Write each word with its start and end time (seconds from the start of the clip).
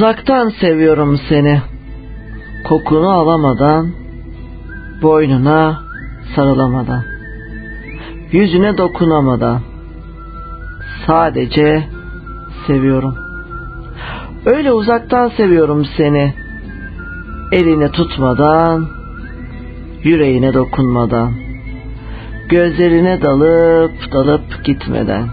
Uzaktan 0.00 0.48
seviyorum 0.48 1.20
seni. 1.28 1.62
Kokunu 2.64 3.10
alamadan, 3.10 3.90
boynuna 5.02 5.80
sarılamadan, 6.36 7.02
yüzüne 8.32 8.78
dokunamadan, 8.78 9.60
sadece 11.06 11.84
seviyorum. 12.66 13.14
Öyle 14.46 14.72
uzaktan 14.72 15.28
seviyorum 15.28 15.86
seni. 15.96 16.34
Elini 17.52 17.90
tutmadan, 17.90 18.88
yüreğine 20.02 20.54
dokunmadan, 20.54 21.32
gözlerine 22.48 23.22
dalıp 23.22 24.12
dalıp 24.12 24.64
gitmeden. 24.64 25.28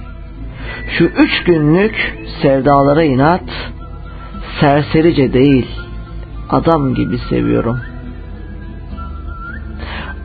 Şu 0.98 1.04
üç 1.04 1.44
günlük 1.44 2.18
sevdalara 2.42 3.04
inat, 3.04 3.50
serserice 4.60 5.34
değil, 5.34 5.68
adam 6.50 6.96
gibi 6.96 7.18
seviyorum. 7.18 7.80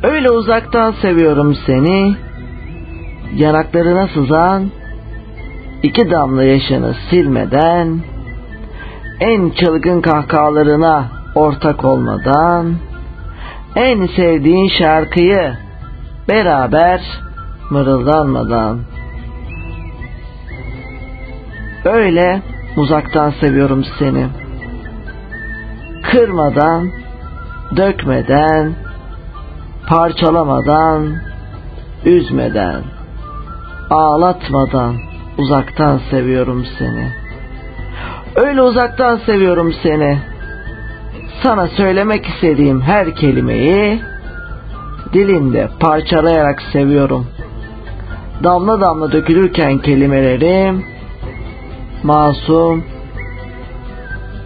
Öyle 0.02 0.30
uzaktan 0.30 0.92
seviyorum 0.92 1.56
seni, 1.66 2.16
yanaklarına 3.34 4.08
sızan 4.08 4.70
iki 5.82 6.10
damla 6.10 6.44
yaşını 6.44 6.94
silmeden, 7.10 8.00
en 9.20 9.50
çılgın 9.50 10.00
kahkahalarına 10.00 11.08
ortak 11.34 11.84
olmadan, 11.84 12.74
en 13.76 14.06
sevdiğin 14.06 14.68
şarkıyı 14.68 15.56
beraber 16.28 17.00
mırıldanmadan. 17.70 18.80
Öyle 21.84 22.42
uzaktan 22.76 23.30
seviyorum 23.40 23.84
seni. 23.98 24.26
Kırmadan, 26.02 26.90
dökmeden, 27.76 28.74
parçalamadan, 29.86 31.16
üzmeden, 32.04 32.82
ağlatmadan 33.90 34.96
uzaktan 35.38 36.00
seviyorum 36.10 36.66
seni. 36.78 37.12
Öyle 38.36 38.62
uzaktan 38.62 39.16
seviyorum 39.16 39.74
seni. 39.82 40.18
Sana 41.42 41.66
söylemek 41.66 42.26
istediğim 42.26 42.80
her 42.80 43.14
kelimeyi 43.14 44.02
dilinde 45.12 45.68
parçalayarak 45.80 46.62
seviyorum. 46.72 47.26
Damla 48.44 48.80
damla 48.80 49.12
dökülürken 49.12 49.78
kelimelerim 49.78 50.91
masum 52.02 52.84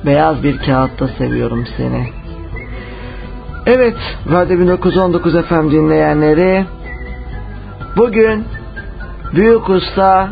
beyaz 0.06 0.42
bir 0.42 0.58
kağıtta 0.58 1.08
seviyorum 1.08 1.64
seni. 1.76 2.06
Evet, 3.66 3.96
Radyo 4.30 4.58
1919 4.58 5.32
FM 5.32 5.70
dinleyenleri 5.70 6.64
bugün 7.96 8.44
Büyük 9.34 9.68
Usta 9.68 10.28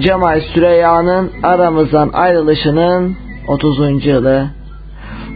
Cemal 0.00 0.40
Süreyya'nın 0.40 1.30
aramızdan 1.42 2.10
ayrılışının 2.12 3.16
30. 3.48 4.06
yılı. 4.06 4.46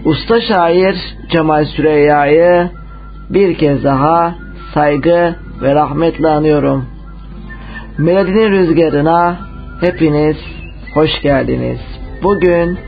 Usta 0.04 0.40
şair 0.40 0.96
Cemal 1.30 1.64
Süreyya'yı 1.64 2.70
bir 3.30 3.58
kez 3.58 3.84
daha 3.84 4.34
saygı 4.74 5.34
ve 5.62 5.74
rahmetle 5.74 6.28
anıyorum. 6.28 6.84
Melodinin 7.98 8.50
rüzgarına 8.50 9.36
hepiniz 9.80 10.36
hoş 10.94 11.10
geldiniz. 11.22 11.80
Bugün 12.22 12.78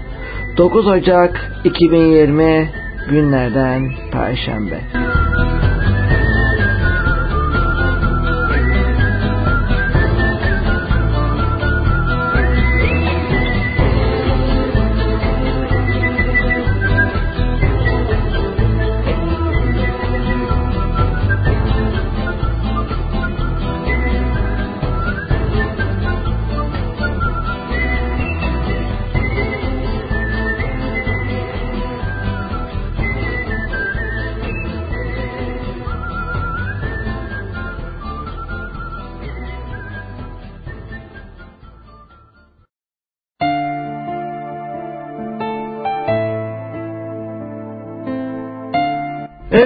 9 0.56 0.86
Ocak 0.86 1.60
2020 1.64 2.70
günlerden 3.10 3.92
Perşembe. 4.12 4.80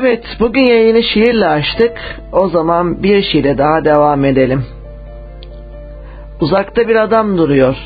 Evet, 0.07 0.25
bugün 0.41 0.63
yayını 0.63 1.03
şiirle 1.03 1.47
açtık. 1.47 1.93
O 2.33 2.49
zaman 2.49 3.03
bir 3.03 3.23
şiire 3.23 3.59
daha 3.59 3.85
devam 3.85 4.25
edelim. 4.25 4.65
Uzakta 6.41 6.89
bir 6.89 6.97
adam 6.97 7.39
duruyor. 7.39 7.77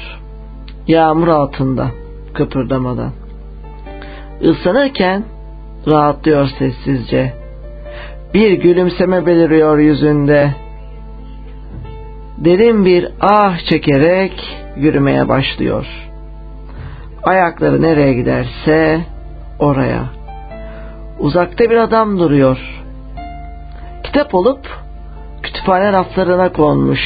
Yağmur 0.87 1.29
altında, 1.29 1.87
kıpırdamadan. 2.35 3.13
Islanırken 4.41 5.25
rahatlıyor 5.87 6.49
sessizce. 6.59 7.33
Bir 8.35 8.53
gülümseme 8.53 9.27
beliriyor 9.27 9.79
yüzünde. 9.79 10.55
Derin 12.39 12.85
bir 12.85 13.09
ah 13.21 13.59
çekerek 13.59 14.57
yürümeye 14.77 15.29
başlıyor. 15.29 15.87
Ayakları 17.23 17.83
nereye 17.83 18.15
giderse 18.15 19.01
oraya 19.59 20.18
Uzakta 21.19 21.71
bir 21.71 21.77
adam 21.77 22.19
duruyor. 22.19 22.59
Kitap 24.05 24.35
olup 24.35 24.67
kütüphane 25.43 25.93
raflarına 25.93 26.53
konmuş. 26.53 27.01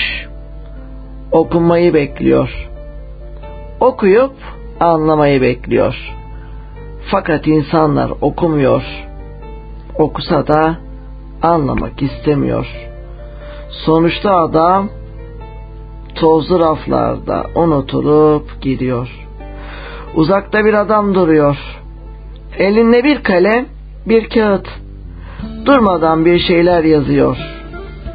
Okunmayı 1.32 1.94
bekliyor. 1.94 2.68
Okuyup 3.80 4.34
anlamayı 4.80 5.42
bekliyor. 5.42 5.94
Fakat 7.10 7.46
insanlar 7.46 8.12
okumuyor. 8.20 8.82
Okusa 9.98 10.46
da 10.46 10.76
anlamak 11.42 12.02
istemiyor. 12.02 12.66
Sonuçta 13.70 14.36
adam 14.36 14.88
tozlu 16.14 16.60
raflarda 16.60 17.46
unutulup 17.54 18.62
gidiyor. 18.62 19.08
Uzakta 20.14 20.64
bir 20.64 20.74
adam 20.74 21.14
duruyor. 21.14 21.56
Elinde 22.58 23.04
bir 23.04 23.22
kalem, 23.22 23.66
bir 24.06 24.28
kağıt. 24.28 24.68
Durmadan 25.64 26.24
bir 26.24 26.38
şeyler 26.38 26.84
yazıyor. 26.84 27.36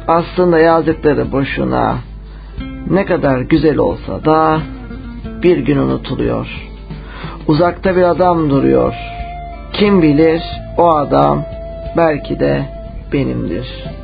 Aslında 0.08 0.58
yazdıkları 0.58 1.32
boşuna. 1.32 1.98
Ne 2.90 3.06
kadar 3.06 3.40
güzel 3.40 3.76
olsa 3.76 4.24
da 4.24 4.60
bir 5.42 5.58
gün 5.58 5.76
unutuluyor. 5.76 6.46
Uzakta 7.46 7.96
bir 7.96 8.02
adam 8.02 8.50
duruyor. 8.50 8.94
Kim 9.72 10.02
bilir 10.02 10.42
o 10.78 10.88
adam 10.88 11.44
belki 11.96 12.40
de 12.40 12.62
benimdir.'' 13.12 13.97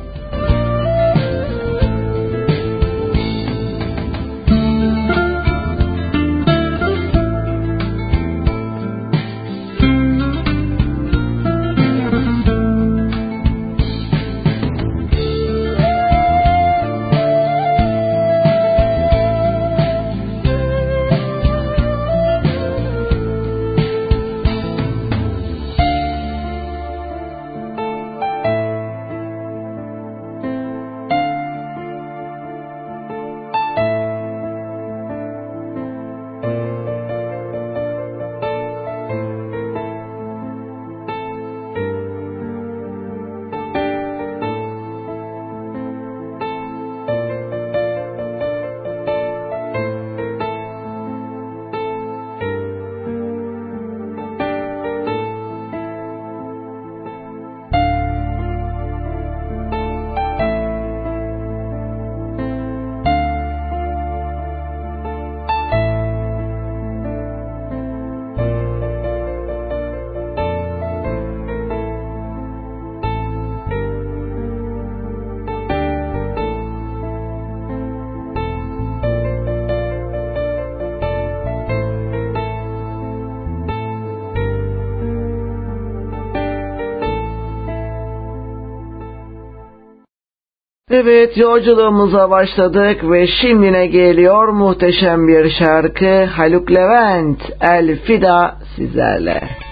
Evet 91.35 91.43
yolculuğumuza 91.43 92.29
başladık 92.29 93.11
ve 93.11 93.27
şimdi 93.27 93.73
ne 93.73 93.87
geliyor 93.87 94.47
muhteşem 94.47 95.27
bir 95.27 95.49
şarkı 95.49 96.23
Haluk 96.23 96.71
Levent 96.71 97.41
El 97.61 97.99
Fida 97.99 98.55
sizlerle. 98.75 99.64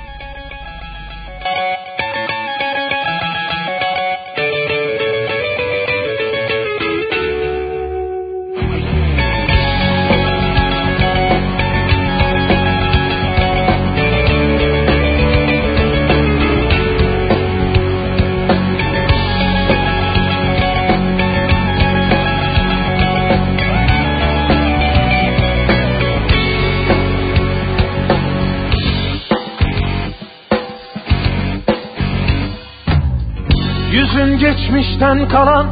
Geçmişten 34.63 35.27
kalan 35.27 35.67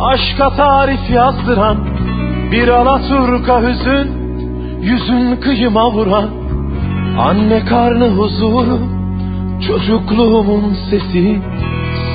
Aşka 0.00 0.50
tarif 0.50 1.10
yazdıran 1.10 1.76
Bir 2.52 2.68
alaturka 2.68 3.62
hüzün 3.62 4.10
Yüzün 4.82 5.36
kıyıma 5.36 5.92
vuran 5.92 6.28
Anne 7.18 7.64
karnı 7.64 8.08
huzuru 8.08 8.78
Çocukluğumun 9.66 10.76
sesi 10.90 11.40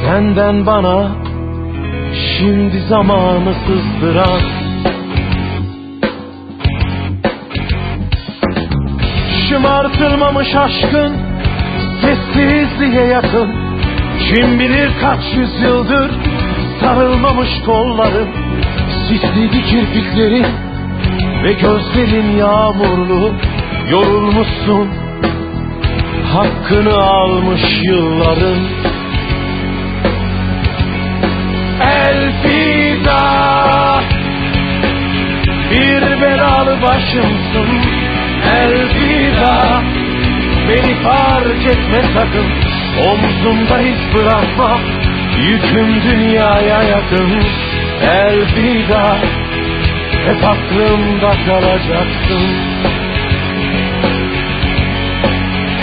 Senden 0.05 0.65
bana 0.65 1.07
Şimdi 2.37 2.81
zamanı 2.89 3.53
sızdıran. 3.67 4.41
Şımartılmamış 9.49 10.55
aşkın 10.55 11.13
Sessizliğe 12.01 13.05
yakın 13.05 13.66
kim 14.27 14.59
bilir 14.59 14.89
kaç 15.01 15.23
yüzyıldır 15.35 16.11
sarılmamış 16.81 17.49
kolların 17.65 18.27
Sisliydi 19.07 19.65
kirpiklerin 19.65 20.45
ve 21.43 21.53
gözlerin 21.53 22.37
yağmurlu 22.37 23.33
Yorulmuşsun. 23.91 24.89
Hakkını 26.33 26.97
almış 26.97 27.61
yılların. 27.83 28.57
Elfida 31.81 33.21
Bir 35.71 36.21
belalı 36.21 36.81
başımsın. 36.81 37.67
Elfida 38.51 39.81
Beni 40.69 40.95
fark 41.03 41.65
etme 41.65 42.01
sakın 42.13 42.66
Omzumda 43.05 43.79
hiç 43.79 44.15
bırakma 44.15 44.79
Yüküm 45.49 46.01
dünyaya 46.01 46.83
yakın 46.83 47.31
Elvida 48.01 49.17
Hep 50.25 50.43
aklımda 50.43 51.33
kalacaksın. 51.45 52.43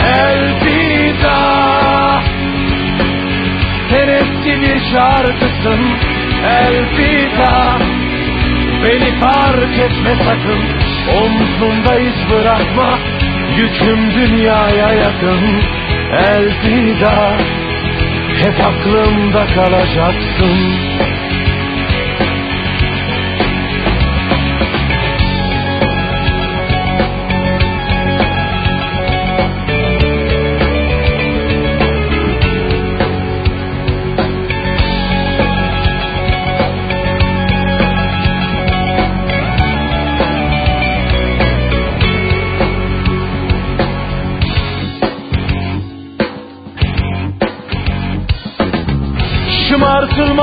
Elvida 0.05 1.41
Sen 3.91 4.09
eski 4.09 4.63
bir 4.63 4.81
şarkısın. 4.93 5.81
Elvida 6.47 7.79
Beni 8.85 9.21
fark 9.21 9.79
etme 9.79 10.15
sakın. 10.25 10.61
Omzumda 11.23 11.99
iz 12.01 12.31
bırakma 12.31 12.99
Yüküm 13.57 14.15
dünyaya 14.15 14.93
yakın 14.93 15.41
elvida 16.15 17.37
Hep 18.43 18.61
aklımda 18.61 19.47
kalacaksın 19.55 20.84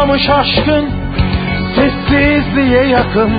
Şımartılmamış 0.01 0.29
aşkın 0.29 0.89
Sessizliğe 1.75 2.85
yakın. 2.87 3.31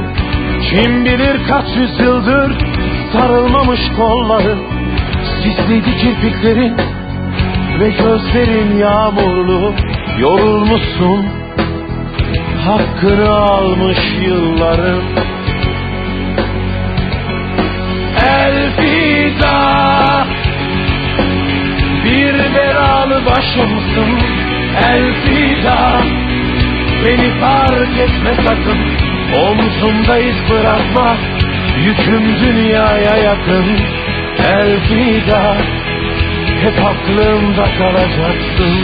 Kim 0.71 1.05
bilir 1.05 1.37
kaç 1.49 1.65
yüzyıldır 1.77 2.53
Sarılmamış 3.13 3.81
kolların 3.97 4.59
Sisliydi 5.43 5.97
kirpiklerin 5.99 6.77
Ve 7.81 7.91
gözlerin 7.91 8.79
yağmurlu. 8.79 9.75
Yorulmuşsun 10.19 11.27
Hakkını 12.67 13.31
almış 13.31 13.99
yılların. 14.27 15.03
Elfida 18.27 19.57
Bir 22.05 22.35
belalı 22.55 23.27
başımsın. 23.27 24.19
Elfida 24.91 26.22
Beni 27.05 27.41
fark 27.41 27.99
etme 27.99 28.35
sakın. 28.47 28.79
Omzumda 29.37 30.19
iz 30.19 30.51
bırakma. 30.51 31.17
Yüküm 31.85 32.23
dünyaya 32.41 33.17
yakın. 33.17 33.67
Elfida 34.47 35.57
Hep 36.63 36.85
aklımda 36.85 37.65
kalacaksın. 37.79 38.77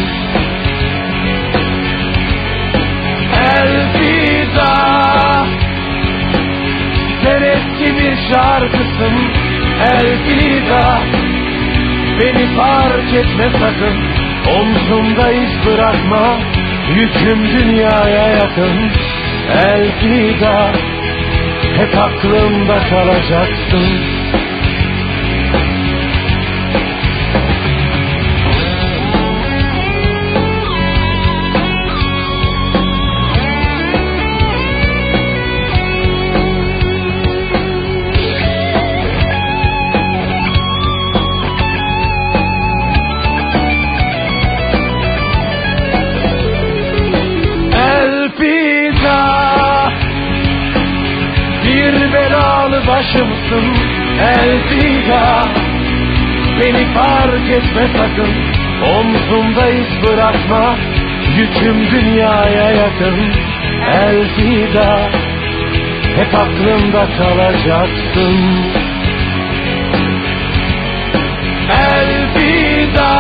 Elfida 3.57 4.75
Sen 7.25 7.43
eski 7.43 7.99
bir 7.99 8.17
şarkısın. 8.33 9.15
Elfida 9.93 11.01
Beni 12.21 12.57
fark 12.57 13.15
etme 13.15 13.51
sakın. 13.61 13.97
Omzumda 14.57 15.33
iz 15.33 15.67
bırakma 15.67 16.39
Yüküm 16.97 17.49
dünyaya 17.49 18.29
yakın 18.29 18.91
Elfida 19.53 20.73
Hep 21.77 21.99
aklımda 21.99 22.79
kalacaksın 22.91 24.18
Beni 56.61 56.95
fark 56.95 57.51
etme 57.51 57.87
sakın. 57.97 58.33
Omzumda 58.83 59.69
iz 59.69 60.03
bırakma 60.03 60.77
Yüküm 61.37 61.91
dünyaya 61.91 62.71
yakın. 62.71 63.19
Elfida 63.93 65.11
Hep 66.17 66.35
aklımda 66.35 67.07
kalacaksın. 67.19 68.37
Elfida 71.71 73.13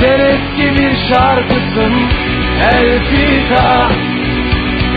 Sen 0.00 0.20
eski 0.20 0.78
bir 0.78 1.14
şarkısın. 1.14 1.94
Elfida 2.72 3.88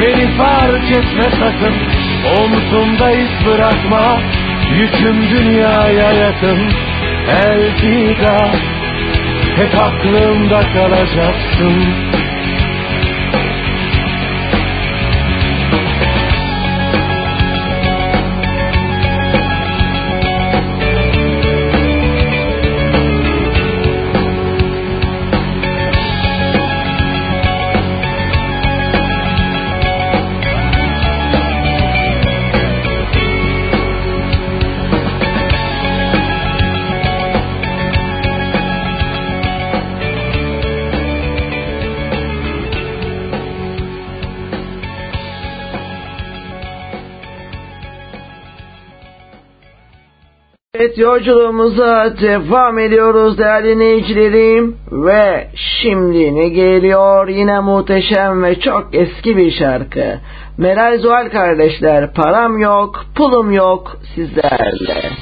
Beni 0.02 0.38
fark 0.38 0.92
etme 0.92 1.24
sakın. 1.40 1.74
Omzumda 2.40 3.12
iz 3.12 3.46
bırakma 3.46 4.18
Yüküm 4.76 5.30
dünyaya 5.30 6.12
yakın 6.12 6.60
Elfida 7.28 8.50
Hep 9.56 9.76
aklımda 9.82 10.62
kalacaksın 10.74 12.17
Yolculuğumuza 50.98 52.14
devam 52.22 52.80
ediyoruz 52.80 53.38
değerli 53.38 53.68
dinleyicilerim 53.68 54.78
ve 54.92 55.48
şimdi 55.56 56.36
ne 56.36 56.50
geliyor 56.50 57.28
yine 57.28 57.60
muhteşem 57.60 58.44
ve 58.44 58.60
çok 58.60 58.88
eski 58.94 59.38
bir 59.38 59.52
şarkı. 59.52 60.20
Meral 60.58 60.98
Zuhal 60.98 61.30
kardeşler 61.30 62.14
param 62.14 62.58
yok 62.58 63.06
pulum 63.16 63.52
yok 63.52 63.98
sizlerle. 64.16 65.17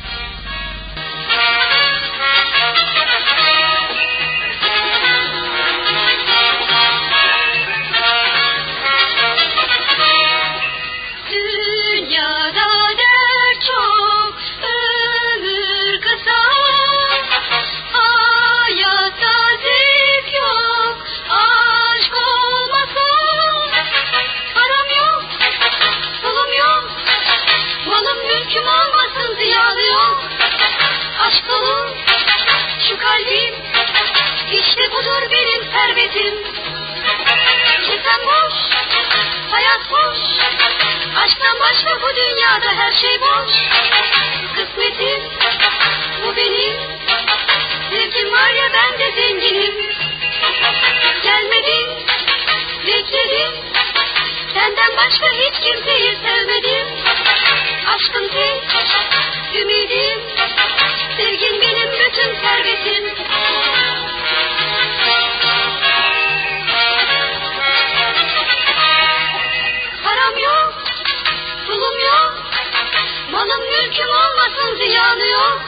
Malım 73.45 73.65
mülküm 73.65 74.09
olmasın 74.09 74.75
ziyanı 74.77 75.27
yok. 75.27 75.61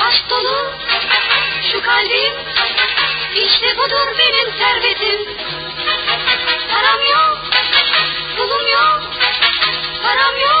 Aşk 0.00 0.30
dolu 0.30 0.72
şu 1.72 1.82
kalbim, 1.82 2.34
işte 3.34 3.76
budur 3.78 4.18
benim 4.18 4.52
servetim. 4.58 5.36
Param 6.70 7.04
yok, 7.04 7.38
pulum 8.36 8.66
yok, 8.66 9.00
param 10.02 10.36
yok. 10.36 10.59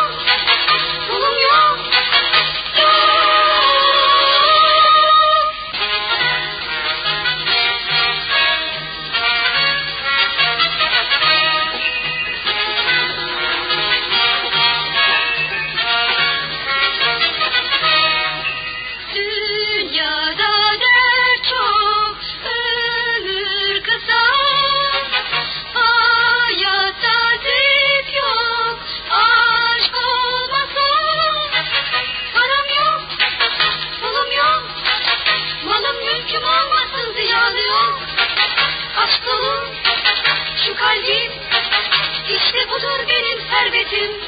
mümkün. 43.92 44.20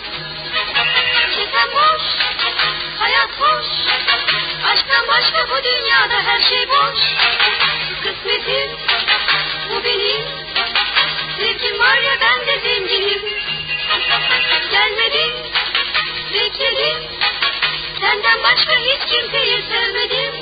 Kefen 1.36 1.68
boş, 1.72 2.02
hayat 2.98 3.30
boş. 3.40 3.66
Aşktan 4.64 5.08
başka 5.08 5.48
bu 5.48 5.64
dünyada 5.64 6.22
her 6.24 6.40
şey 6.40 6.68
boş. 6.68 6.98
Kısmetim, 8.02 8.70
bu 9.70 9.84
benim. 9.84 10.22
Zevkim 11.38 11.78
var 11.78 11.96
ya 11.96 12.12
ben 12.20 12.46
de 12.46 12.60
zenginim. 12.60 13.22
Gelmedim, 14.70 15.32
bekledim. 16.34 17.02
Senden 18.00 18.42
başka 18.42 18.76
hiç 18.76 19.00
kimseyi 19.12 19.62
sevmedim. 19.62 20.32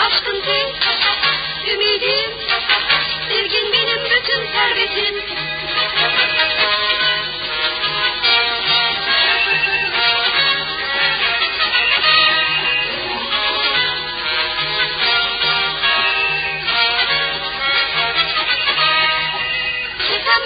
Aşkın 0.00 0.40
tek, 0.40 0.74
ümidim. 1.72 2.30
Sevgin 3.28 3.72
benim 3.72 4.04
bütün 4.04 4.52
servetim. 4.52 5.14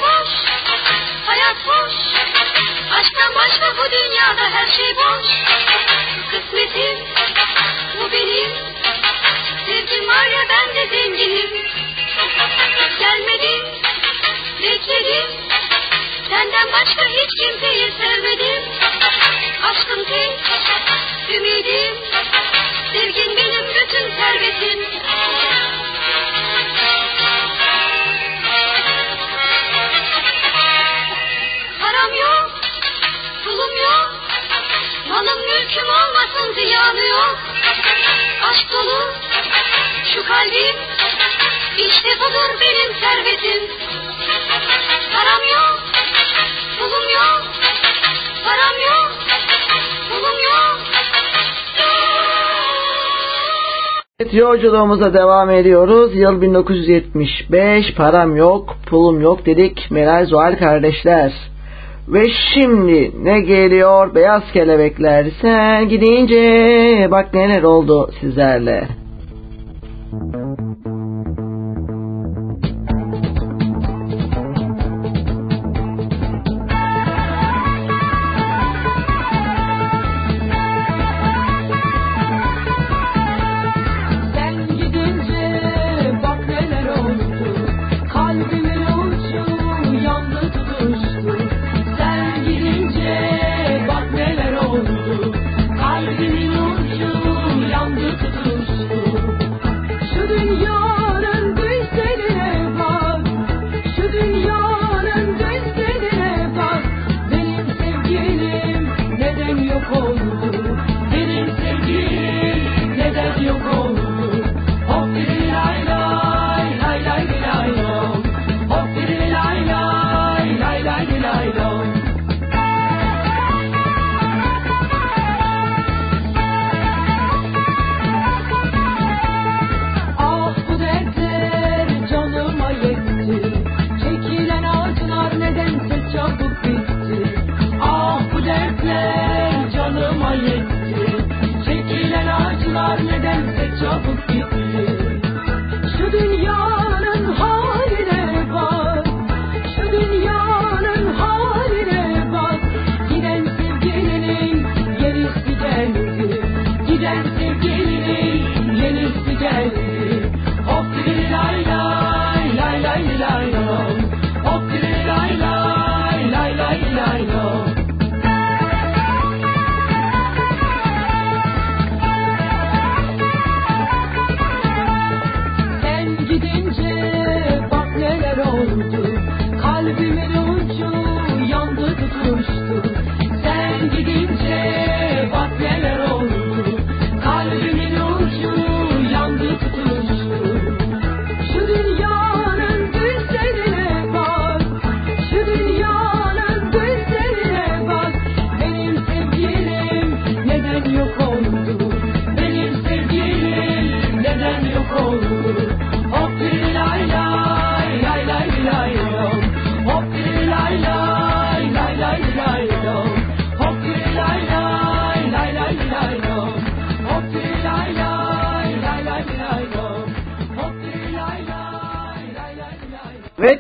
Boş, 0.01 0.31
hayat 1.27 1.57
boş. 1.67 1.93
Aşktan 2.93 3.35
başka 3.35 3.77
bu 3.77 3.91
dünyada 3.91 4.51
her 4.51 4.69
şey 4.71 4.97
boş. 4.97 5.27
Kısmetim, 6.31 6.99
bu 8.01 8.13
benim. 8.13 8.51
Sevgim 9.67 10.09
var 10.09 10.27
ya 10.27 10.43
ben 10.49 10.75
de 10.75 10.87
zenginim. 10.87 11.51
Gelmedin, 12.99 13.65
bekledim. 14.63 15.31
Senden 16.31 16.73
başka 16.73 17.05
hiç 17.07 17.31
kimseyi 17.41 17.93
sevmedim. 17.93 18.63
Aşkım 19.63 20.05
tek, 20.05 20.41
ümidim. 21.31 21.95
Sevgin 22.93 23.37
benim 23.37 23.67
bütün 23.69 24.17
servetim. 24.17 24.79
Malım 35.23 35.41
mülküm 35.41 35.89
olmasın 35.89 36.55
ziyanı 36.55 37.09
yok. 37.09 37.39
Aşk 38.51 38.73
dolu 38.73 39.13
şu 40.15 40.25
kalbim. 40.25 40.77
İşte 41.79 42.09
budur 42.21 42.61
benim 42.61 42.95
servetim. 43.01 43.63
Param 45.13 45.43
yok, 45.53 45.81
pulum 46.79 47.09
yok. 47.09 47.43
Param 48.45 48.77
yok, 48.89 49.13
pulum 50.11 50.39
yok. 50.45 50.79
Evet, 54.21 54.35
yolculuğumuza 54.35 55.15
devam 55.15 55.51
ediyoruz. 55.51 56.17
Yıl 56.17 56.41
1975, 56.43 57.95
param 57.95 58.37
yok, 58.37 58.77
pulum 58.87 59.21
yok 59.21 59.47
dedik. 59.47 59.91
Meral 59.91 60.27
Zuhal 60.27 60.59
kardeşler. 60.59 61.52
Ve 62.09 62.25
şimdi 62.55 63.25
ne 63.25 63.41
geliyor 63.41 64.15
beyaz 64.15 64.43
kelebekler 64.53 65.27
sen 65.43 65.89
gidince 65.89 67.09
bak 67.11 67.35
neler 67.35 67.63
oldu 67.63 68.11
sizlerle. 68.21 68.89
Müzik 70.13 70.62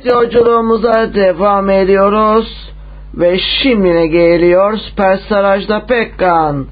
yolculuğumuza 0.04 1.14
devam 1.14 1.70
ediyoruz. 1.70 2.72
Ve 3.14 3.38
şimdi 3.38 3.94
ne 3.94 4.06
geliyor? 4.06 4.78
Süper 4.78 5.16
Pekkan. 5.86 6.66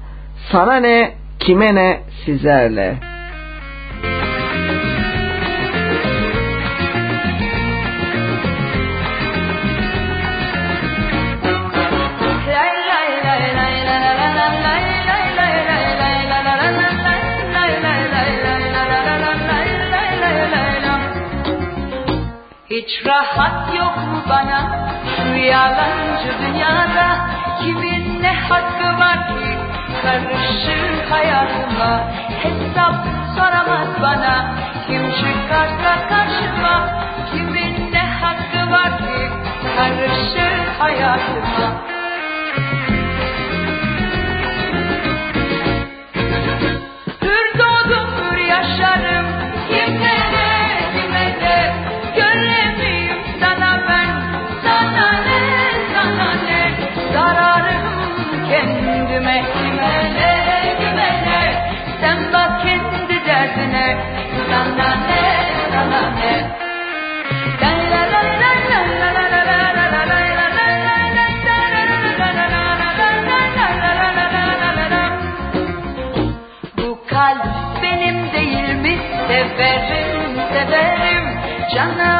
Sana 0.51 0.75
ne, 0.75 1.11
kime 1.39 1.75
ne, 1.75 2.01
sizlerle. 2.25 3.10
I 41.03 41.17
should 41.33 41.50
Canım 81.81 82.10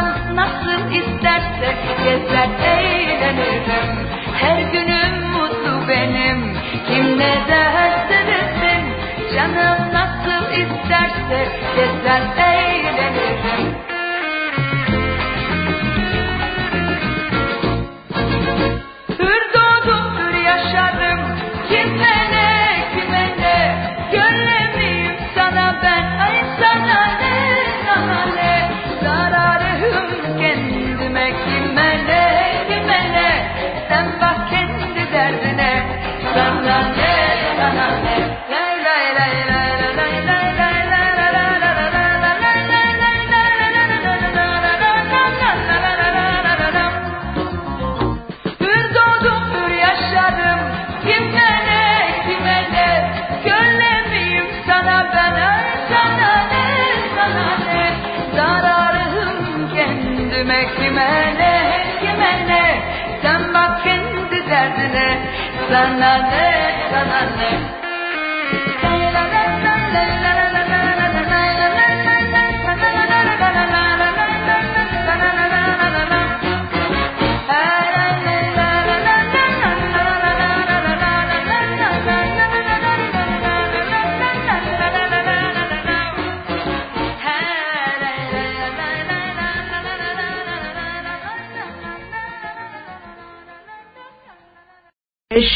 sana 65.71 66.11
ne 66.31 66.47
sana 66.91 67.21
ne 67.37 67.49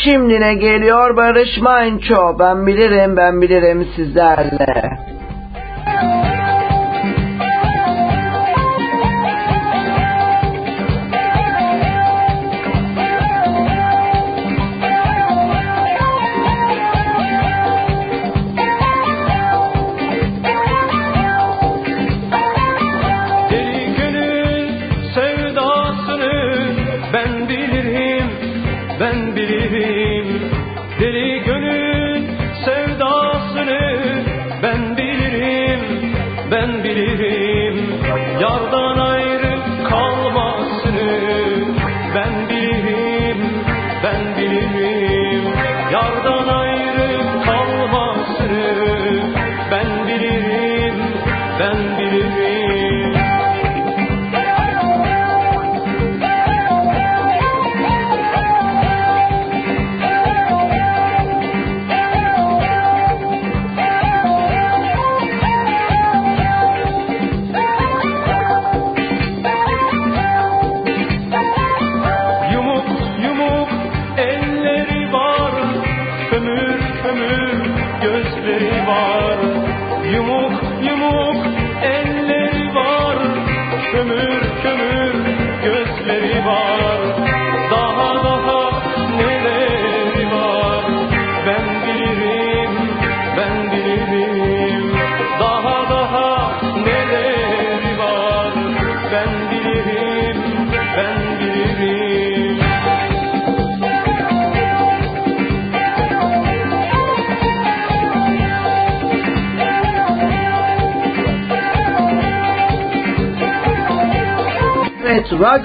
Şimdi 0.05 0.41
ne 0.41 0.53
geliyor 0.55 1.17
Barış 1.17 1.57
Manço? 1.61 2.39
Ben 2.39 2.67
bilirim 2.67 3.17
ben 3.17 3.41
bilirim 3.41 3.87
sizlerle. 3.95 4.84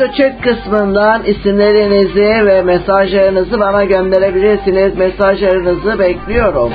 Radyo 0.00 0.12
chat 0.12 0.40
kısmından 0.40 1.24
isimlerinizi 1.24 2.46
ve 2.46 2.62
mesajlarınızı 2.62 3.60
bana 3.60 3.84
gönderebilirsiniz. 3.84 4.98
Mesajlarınızı 4.98 5.98
bekliyorum. 5.98 6.72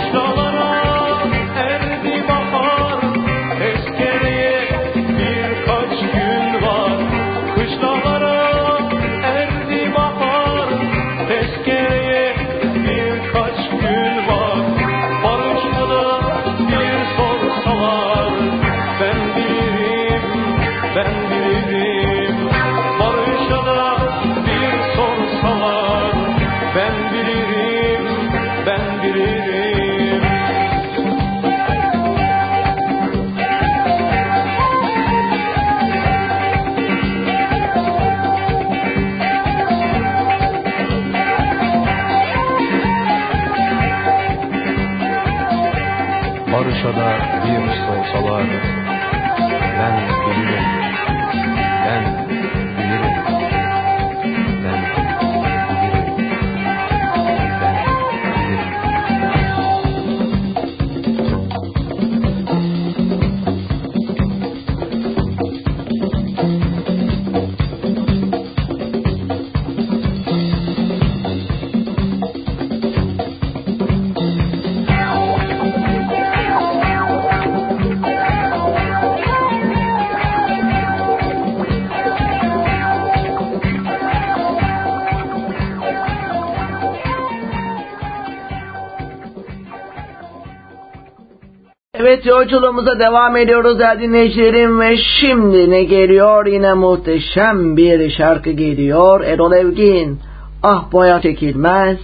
Evet 92.26 92.34
yolculuğumuza 92.34 93.00
devam 93.00 93.38
ediyoruz 93.38 93.80
değerli 93.80 94.02
dinleyicilerim. 94.02 94.80
Ve 94.80 94.98
şimdi 94.98 95.70
ne 95.72 95.84
geliyor? 95.84 96.46
Yine 96.46 96.74
muhteşem 96.74 97.78
bir 97.78 98.10
şarkı 98.10 98.52
geliyor. 98.52 99.22
Erol 99.22 99.52
Evgin 99.52 100.20
Ah 100.64 100.92
boya 100.92 101.22
çekilmez 101.22 101.98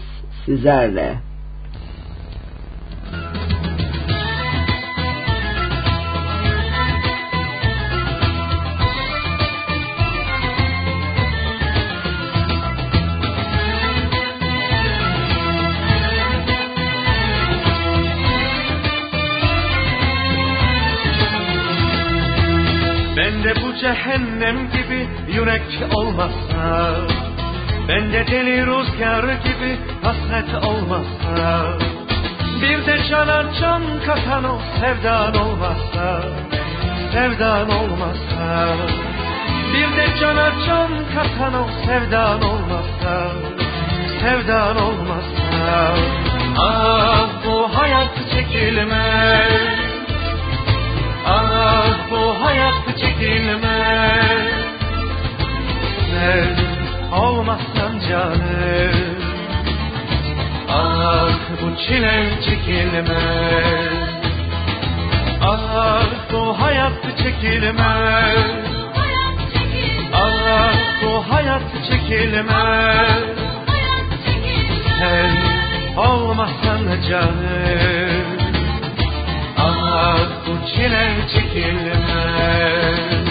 sizlerle. 0.46 1.31
O 42.14 42.51
çekilmez. 71.90 73.24
Sen 75.00 75.38
olmazsan 75.98 77.02
canım. 77.10 78.26
Ah 79.58 80.20
bu 80.48 80.68
çile 80.68 81.16
çekilmez 81.34 83.31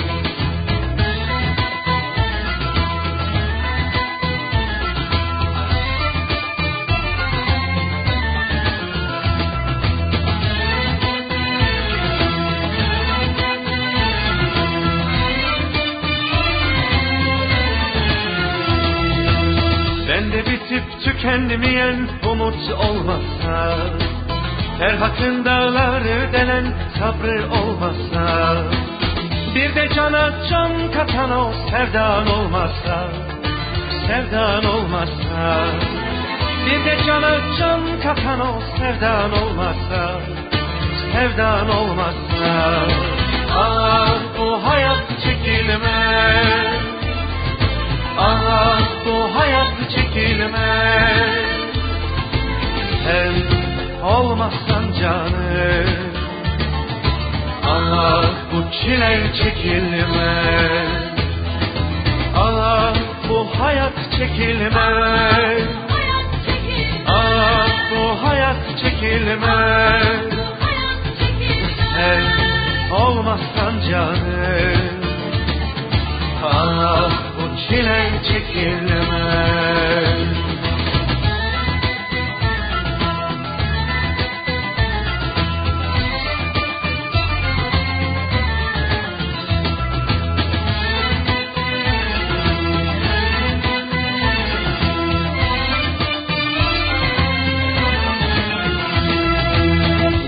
tükenmeyen 21.30 22.08
umut 22.30 22.70
olmazsa 22.70 23.76
Ferhat'ın 24.78 25.44
dağları 25.44 26.32
delen 26.32 26.66
sabrı 26.98 27.44
olmazsa 27.52 28.56
Bir 29.54 29.74
de 29.74 29.88
cana 29.94 30.30
can 30.50 30.72
katan 30.92 31.30
o 31.30 31.52
sevdan 31.70 32.26
olmazsa 32.26 33.08
Sevdan 34.06 34.64
olmazsa 34.64 35.66
Bir 36.66 36.84
de 36.84 37.04
cana 37.06 37.36
can 37.58 37.80
katan 38.02 38.40
o 38.40 38.60
sevdan 38.78 39.32
olmazsa 39.32 40.20
Sevdan 41.12 41.68
olmazsa 41.68 42.74
Ah 43.54 44.18
bu 44.38 44.66
hayat 44.66 45.04
çekilmez 45.24 46.79
Ah 48.22 48.80
bu 49.06 49.40
hayat 49.40 49.90
çekilmez. 49.94 51.30
Sen 53.04 53.34
olmazsan 54.04 54.84
canım 55.00 56.10
Ah 57.66 58.24
bu 58.52 58.72
çile 58.72 59.32
çekilmez. 59.42 60.88
Ah 62.36 62.94
bu 63.28 63.48
hayat 63.60 63.92
çekilmez. 64.18 65.62
Ah 67.08 67.68
bu 67.90 68.28
hayat 68.28 68.56
çekilmez. 68.82 70.34
Sen 71.94 72.22
olmazsan 72.94 73.74
canım 73.90 75.00
Ah 76.44 77.10
bu 77.26 77.29
çile 77.70 78.10
çekilmez. 78.28 79.60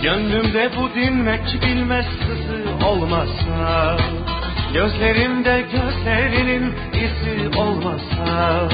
Gönlümde 0.02 0.70
bu 0.76 0.94
dinmek 0.94 1.62
bilmez 1.62 2.07
sızı 2.07 2.87
olmazsa 2.87 3.96
Gözlerimde 4.75 5.65
gözlerinin 5.73 6.75
izi 6.93 7.59
olmazsa 7.59 8.69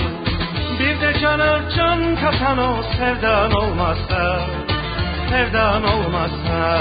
Bir 0.80 1.00
de 1.00 1.20
cana 1.20 1.60
can 1.76 2.16
katan 2.16 2.58
o 2.58 2.82
sevdan 2.98 3.52
olmazsa 3.52 4.40
Sevdan 5.30 5.84
olmazsa. 5.84 6.80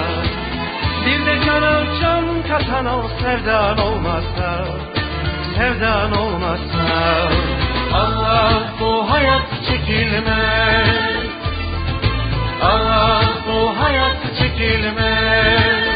Bir 1.06 1.26
de 1.26 1.46
cana 1.46 1.84
can 2.02 2.26
katan 2.48 2.86
o 2.86 3.08
sevdan 3.22 3.78
olmazsa 3.78 4.66
Sevdan 5.58 6.18
olmazsa. 6.18 7.30
Allah 7.94 8.64
bu 8.80 9.12
hayat 9.12 9.48
çekilmez. 9.68 11.18
Ah 12.64 13.24
bu 13.48 13.84
hayat 13.84 14.18
çekilmez. 14.40 15.88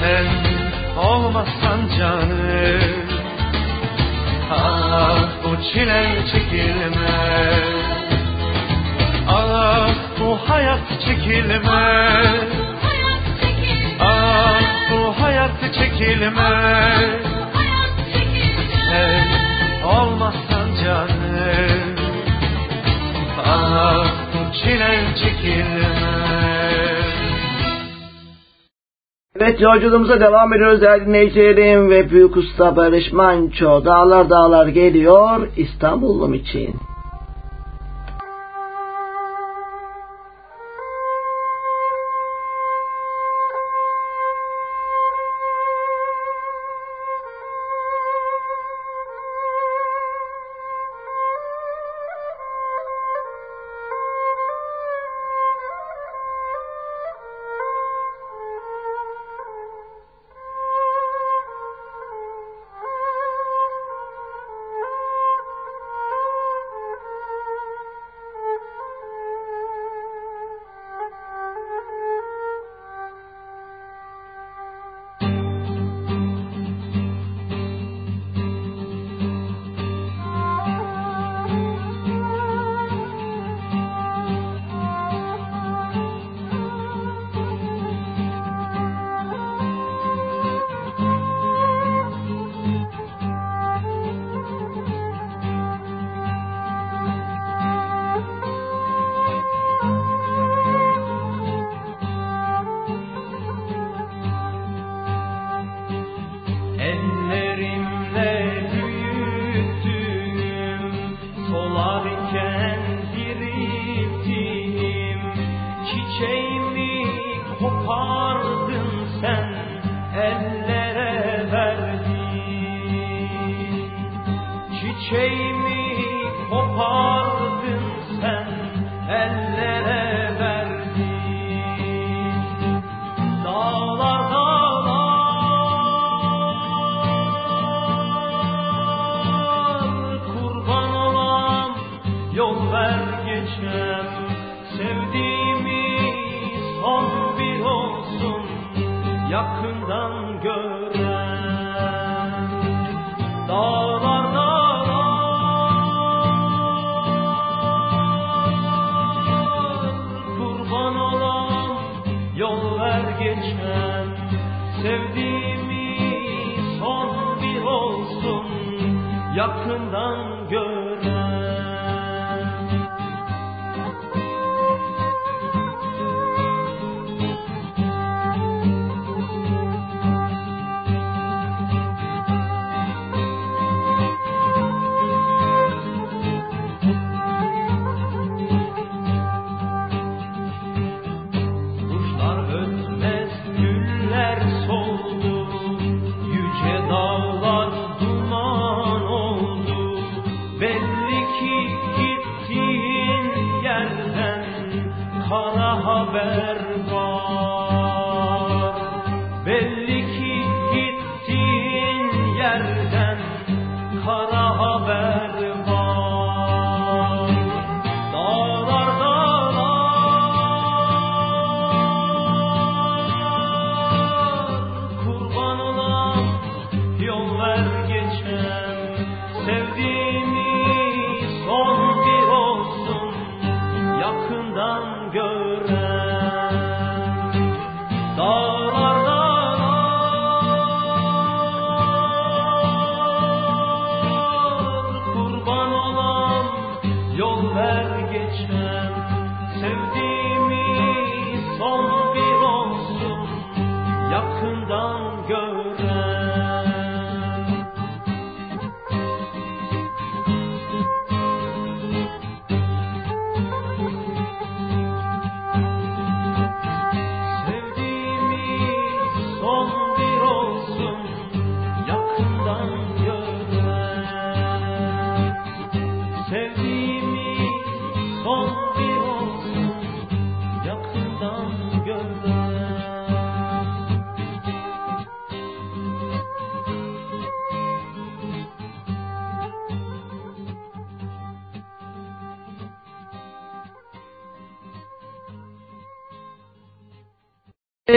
Sen 0.00 0.57
olmazsan 0.98 1.80
canım 1.98 3.08
Ah 4.50 5.28
bu 5.44 5.62
çile 5.62 6.24
çekilmez. 6.32 7.68
Ah 9.28 9.90
bu 10.20 10.38
hayat 10.50 10.80
çekilmez. 11.06 12.48
Ah 14.00 14.60
bu 14.90 15.22
hayat 15.22 15.74
çekilmez. 15.74 17.22
Sen 18.90 19.28
olmazsan 19.84 20.68
canım 20.84 21.96
Ah 23.46 24.06
bu 24.32 24.52
çile 24.52 25.04
çekilmez 25.22 26.17
Evet 29.40 29.60
yolculuğumuza 29.60 30.20
devam 30.20 30.52
ediyoruz 30.52 30.80
değerli 30.80 31.06
dinleyicilerim 31.06 31.90
ve 31.90 32.10
Büyük 32.10 32.36
Usta 32.36 32.76
Barış 32.76 33.12
Manço 33.12 33.84
Dağlar 33.84 34.30
Dağlar 34.30 34.66
geliyor 34.66 35.48
İstanbul'um 35.56 36.34
için. 36.34 36.74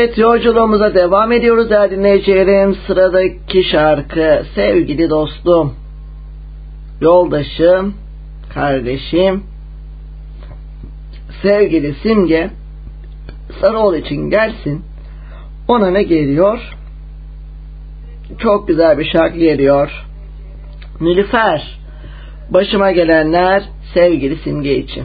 Evet 0.02 0.18
yolculuğumuza 0.18 0.96
devam 0.96 1.32
ediyoruz 1.32 1.70
değerli 1.70 1.98
dinleyicilerim. 1.98 2.76
Sıradaki 2.88 3.64
şarkı 3.64 4.46
sevgili 4.56 5.10
dostum, 5.10 5.74
yoldaşım, 7.02 7.94
kardeşim, 8.54 9.44
sevgili 11.42 11.94
Simge 11.94 12.50
Sarıoğlu 13.62 13.98
için 13.98 14.30
gelsin. 14.30 14.82
Ona 15.68 15.92
ne 15.92 16.04
geliyor? 16.04 16.60
Çok 18.40 18.68
güzel 18.68 18.98
bir 18.98 19.06
şarkı 19.06 19.38
geliyor. 19.38 20.06
Nilüfer, 21.02 21.80
başıma 22.50 22.92
gelenler 22.92 23.64
sevgili 23.94 24.36
Simge 24.36 24.78
için. 24.78 25.04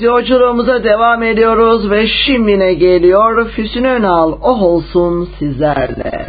Yolculuğumuza 0.00 0.84
devam 0.84 1.22
ediyoruz 1.22 1.90
ve 1.90 2.06
şimdi 2.06 2.58
ne 2.58 2.74
geliyor? 2.74 3.48
Füsun 3.48 3.84
Önal, 3.84 4.32
oh 4.42 4.62
olsun 4.62 5.28
sizlerle. 5.38 6.19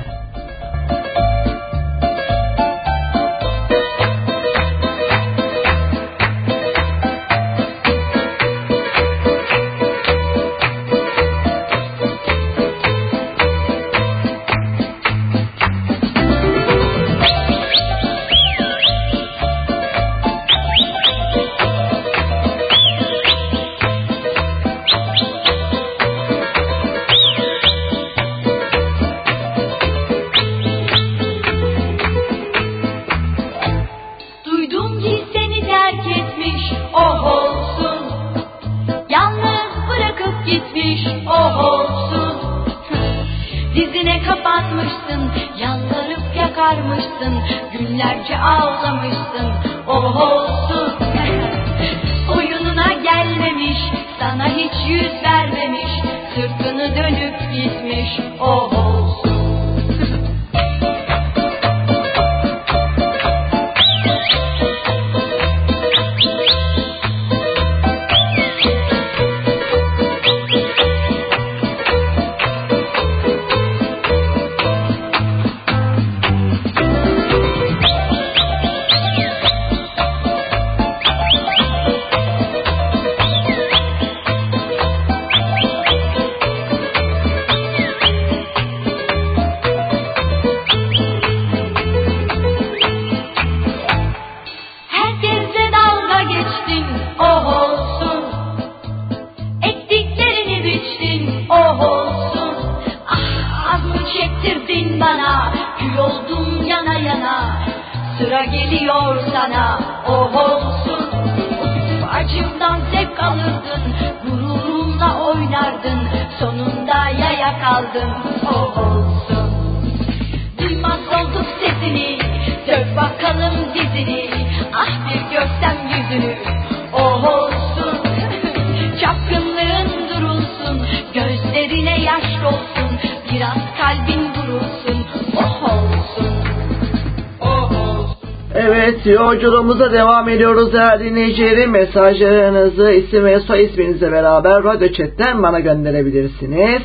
Evet 138.56 139.06
yolculuğumuza 139.06 139.92
devam 139.92 140.30
ediyoruz 140.30 140.74
değerli 140.74 141.04
dinleyicilerim. 141.04 141.72
Mesajlarınızı 141.72 142.92
isim 142.92 143.26
ve 143.26 143.40
soy 143.40 143.64
isminizle 143.64 144.12
beraber 144.12 144.64
radyo 144.64 144.88
chatten 144.88 145.44
bana 145.44 145.60
gönderebilirsiniz. 145.60 146.82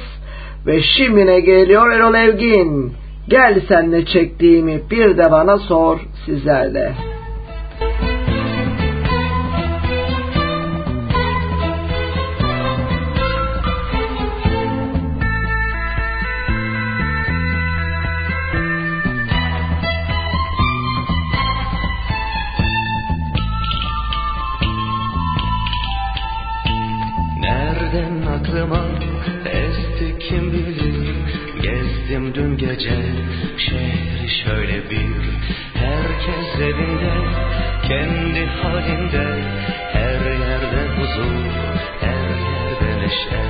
Ve 0.66 0.82
şimdi 0.82 1.26
ne 1.26 1.40
geliyor 1.40 1.92
Erol 1.92 2.14
Evgin? 2.14 2.92
Gel 3.28 3.60
senle 3.68 4.06
çektiğimi 4.06 4.82
bir 4.90 5.18
de 5.18 5.30
bana 5.30 5.58
sor 5.58 6.00
sizlerle. 6.26 6.92
Nereden 6.92 7.15
gece 32.78 32.96
şehri 33.58 34.28
şöyle 34.44 34.90
bir 34.90 35.16
Herkes 35.74 36.60
evinde 36.60 37.14
kendi 37.88 38.46
halinde 38.46 39.42
Her 39.92 40.20
yerde 40.20 40.88
huzur 40.96 41.76
her 42.00 42.28
yerde 42.28 43.00
neşe. 43.00 43.42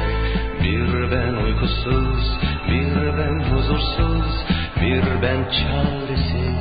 Bir 0.62 1.10
ben 1.10 1.32
uykusuz 1.32 2.38
bir 2.68 3.18
ben 3.18 3.40
huzursuz 3.50 4.44
Bir 4.80 5.22
ben 5.22 5.44
çaresiz. 5.44 6.56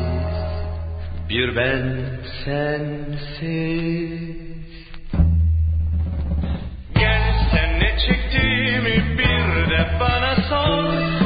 Bir 1.30 1.56
ben 1.56 1.84
sensiz. 2.46 3.46
Gel 6.96 7.34
sen 7.52 7.80
ne 7.80 7.98
çektiğimi 8.08 9.18
bir 9.18 9.70
de 9.70 9.88
bana 10.00 10.36
sor 10.36 11.25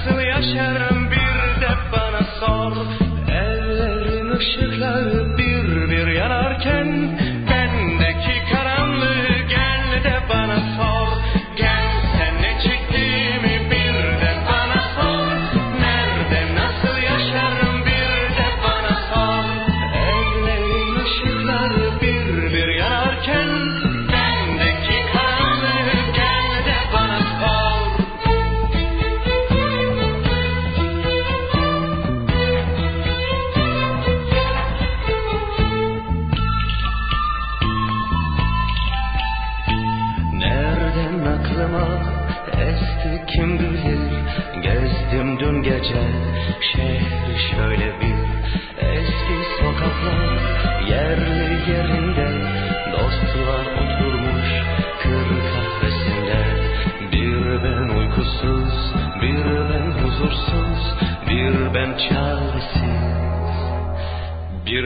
nasıl 0.00 0.20
yaşarım 0.20 1.10
bir 1.10 1.60
de 1.60 1.68
bana 1.92 2.22
sor. 2.40 2.76
Ellerin 3.28 4.30
ışıkları 4.30 5.38
bir 5.38 5.90
bir 5.90 6.06
yanarken 6.06 7.18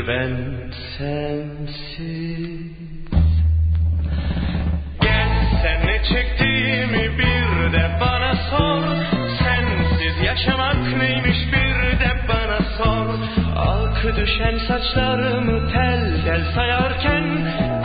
ben 0.08 0.36
sensiz. 0.98 2.60
Gel 5.00 5.28
sen 5.62 5.86
ne 5.86 6.02
çektiğimi 6.04 7.18
bir 7.18 7.72
de 7.72 7.90
bana 8.00 8.34
sor. 8.50 8.82
Sensiz 9.38 10.24
yaşamak 10.24 10.96
neymiş 10.96 11.38
bir 11.46 12.00
de 12.00 12.10
bana 12.28 12.60
sor. 12.78 13.06
Akı 13.56 14.16
düşen 14.16 14.58
saçlarımı 14.68 15.72
tel 15.72 16.24
tel 16.24 16.44
sayarken 16.54 17.24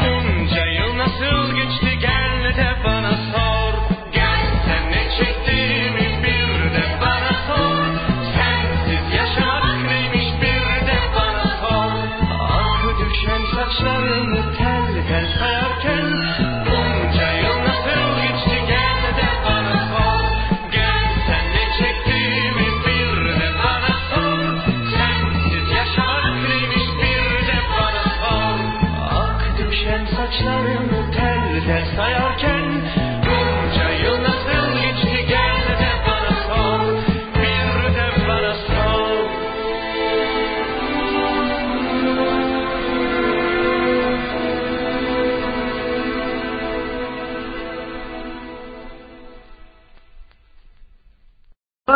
Bunca 0.04 0.66
yıl 0.66 0.98
nasıl 0.98 1.56
geçti 1.56 1.89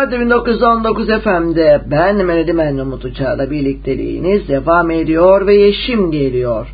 Radyo 0.04 0.20
1919 0.20 1.08
FM'de 1.24 1.82
ben 1.92 2.26
Melodi 2.26 2.54
Menlo 2.54 2.82
Umut 2.82 3.06
Uçar'la 3.06 3.52
birlikteliğiniz 3.52 4.48
devam 4.48 4.92
ediyor 4.92 5.48
ve 5.48 5.56
yeşim 5.56 6.12
geliyor. 6.12 6.68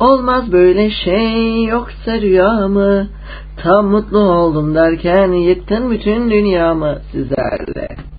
Olmaz 0.00 0.52
böyle 0.52 0.90
şey 0.90 1.64
yoksa 1.64 2.20
rüya 2.20 2.68
mı? 2.68 3.08
Tam 3.56 3.86
mutlu 3.86 4.18
oldum 4.18 4.74
derken 4.74 5.32
yıktın 5.32 5.90
bütün 5.90 6.30
dünyamı 6.30 6.98
sizlerle. 7.12 8.13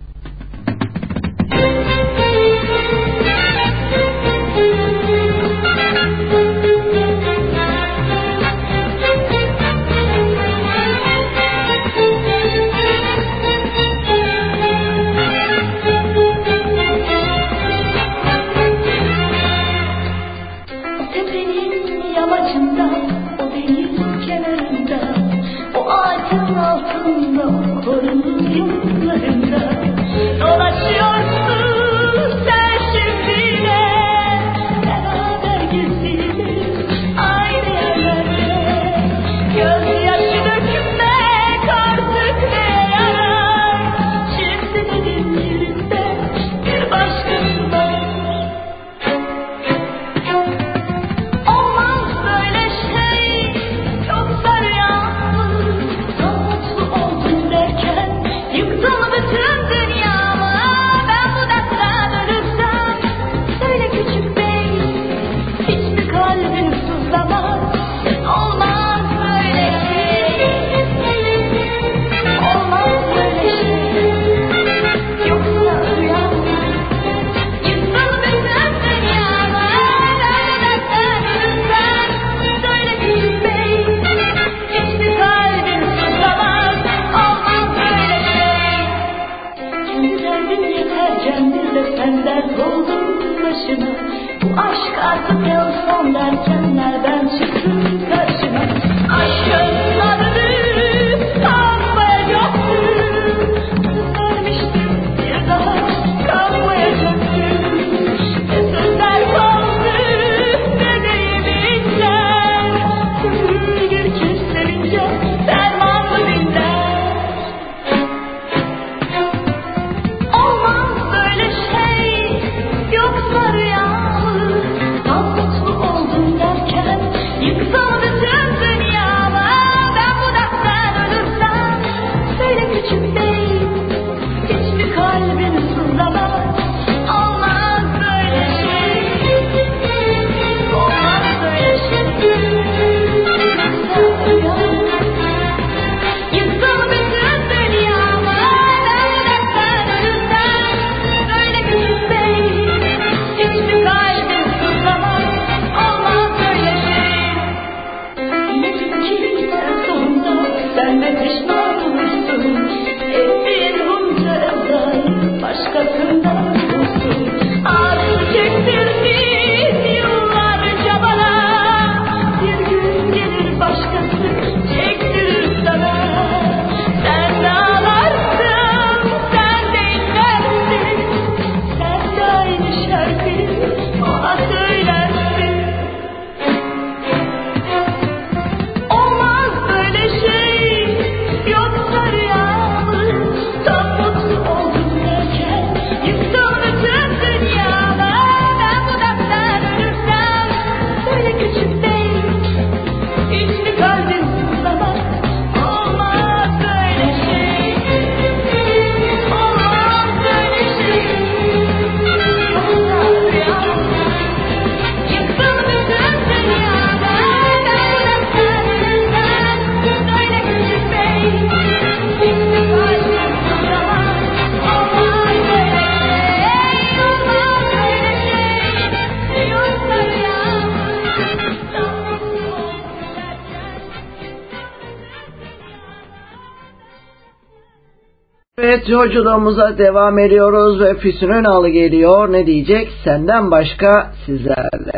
Yolculuğumuza 238.90 239.78
devam 239.78 240.20
ediyoruz 240.20 240.82
ve 240.82 240.94
Füsun 240.94 241.30
Önal 241.30 241.68
geliyor. 241.68 242.32
Ne 242.32 242.46
diyecek? 242.46 242.90
Senden 243.04 243.52
başka 243.52 244.12
sizlerle. 244.26 244.95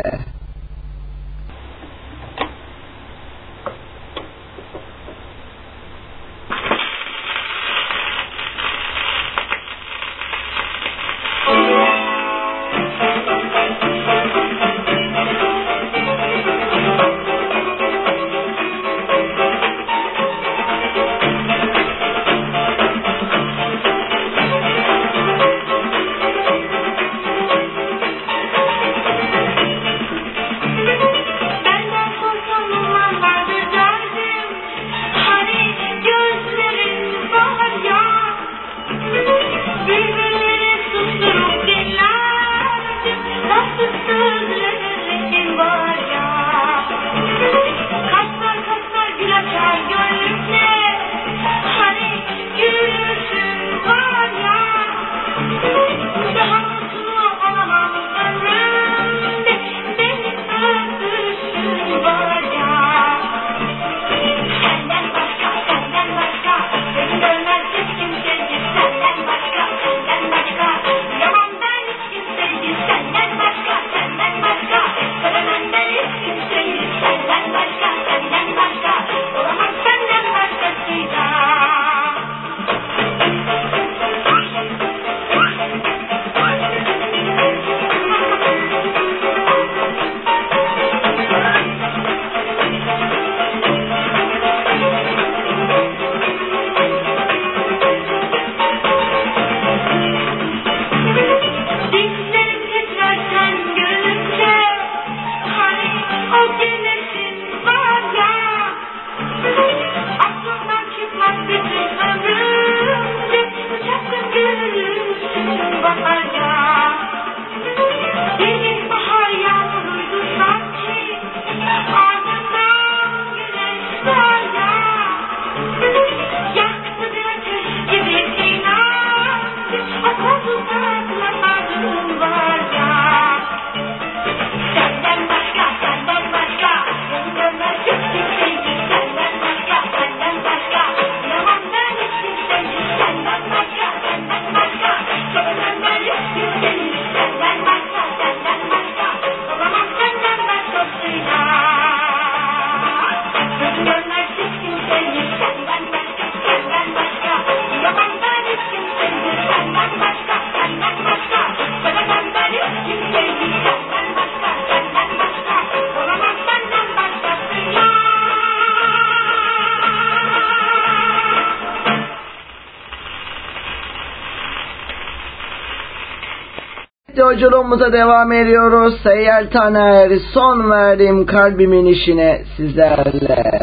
Yolculuğumuza 177.38 177.92
devam 177.92 178.32
ediyoruz. 178.32 179.00
Seyyel 179.02 179.50
Taner 179.50 180.18
son 180.34 180.70
verdim 180.70 181.26
kalbimin 181.26 181.86
işine 181.86 182.42
sizlerle. 182.56 183.57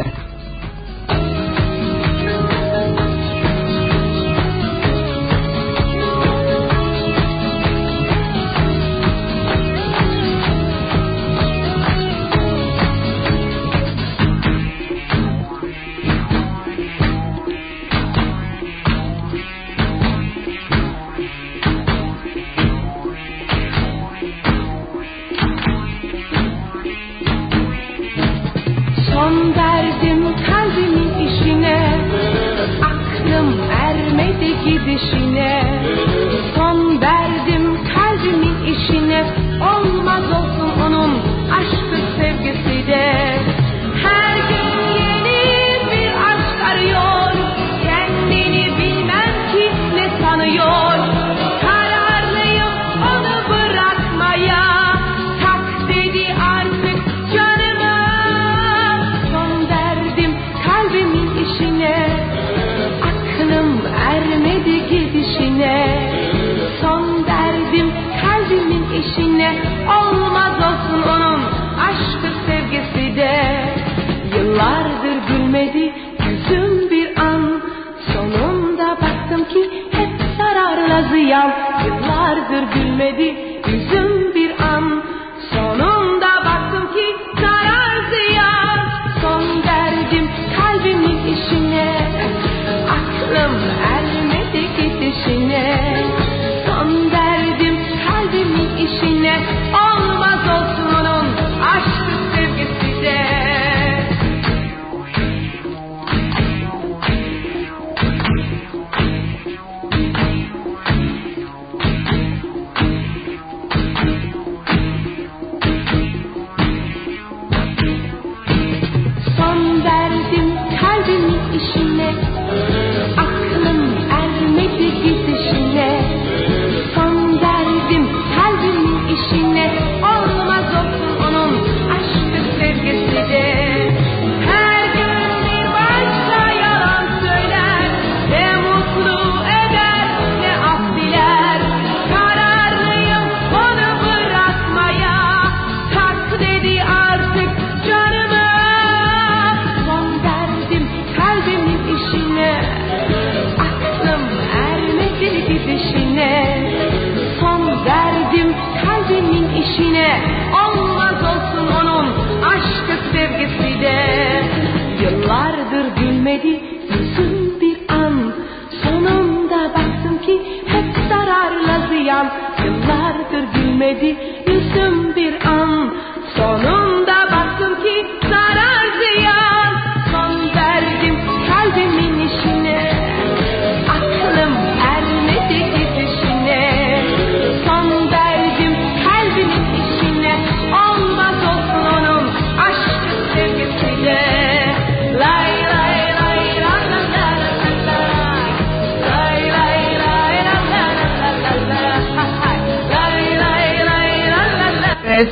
gülmedi 165.95 166.74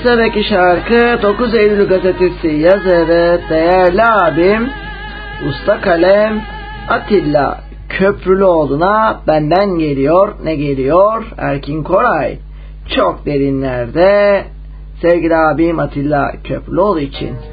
sıradaki 0.04 0.44
şarkı 0.44 1.22
9 1.22 1.56
Eylül 1.56 1.88
gazetesi 1.88 2.48
yazarı 2.48 3.42
değerli 3.50 4.04
abim 4.04 4.70
Usta 5.50 5.82
Kalem 5.82 6.42
Atilla 6.90 7.60
Köprülüoğlu'na 7.90 9.22
benden 9.28 9.78
geliyor 9.78 10.36
ne 10.44 10.56
geliyor 10.56 11.24
Erkin 11.38 11.84
Koray 11.84 12.38
çok 12.96 13.26
derinlerde 13.26 14.44
sevgili 15.02 15.36
abim 15.36 15.80
Atilla 15.80 16.32
Köprülüoğlu 16.44 17.00
için. 17.00 17.53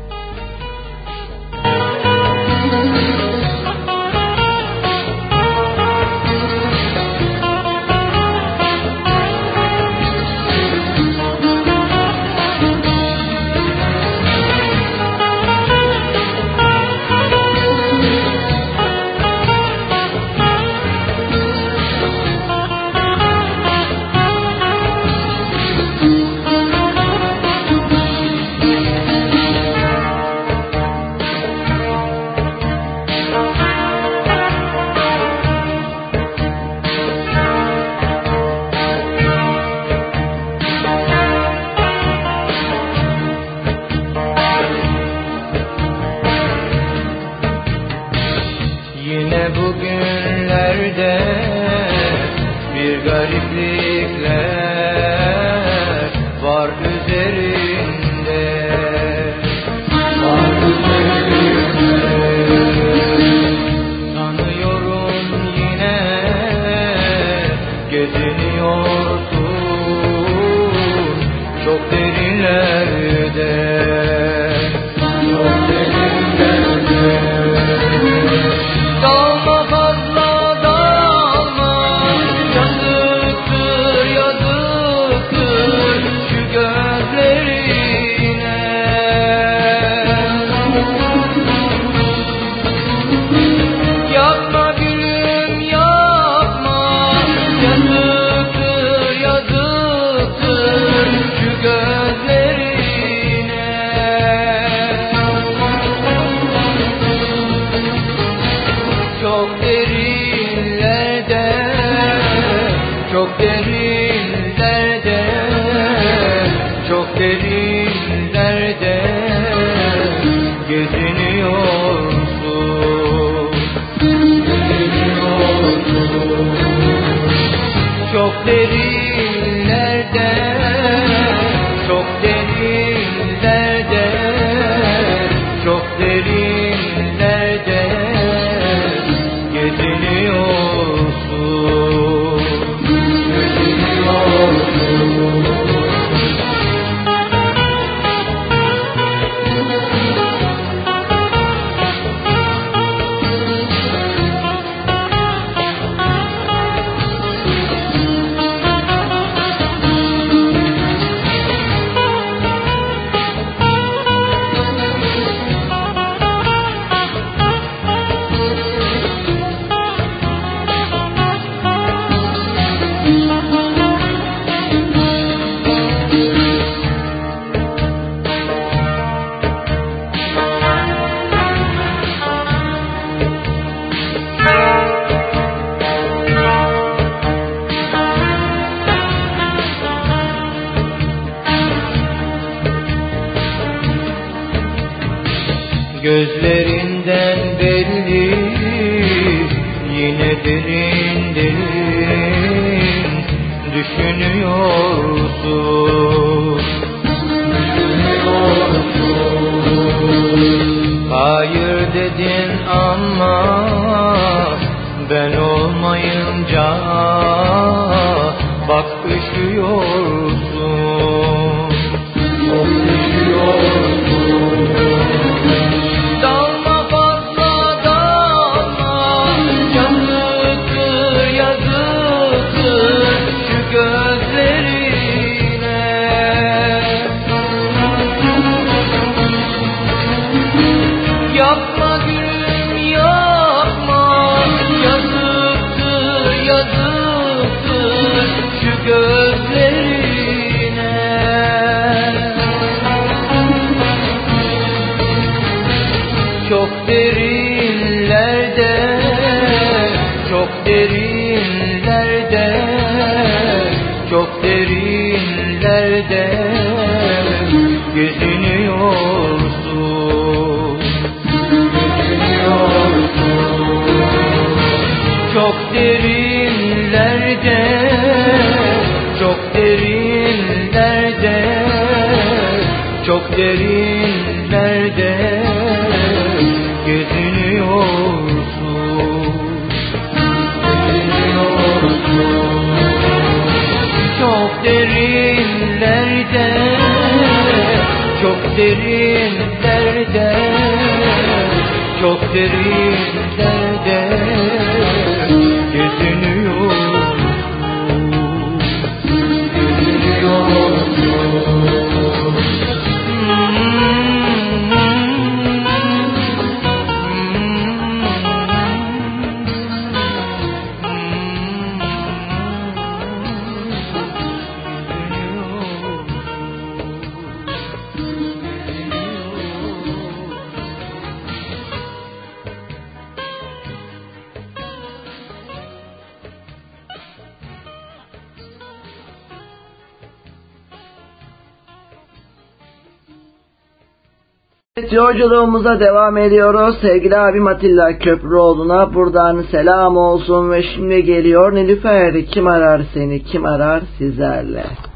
Yolculuğumuza 344.93 345.81
devam 345.81 346.17
ediyoruz. 346.17 346.79
Sevgili 346.81 347.17
abim 347.17 347.47
Atilla 347.47 347.99
Köprüoğlu'na 347.99 348.95
buradan 348.95 349.43
selam 349.51 349.97
olsun 349.97 350.51
ve 350.51 350.63
şimdi 350.63 351.05
geliyor 351.05 351.55
Nilüfer 351.55 352.27
kim 352.27 352.47
arar 352.47 352.83
seni 352.95 353.23
kim 353.23 353.45
arar 353.45 353.83
sizlerle. 353.99 354.90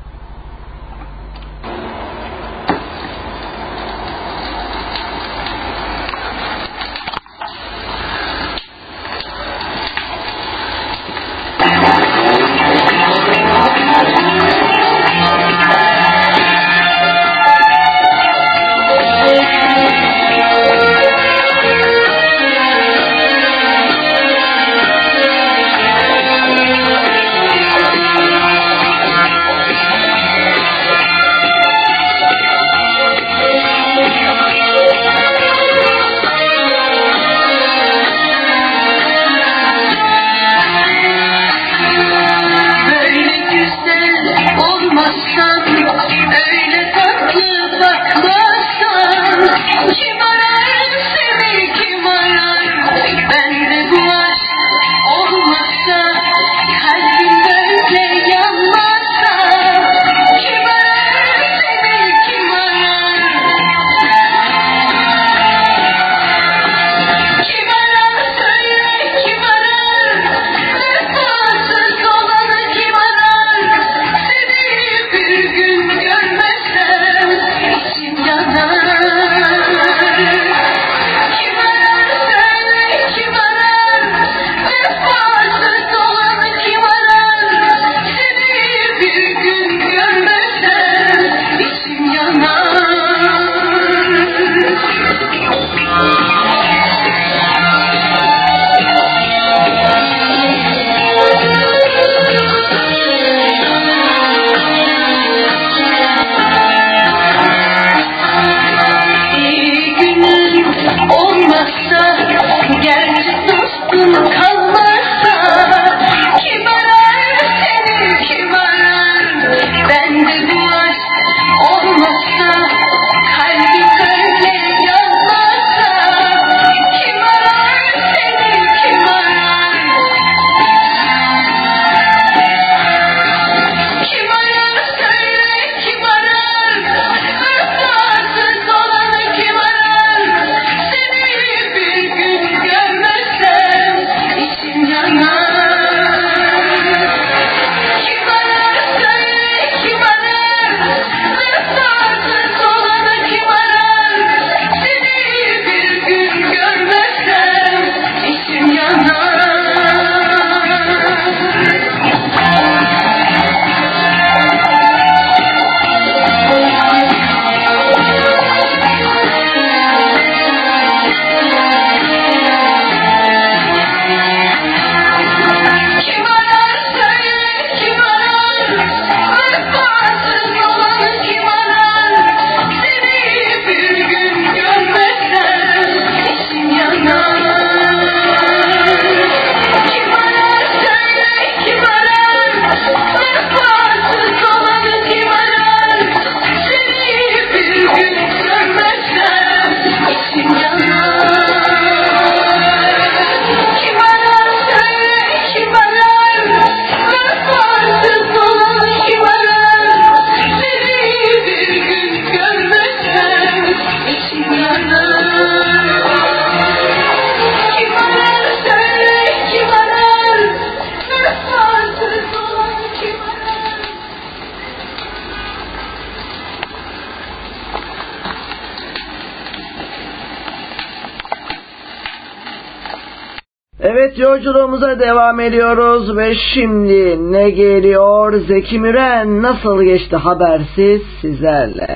Devam 235.24 235.40
ediyoruz 235.40 236.16
ve 236.16 236.34
şimdi 236.34 237.32
ne 237.32 237.50
geliyor? 237.50 238.32
Zeki 238.32 238.80
Müren 238.80 239.42
nasıl 239.42 239.82
geçti 239.82 240.16
habersiz 240.16 241.02
sizlerle. 241.20 241.93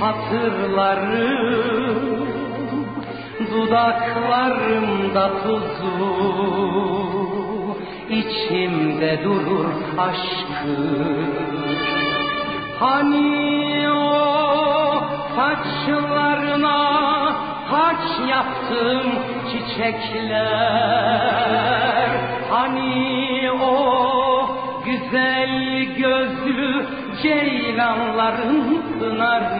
Hatırlarım 0.00 1.90
Dudaklarımda 3.50 5.30
tuzu 5.42 5.90
içimde 8.10 9.24
durur 9.24 9.70
aşkı. 9.98 10.76
Hani 12.80 13.90
o 13.90 15.02
saçlarına 15.36 16.80
taç 17.70 18.28
yaptım 18.28 19.02
çiçekler? 19.50 20.50
Hani 22.50 23.50
o 23.62 23.76
güzel 24.84 25.84
gözlü 25.98 26.86
ceylanların 27.22 28.82
pınarı 28.98 29.59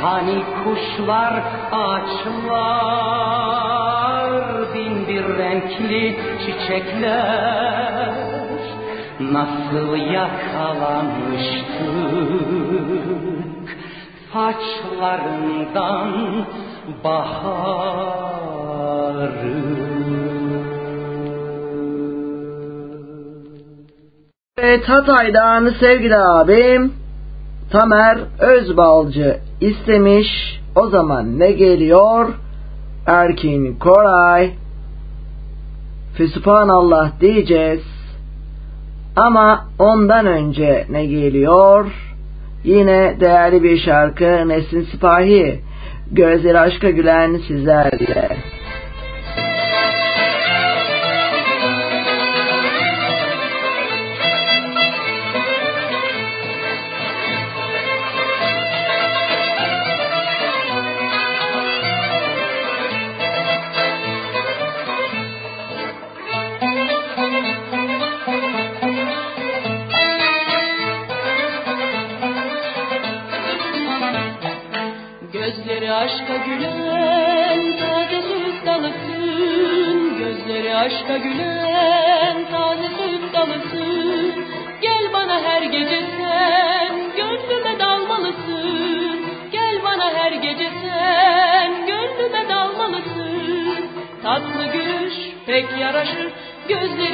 Hani 0.02 0.44
kuşlar 0.64 1.34
ağaçlar 1.72 3.24
bin 4.74 5.08
bir 5.08 5.38
renkli 5.38 6.18
çiçekler 6.46 8.43
nasıl 9.32 9.95
yakalamıştık 9.95 11.74
saçlarından 14.34 16.11
baharı. 17.03 18.53
Evet 24.57 24.89
Hatay'dan 24.89 25.73
sevgili 25.80 26.18
abim 26.18 26.93
Tamer 27.72 28.18
Özbalcı 28.39 29.39
istemiş. 29.61 30.27
O 30.76 30.88
zaman 30.88 31.39
ne 31.39 31.52
geliyor? 31.52 32.34
Erkin 33.07 33.80
Koray 33.80 34.52
Fesubhanallah 36.18 37.22
diyeceğiz. 37.22 37.93
Ama 39.15 39.65
ondan 39.80 40.26
önce 40.26 40.85
ne 40.90 41.06
geliyor? 41.06 41.85
Yine 42.64 43.19
değerli 43.19 43.64
bir 43.64 43.80
şarkı 43.80 44.49
Nesin 44.49 44.81
Sipahi. 44.91 45.60
Gözleri 46.11 46.60
aşka 46.60 46.90
gülen 46.90 47.38
sizlerle. 47.48 48.38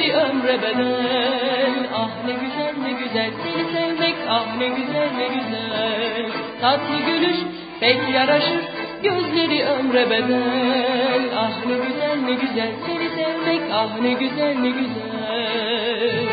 Gözleri 0.00 0.16
ömre 0.16 0.62
bedel. 0.62 1.88
Ah 1.94 2.10
ne 2.26 2.32
güzel 2.32 2.74
ne 2.82 2.92
güzel. 2.92 3.30
Seni 3.42 3.64
sevmek 3.72 4.14
ah 4.28 4.56
ne 4.58 4.68
güzel 4.68 5.10
ne 5.16 5.28
güzel. 5.28 6.30
Tatlı 6.60 6.96
gülüş 7.06 7.36
pek 7.80 8.08
yaraşır. 8.14 8.64
Gözleri 9.02 9.64
ömre 9.64 10.10
bedel. 10.10 11.22
Ah 11.36 11.66
ne 11.66 11.74
güzel 11.74 12.16
ne 12.24 12.32
güzel. 12.32 12.70
Seni 12.86 13.08
sevmek 13.08 13.62
Ah 13.72 14.00
ne 14.00 14.12
güzel 14.12 14.54
ne 14.58 14.70
güzel. 14.70 16.28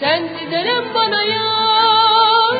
Sensiz 0.00 0.52
elem 0.52 0.84
bana 0.94 1.22
yar. 1.22 2.54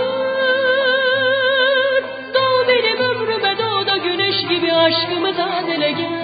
Doğ 2.34 2.68
benim 2.68 2.96
ömrüme 2.96 3.58
doğ 3.58 3.86
da 3.86 3.96
güneş 3.96 4.42
gibi 4.48 4.72
Aşkımı 4.72 5.36
tazele 5.36 5.92
gel 5.92 6.23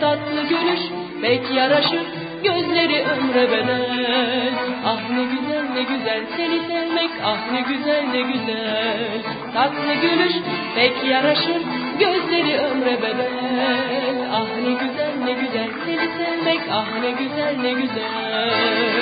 Tatlı 0.00 0.42
gülüş 0.48 0.80
pek 1.22 1.50
yaraşır 1.54 2.06
Gözleri 2.44 3.04
ömre 3.04 3.50
bedel 3.50 4.54
Ah 4.84 5.10
ne 5.10 5.24
güzel 5.24 5.64
ne 5.74 5.82
güzel 5.82 6.20
seni 6.36 6.60
sevmek 6.68 7.10
Ah 7.24 7.52
ne 7.52 7.60
güzel 7.60 8.04
ne 8.12 8.20
güzel. 8.20 9.22
Tatlı 9.54 9.94
gülüş 10.02 10.32
pek 10.74 11.04
yaraşır 11.10 11.62
Gözleri 12.00 12.58
ömre 12.58 13.02
bedel 13.02 14.28
Ah 14.32 14.48
ne 14.64 14.70
güzel 14.72 15.12
ne 15.24 15.32
güzel 15.32 15.68
seni 15.84 16.08
sevmek 16.18 16.60
Ah 16.72 16.86
ne 17.02 17.10
güzel 17.10 17.56
ne 17.62 17.70
güzel 17.72 18.96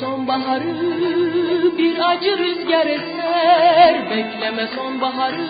sonbaharı 0.00 0.74
bir 1.78 2.10
acı 2.10 2.38
rüzgar 2.38 2.86
eser. 2.86 4.10
Bekleme 4.10 4.66
sonbaharı 4.76 5.48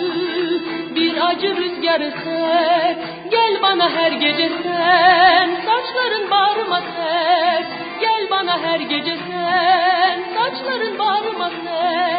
bir 0.95 1.29
acı 1.29 1.57
rüzgar 1.57 2.01
eser. 2.01 2.97
Gel 3.31 3.63
bana 3.63 3.91
her 3.91 4.13
gece 4.13 4.51
sen 4.63 5.49
saçların 5.67 6.31
bağrıma 6.31 6.81
ser. 6.81 7.65
Gel 8.01 8.31
bana 8.31 8.63
her 8.63 8.81
gece 8.81 9.17
sen 9.29 10.21
saçların 10.35 10.99
bağrıma 10.99 11.51
ser 11.51 12.10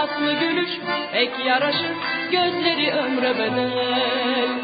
Tatlı 0.00 0.32
gülüş 0.32 0.70
pek 1.12 1.46
yaraşır 1.46 1.96
gözleri 2.32 2.92
ömre 2.92 3.38
bedel. 3.38 3.70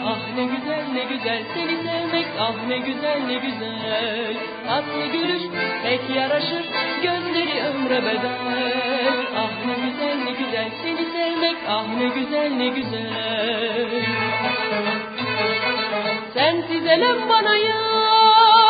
Ah 0.06 0.18
ne 0.36 0.44
güzel 0.44 0.84
ne 0.92 1.04
güzel 1.04 1.42
seni 1.54 1.76
sevmek 1.76 2.26
ah 2.40 2.54
ne 2.68 2.78
güzel 2.78 3.20
ne 3.26 3.34
güzel. 3.34 4.34
Tatlı 4.68 5.06
gülüş 5.12 5.42
pek 5.84 6.16
yaraşır 6.16 6.64
gözleri 7.02 7.62
ömre 7.62 8.02
bedel. 8.02 9.26
Ah 9.36 9.50
ne 9.66 9.74
güzel 9.74 10.16
ne 10.24 10.30
güzel 10.30 10.70
seni 10.82 11.12
sevmek 11.12 11.56
ah 11.68 11.86
ne 11.98 12.08
güzel 12.08 12.50
ne 12.50 12.68
güzel. 12.68 14.04
Sensiz 16.34 16.86
elem 16.86 17.28
bana 17.28 17.56
yar 17.56 18.65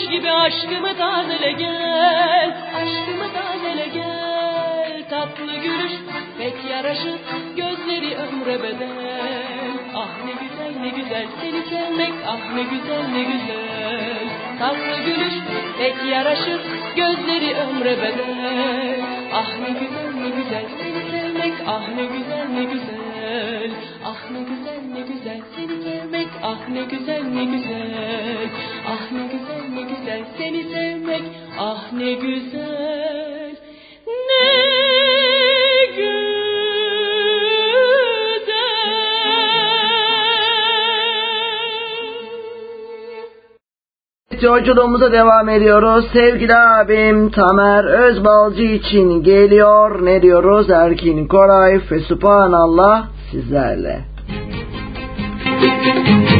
güneş 0.00 0.10
gibi 0.10 0.30
aşkımı 0.30 0.96
tazele 0.96 1.52
gel 1.52 2.56
Aşkımı 2.74 3.32
tazele 3.32 3.86
gel. 3.86 5.02
Tatlı 5.10 5.56
gülüş 5.56 5.92
pek 6.38 6.54
yaraşır 6.70 7.18
gözleri 7.56 8.16
ömre 8.16 8.62
bedel. 8.62 9.72
Ah 9.94 10.08
ne 10.24 10.32
güzel 10.32 10.80
ne 10.80 10.88
güzel 10.88 11.26
seni 11.40 11.62
sevmek 11.62 12.12
ah 12.26 12.54
ne 12.54 12.62
güzel 12.62 13.08
ne 13.12 13.22
güzel. 13.22 14.28
Tatlı 14.58 15.04
gülüş 15.04 15.34
pek 15.78 16.04
yaraşır 16.10 16.60
gözleri 16.96 17.54
ömre 17.54 18.02
bedel. 18.02 19.00
Ah 19.34 19.58
ne 19.58 19.70
güzel 19.70 20.14
ne 20.22 20.42
güzel 20.42 20.64
seni 20.78 21.10
sevmek 21.10 21.54
ah 21.66 21.88
ne 21.96 22.04
güzel 22.04 22.48
ne 22.54 22.64
güzel 22.64 23.09
Ah 24.04 24.30
ne 24.32 24.40
güzel 24.42 24.80
ne 24.92 25.00
güzel 25.00 25.40
seni 25.56 25.82
sevmek. 25.82 26.28
Ah 26.42 26.68
ne 26.68 26.82
güzel 26.82 27.22
ne 27.22 27.44
güzel. 27.44 28.50
Ah 28.86 29.12
ne 29.12 29.22
güzel 29.32 29.62
ne 29.74 29.82
güzel 29.82 30.24
seni 30.38 30.62
sevmek. 30.62 31.22
Ah 31.58 31.92
ne 31.92 32.12
güzel. 32.12 33.56
Ne 34.06 34.50
güzel. 35.96 36.30
Yolculuğumuza 44.42 45.12
devam 45.12 45.48
ediyoruz. 45.48 46.08
Sevgili 46.12 46.56
abim 46.56 47.30
Tamer 47.30 47.84
Özbalcı 47.84 48.62
için 48.62 49.22
geliyor. 49.22 50.04
Ne 50.04 50.22
diyoruz? 50.22 50.70
Erkin 50.70 51.28
Koray 51.28 51.80
ve 51.90 52.00
Subhanallah 52.00 53.19
sizlerle. 53.30 54.00
Arkası 55.46 56.39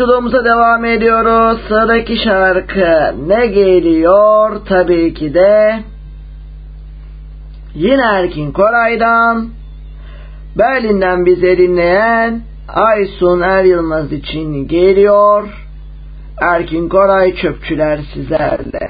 Yolculuğumuza 0.00 0.44
devam 0.44 0.84
ediyoruz. 0.84 1.60
Sıradaki 1.68 2.16
şarkı 2.16 3.14
ne 3.28 3.46
geliyor? 3.46 4.60
Tabii 4.68 5.14
ki 5.14 5.34
de 5.34 5.80
yine 7.74 8.02
Erkin 8.02 8.52
Koray'dan 8.52 9.48
Berlin'den 10.58 11.26
bizi 11.26 11.58
dinleyen 11.58 12.40
Aysun 12.68 13.40
Er 13.40 13.64
Yılmaz 13.64 14.12
için 14.12 14.68
geliyor. 14.68 15.48
Erkin 16.40 16.88
Koray 16.88 17.34
çöpçüler 17.34 18.00
sizlerle. 18.14 18.89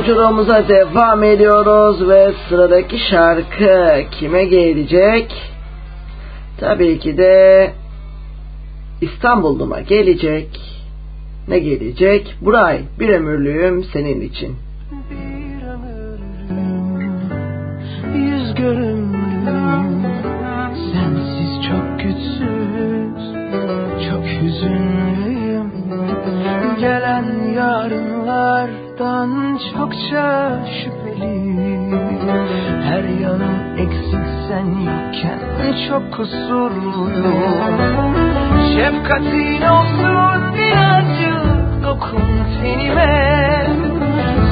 Yolculuğumuza 0.00 0.68
devam 0.68 1.24
ediyoruz 1.24 2.08
ve 2.08 2.32
sıradaki 2.48 2.98
şarkı 3.10 4.10
kime 4.10 4.44
gelecek? 4.44 5.32
Tabii 6.60 6.98
ki 6.98 7.18
de 7.18 7.72
İstanbul'uma 9.00 9.80
gelecek. 9.80 10.60
Ne 11.48 11.58
gelecek? 11.58 12.34
Buray 12.40 12.80
bir 13.00 13.08
ömürlüğüm 13.08 13.84
senin 13.84 14.20
için. 14.20 14.56
Yarınlardan 28.80 29.58
çokça 29.72 30.58
şüpheli 30.66 31.50
Her 32.82 33.04
yanım 33.04 33.78
eksik 33.78 34.26
sen 34.48 34.66
yokken 34.66 35.40
çok 35.88 36.12
kusurluyum. 36.12 38.14
Şefkatin 38.74 39.62
olsun 39.62 40.54
birazcık 40.54 41.84
dokun 41.84 42.22
tenime. 42.60 43.66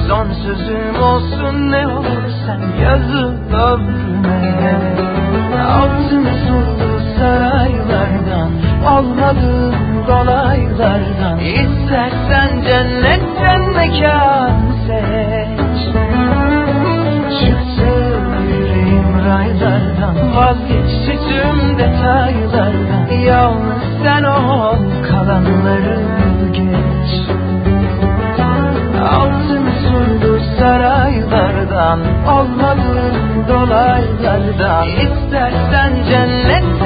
Son 0.08 0.28
sözüm 0.32 1.02
olsun 1.02 1.70
ne 1.70 1.86
olursan 1.86 2.60
yazı 2.82 3.36
ömrüme. 3.52 4.74
Altın 5.62 6.24
surlu 6.24 7.00
saraylardan 7.18 8.50
olmadığım 8.96 10.06
dolaylardan 10.78 11.38
İstersen 11.38 12.62
cennetten 12.62 13.60
mekan 13.74 14.52
seç. 14.86 15.58
Çıktı 17.40 17.90
yüreğim 18.50 19.18
raylardan. 19.28 20.36
Vazgeçti 20.36 21.18
tüm 21.28 21.78
detaylardan. 21.78 23.10
Yalnız 23.26 23.82
sen 24.04 24.24
ol 24.24 24.76
kalanları 25.10 26.00
geç. 26.52 27.10
Altın 29.12 29.68
surlu 29.82 30.40
saraylardan. 30.58 32.00
Olmadığım 32.28 33.48
dolaylardan. 33.48 34.86
İstersen 34.88 35.92
cennetten 36.10 36.77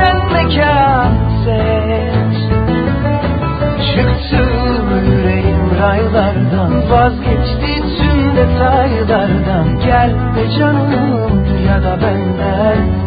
Çıktı 3.94 4.42
yüreğim 5.06 5.70
raylardan 5.80 6.90
Vazgeçti 6.90 7.82
tüm 7.98 8.36
detaylardan. 8.36 9.80
Gel 9.84 10.10
be 10.36 10.50
canım 10.58 11.44
ya 11.66 11.82
da 11.82 11.98
benden 12.02 13.01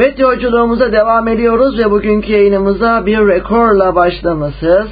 Evet 0.00 0.18
yolculuğumuza 0.18 0.92
devam 0.92 1.28
ediyoruz 1.28 1.78
ve 1.78 1.90
bugünkü 1.90 2.32
yayınımıza 2.32 3.06
bir 3.06 3.18
rekorla 3.18 3.94
başlamışız. 3.94 4.88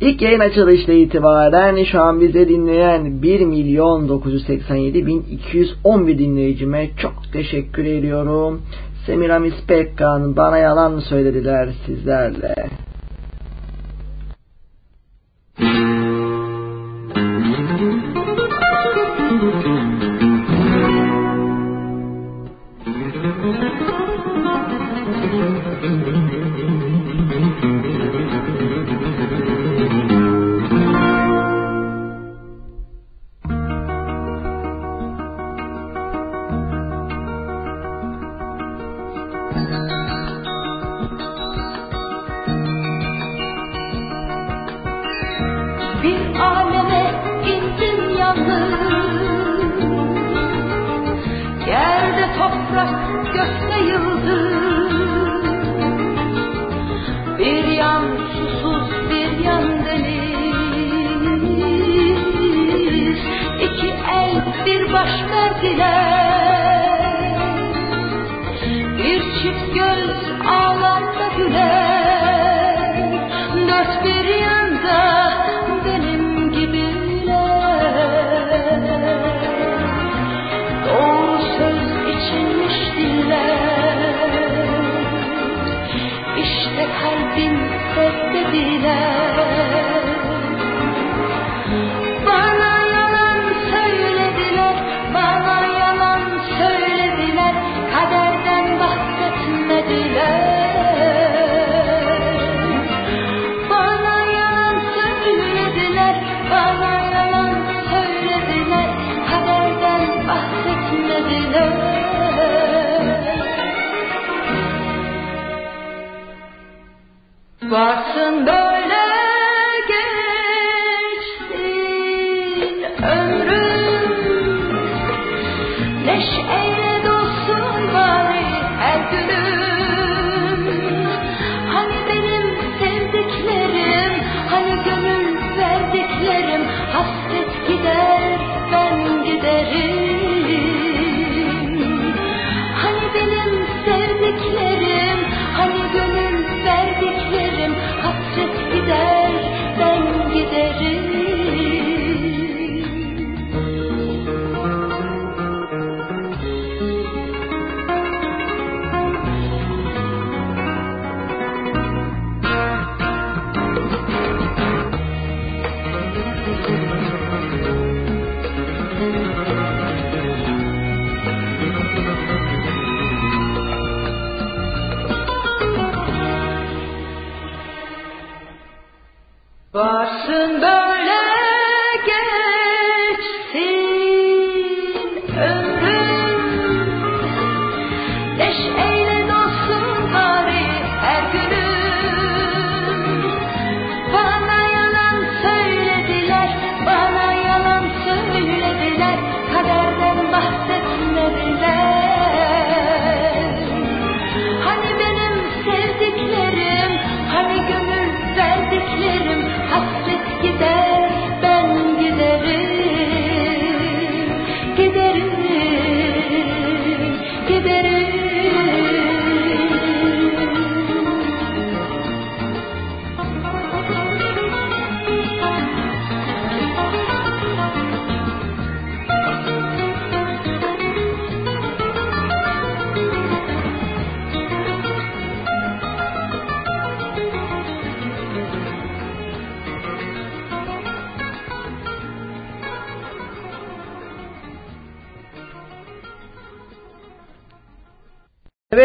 İlk 0.00 0.22
yayın 0.22 0.40
açılışla 0.40 0.92
itibaren 0.92 1.84
şu 1.84 2.02
an 2.02 2.20
bize 2.20 2.48
dinleyen 2.48 3.22
1 3.22 3.40
milyon 3.40 4.08
987 4.08 5.06
bin 5.06 5.22
211 5.22 6.18
dinleyicime 6.18 6.90
çok 7.02 7.32
teşekkür 7.32 7.84
ediyorum. 7.84 8.62
Semiramis 9.06 9.54
Pekkan 9.66 10.36
bana 10.36 10.58
yalan 10.58 10.92
mı 10.92 11.00
söylediler 11.00 11.68
sizlerle. 11.86 12.54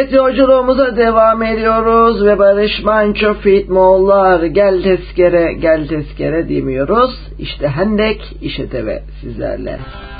Evet 0.03 0.13
yolculuğumuza 0.13 0.95
devam 0.95 1.43
ediyoruz 1.43 2.25
ve 2.25 2.39
Barış 2.39 2.83
Manço 2.83 3.33
Fit 3.33 3.69
Moğollar 3.69 4.43
gel 4.43 4.83
tezkere 4.83 5.53
gel 5.53 5.87
tezkere 5.87 6.49
demiyoruz. 6.49 7.19
İşte 7.39 7.67
Hendek 7.67 8.21
işe 8.41 8.71
deve 8.71 9.03
sizlerle. 9.21 9.69
ya 9.71 10.12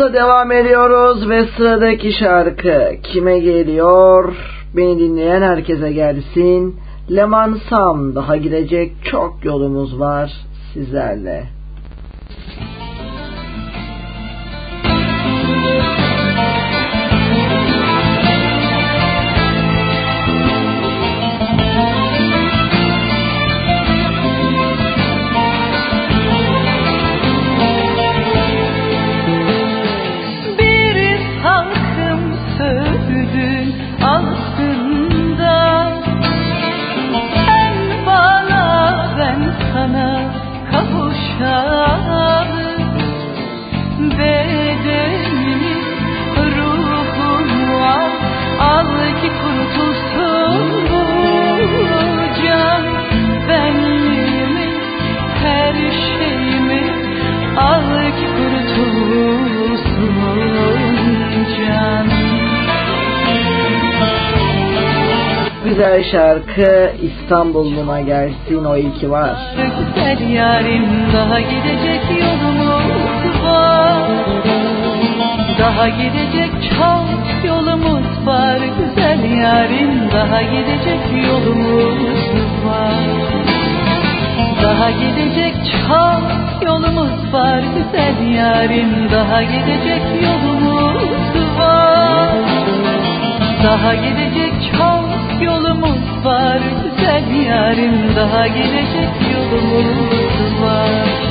yolculuğumuza 0.00 0.12
devam 0.12 0.52
ediyoruz 0.52 1.28
ve 1.28 1.46
sıradaki 1.56 2.12
şarkı 2.12 2.96
kime 3.02 3.38
geliyor? 3.38 4.36
Beni 4.76 4.98
dinleyen 4.98 5.42
herkese 5.42 5.92
gelsin. 5.92 6.76
Leman 7.10 7.58
Sam 7.70 8.14
daha 8.14 8.36
gidecek 8.36 8.92
çok 9.04 9.44
yolumuz 9.44 10.00
var 10.00 10.32
sizlerle. 10.74 11.59
Şarkı 66.12 66.92
İstanbul'uma 67.02 68.00
gelsin 68.00 68.64
o 68.64 68.76
iyi 68.76 68.94
ki 68.94 69.10
var. 69.10 69.30
Güzel 69.56 70.30
yarim 70.30 70.86
daha 71.14 71.40
gidecek 71.40 72.02
yolumuz 72.22 73.44
var 73.44 74.02
Daha 75.58 75.88
gidecek 75.88 76.50
çok 76.78 77.44
yolumuz 77.46 78.26
var. 78.26 78.58
Güzel 78.78 79.30
yarim 79.42 79.90
daha 80.14 80.42
gidecek 80.42 81.26
yolumuz 81.28 82.20
var. 82.66 82.94
Daha 84.62 84.90
gidecek 84.90 85.54
çok 85.86 86.22
yolumuz 86.66 87.32
var. 87.32 87.60
Güzel 87.76 88.32
yarim 88.34 89.10
daha 89.12 89.42
gidecek 89.42 90.02
yolumuz 90.24 91.58
var. 91.58 92.30
Daha 93.64 93.94
gidecek 93.94 94.52
çok 94.78 94.89
var. 96.30 96.60
Güzel 96.84 97.44
yarim 97.48 98.16
daha 98.16 98.46
gidecek 98.46 99.10
yolumuz 99.34 100.62
var 100.62 101.29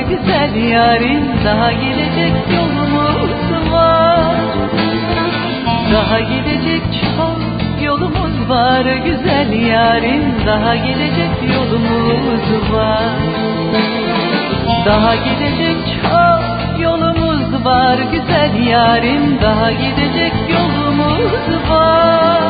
güzel 0.00 0.54
yarim 0.54 1.24
Daha 1.44 1.72
gidecek 1.72 2.32
yolumuz 2.56 3.72
var. 3.72 4.34
Daha 5.92 6.20
gidecek 6.20 6.82
çok 7.16 7.40
yolumuz 7.84 8.48
var. 8.48 8.84
Güzel 8.84 9.52
yarim 9.52 10.22
Daha 10.46 10.76
gidecek 10.76 11.30
yolumuz 11.54 12.72
var. 12.72 13.10
Daha 14.86 15.14
gidecek 15.14 15.76
çok 16.02 16.80
yolumuz 16.80 17.64
var. 17.64 17.98
Güzel 18.12 18.66
yarim 18.66 19.38
Daha 19.42 19.72
gidecek 19.72 20.32
yolumuz 20.50 21.70
var. 21.70 22.40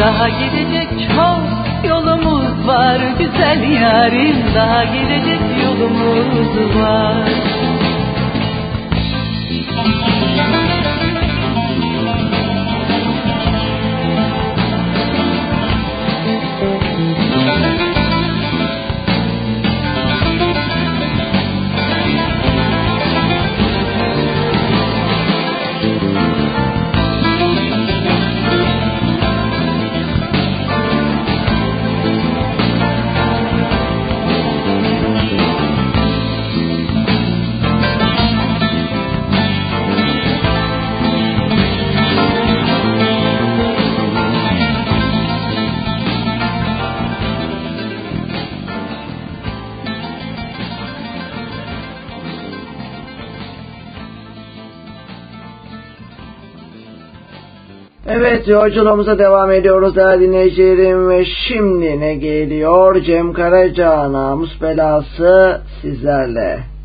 Daha 0.00 0.28
gidecek 0.28 0.88
çok 1.16 1.45
var 2.66 3.00
güzel 3.18 3.70
yarim 3.70 4.36
Daha 4.54 4.84
gidecek 4.84 5.40
yolumuz 5.64 6.76
var 6.76 7.46
Yolculuğumuza 58.46 59.18
devam 59.18 59.50
ediyoruz 59.50 59.96
değerli 59.96 60.28
dinleyicilerim 60.28 61.08
ve 61.08 61.24
şimdi 61.24 62.00
ne 62.00 62.14
geliyor 62.14 63.00
Cem 63.00 63.32
Karaca 63.32 64.12
namus 64.12 64.62
belası 64.62 65.60
sizlerle. 65.82 66.75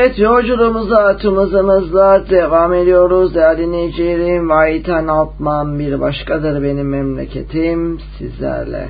Evet 0.00 0.18
yolculuğumuza 0.18 1.16
tımızımızla 1.16 2.30
devam 2.30 2.74
ediyoruz 2.74 3.34
değerli 3.34 3.58
dinleyicilerim. 3.58 4.50
Vahiten 4.50 5.06
Altman 5.06 5.78
bir 5.78 6.00
başkadır 6.00 6.62
benim 6.62 6.88
memleketim 6.88 8.00
sizlerle. 8.18 8.88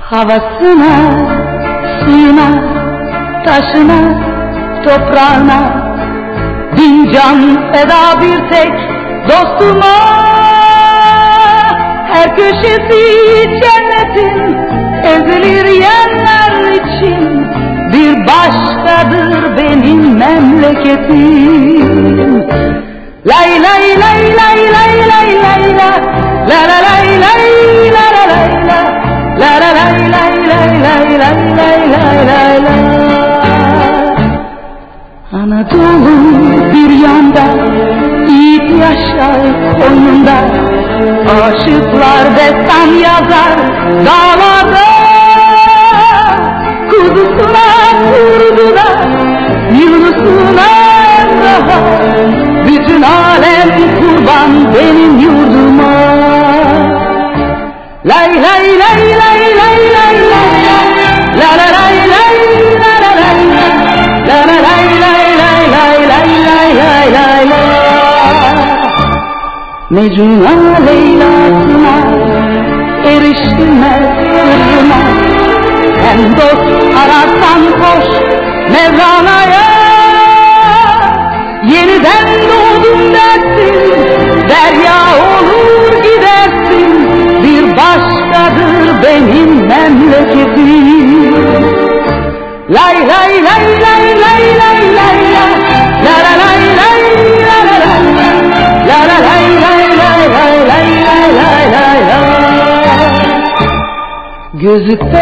Havasına, 0.00 0.94
suyuna, 2.00 2.48
taşına, 3.44 4.28
toprağına 4.84 5.77
Bin 6.78 7.12
can 7.12 7.38
feda 7.72 8.20
bir 8.20 8.38
tek 8.50 8.72
dostuma 9.28 9.96
Her 12.12 12.36
köşesi 12.36 13.02
cennetin 13.62 14.56
ezilir 15.04 15.66
yerler 15.66 16.52
için 16.72 17.46
Bir 17.92 18.26
başkadır 18.26 19.56
benim 19.56 20.18
memleketim 20.18 21.58
Lay 23.26 23.62
lay 23.62 24.00
lay 24.00 24.36
lay 24.36 24.72
lay 24.72 25.08
lay 25.10 25.30
lay 25.42 25.76
la 25.78 25.90
La 26.48 26.60
la 26.68 26.78
lay 26.86 27.08
lay 27.20 27.44
la 27.92 28.06
la 28.14 28.24
lay 28.32 28.50
la 28.68 28.80
La 29.40 29.52
la 29.60 29.70
lay 29.78 29.98
lay 30.12 30.32
lay 30.48 30.70
lay 30.82 31.04
lay 31.18 31.38
lay 31.56 31.80
lay 31.92 32.18
lay 32.26 32.54
lay 32.64 33.18
Anadolu 35.32 36.47
kayar 39.18 39.78
koynunda 39.78 40.36
Aşıklar 41.44 42.36
destan 42.36 42.86
yazar 42.86 43.52
dağlarda 44.06 44.88
Kudusuna 46.90 47.66
kurduna 48.10 48.86
Yunus'una 49.80 50.70
daha 51.42 51.80
Bütün 52.66 53.02
alem 53.02 53.68
kurban 54.00 54.74
benim 54.74 55.18
yurduma 55.18 55.92
Lay 58.04 58.42
lay 58.42 58.78
lay 58.78 59.18
lay 59.18 59.40
lay 59.58 59.80
lay 59.96 60.14
lay 60.14 60.54
lay 61.38 61.58
lay 61.58 61.58
lay 61.58 61.77
Mecnun'a 69.90 70.78
Leyla'sına 70.86 71.96
eriştiler 73.04 74.02
sırrına 74.32 75.00
Sen 76.00 76.32
dost 76.36 76.77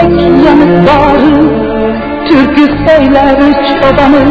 yürek 0.03 0.47
yanık 0.47 0.87
bağrı 0.87 1.33
Türkü 2.29 2.67
söyler 2.89 3.39
çobanı 3.83 4.25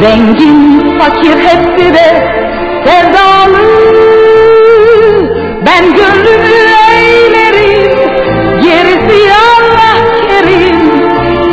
Zengin 0.00 0.98
fakir 0.98 1.38
hep 1.38 1.78
bire 1.78 2.10
sevdalı. 2.84 3.66
Ben 5.66 5.84
gönlümü 5.84 6.56
eğlerim 6.92 7.98
gerisi 8.62 9.32
Allah 9.34 9.96
kerim. 10.28 10.80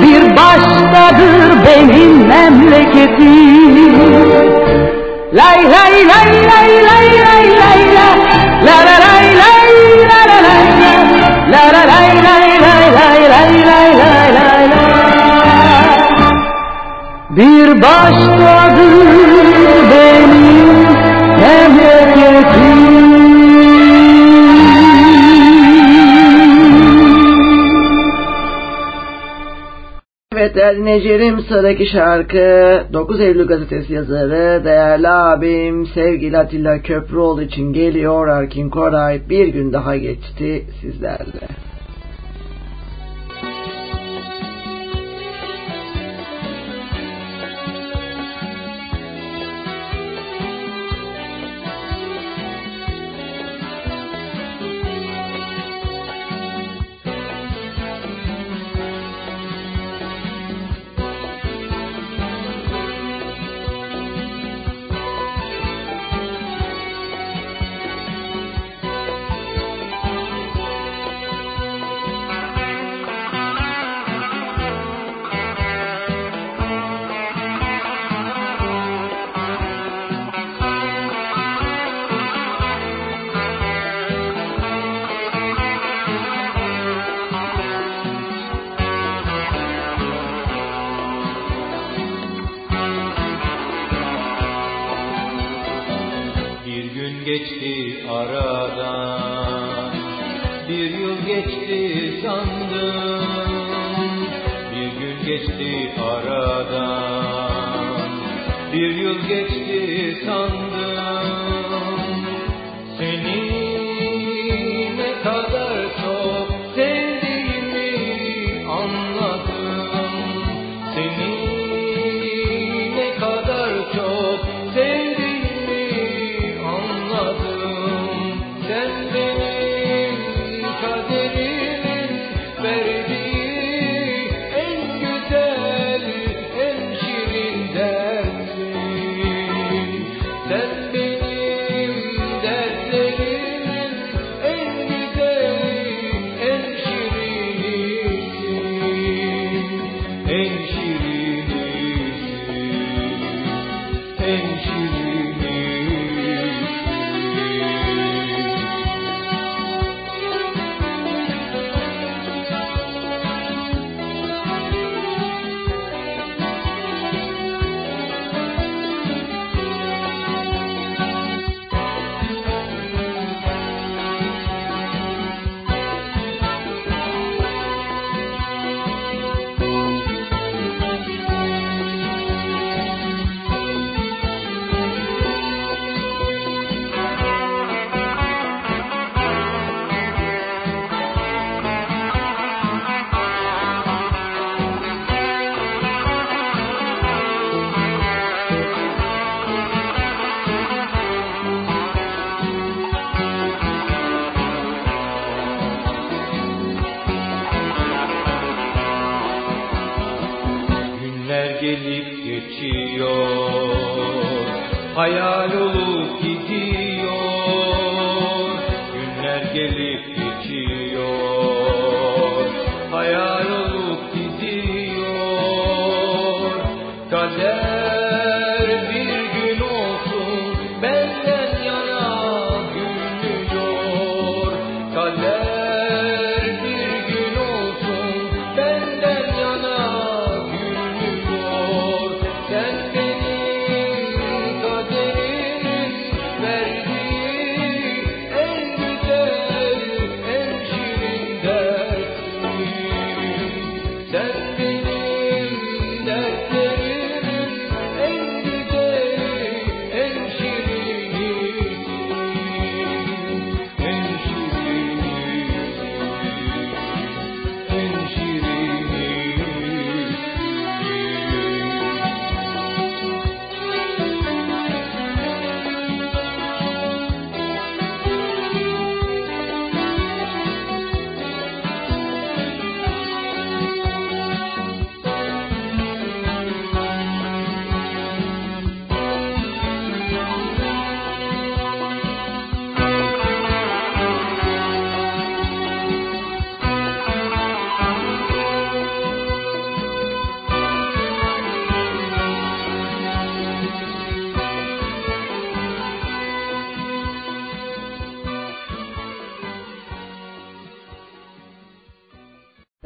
Bir 0.02 0.38
başkadır 0.38 1.66
benim 1.66 2.28
memleketim. 2.28 3.94
Lay 5.34 5.64
lay 5.64 6.08
lay 6.08 6.32
lay 6.48 6.84
lay 6.84 7.20
lay. 7.26 7.43
Bir 17.38 17.82
başkadır 17.82 19.08
benim 19.92 20.68
memleketim 21.40 22.94
Evet 30.34 30.58
El 30.58 30.78
Necir'im 30.78 31.40
sıradaki 31.40 31.86
şarkı 31.86 32.84
9 32.94 33.22
Eylül 33.22 33.48
gazetesi 33.48 33.94
yazarı 33.94 34.66
değerli 34.66 35.10
abim 35.10 35.86
sevgili 35.86 36.38
Atilla 36.38 36.82
Köprüoğlu 36.82 37.42
için 37.42 37.74
geliyor 37.74 38.28
Erkin 38.28 38.70
Koray 38.70 39.22
bir 39.30 39.48
gün 39.48 39.74
daha 39.74 39.98
geçti 39.98 40.66
sizlerle. 40.82 41.63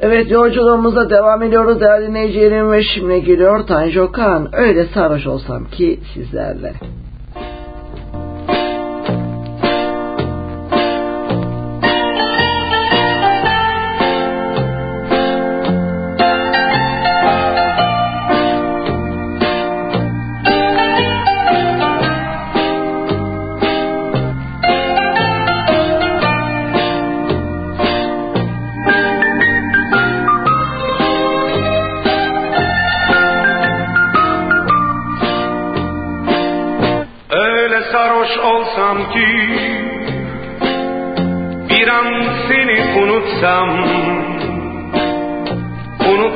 Evet 0.08 0.30
yolculuğumuza 0.30 1.10
devam 1.10 1.42
ediyoruz 1.42 1.80
değerli 1.80 2.06
dinleyicilerim 2.06 2.72
ve 2.72 2.82
şimdi 2.82 3.24
geliyor 3.24 3.66
Tanju 3.66 4.02
Okan. 4.02 4.48
Öyle 4.52 4.84
sarhoş 4.84 5.26
olsam 5.26 5.64
ki 5.64 6.00
sizlerle. 6.14 6.72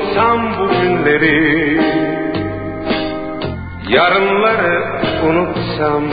Unutsam 0.03 0.41
bu 0.59 0.69
günleri. 0.69 1.81
Yarınları 3.89 4.85
unutsam 5.27 6.05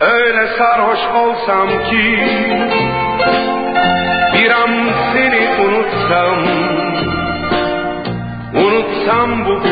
Öyle 0.00 0.46
sarhoş 0.58 0.98
olsam 1.14 1.68
ki 1.68 2.18
Bir 4.34 4.50
an 4.50 4.70
seni 5.12 5.48
unutsam 5.66 6.38
Unutsam 8.54 9.44
bu 9.46 9.62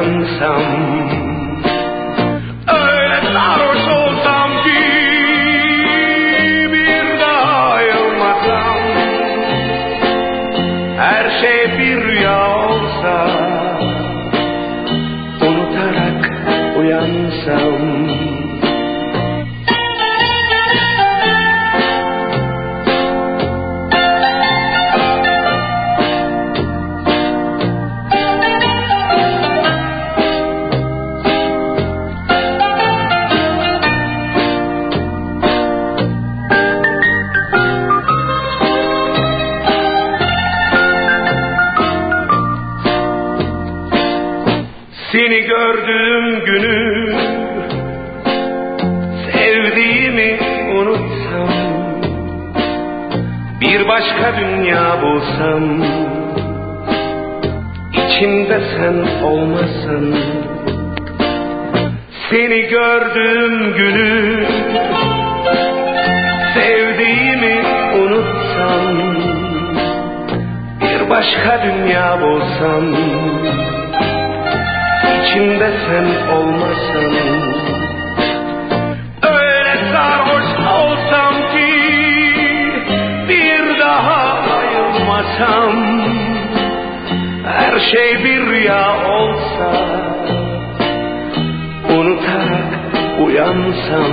uyansam 0.00 1.19
gördüğüm 45.50 46.44
günü 46.44 47.14
Sevdiğimi 49.32 50.38
unutsam 50.74 51.48
Bir 53.60 53.88
başka 53.88 54.40
dünya 54.40 55.02
bulsam 55.02 55.62
İçimde 57.92 58.60
sen 58.76 59.24
olmasan 59.24 60.14
Seni 62.30 62.62
gördüğüm 62.62 63.74
günü 63.74 64.46
Sevdiğimi 66.54 67.62
unutsam 67.96 68.96
Bir 70.80 71.10
başka 71.10 71.62
dünya 71.64 72.20
bulsam 72.20 72.84
içinde 75.30 75.70
sen 75.86 76.32
olmasan 76.32 77.12
Öyle 79.22 79.92
sarhoş 79.92 80.48
olsam 80.80 81.34
ki 81.52 81.72
bir 83.28 83.78
daha 83.78 84.38
ayılmasam 84.58 85.74
Her 87.44 87.80
şey 87.80 88.24
bir 88.24 88.46
rüya 88.46 88.94
olsa 89.08 89.72
unutarak 91.88 92.74
uyansam 93.26 94.12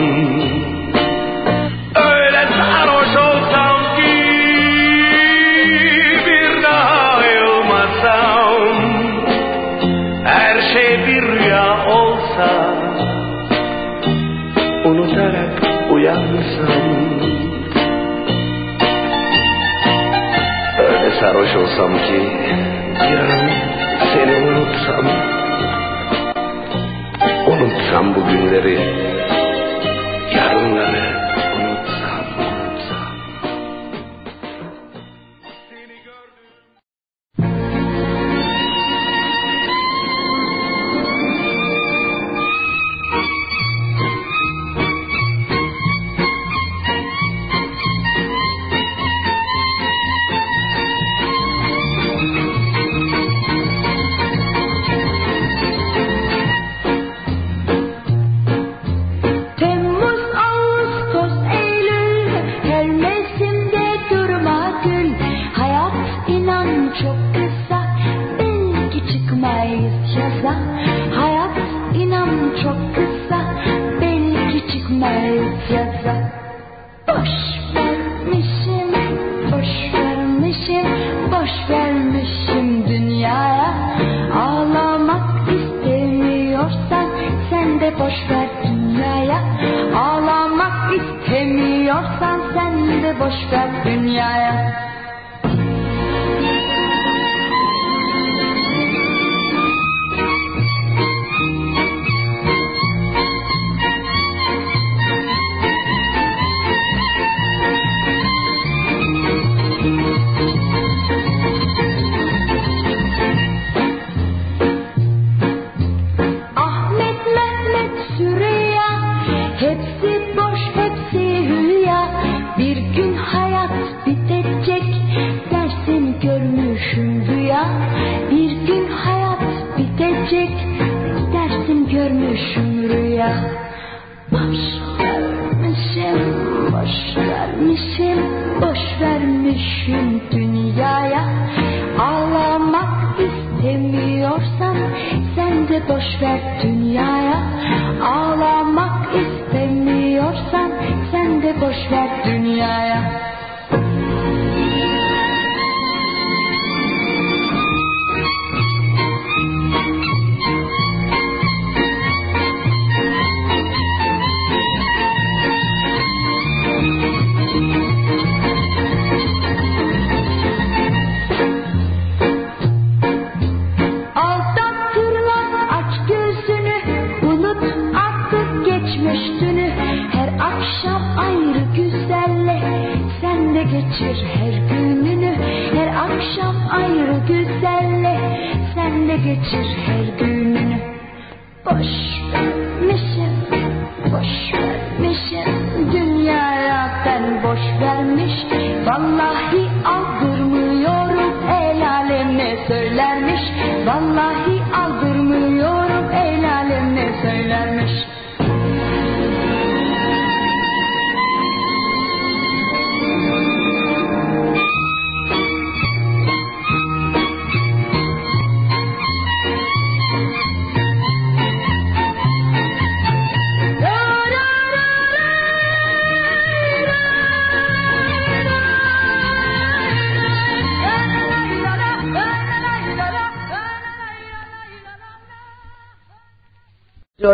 uyansam 16.08 17.20
öyle 20.80 21.20
sarhoş 21.20 21.56
olsam 21.56 21.94
ki 21.98 22.22
bir 22.96 23.18
an 23.20 23.50
seni 24.14 24.36
unutsam. 24.36 25.06
Unutsam 27.48 28.16
bu 28.16 28.28
günleri 28.28 29.07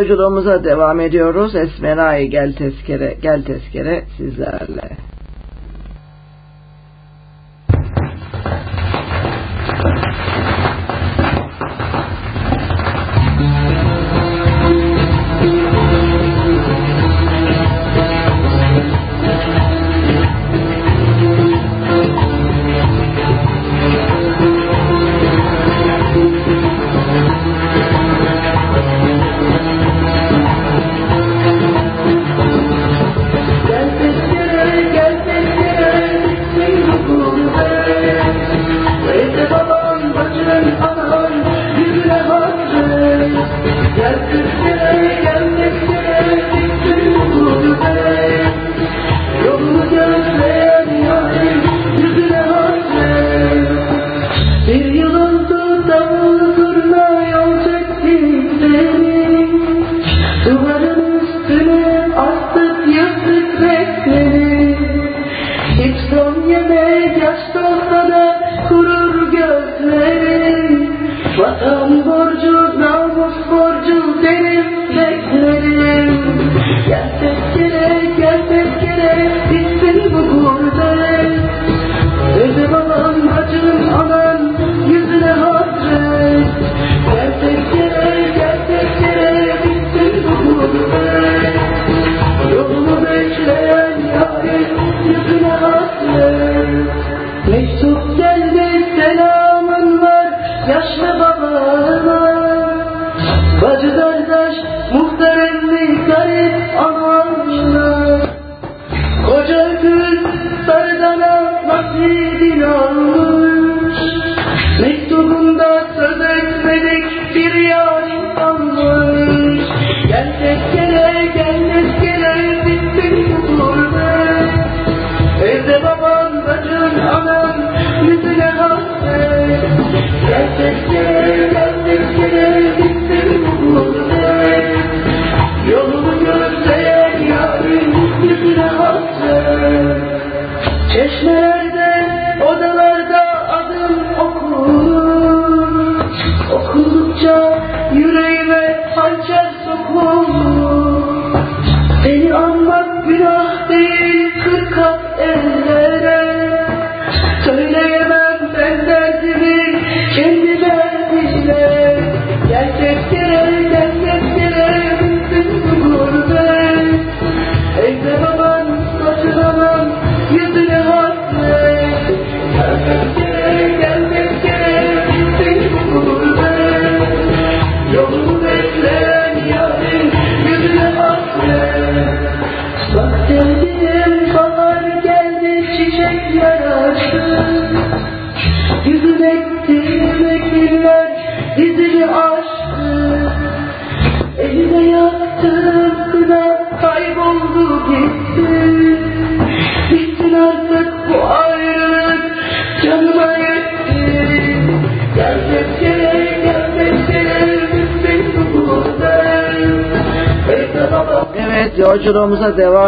Yolculuğumuza 0.03 0.63
devam 0.63 0.99
ediyoruz. 0.99 1.55
Esmeray 1.55 2.27
gel 2.27 2.53
tezkere, 2.53 3.17
gel 3.21 3.43
tezkere 3.43 4.03
sizlerle. 4.17 4.82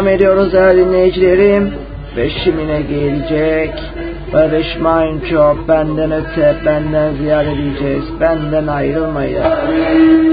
Devam 0.05 0.15
ediyoruz 0.15 0.53
değerli 0.53 0.85
dinleyicilerim. 0.85 1.73
Ve 2.17 2.29
şimine 2.29 2.81
gelecek. 2.81 3.73
Barış 4.33 4.77
Manço 4.81 5.55
benden 5.67 6.11
öte 6.11 6.55
benden 6.65 7.13
ziyade 7.15 7.57
diyeceğiz. 7.57 8.03
Benden 8.19 8.67
ayrılmayın. 8.67 10.24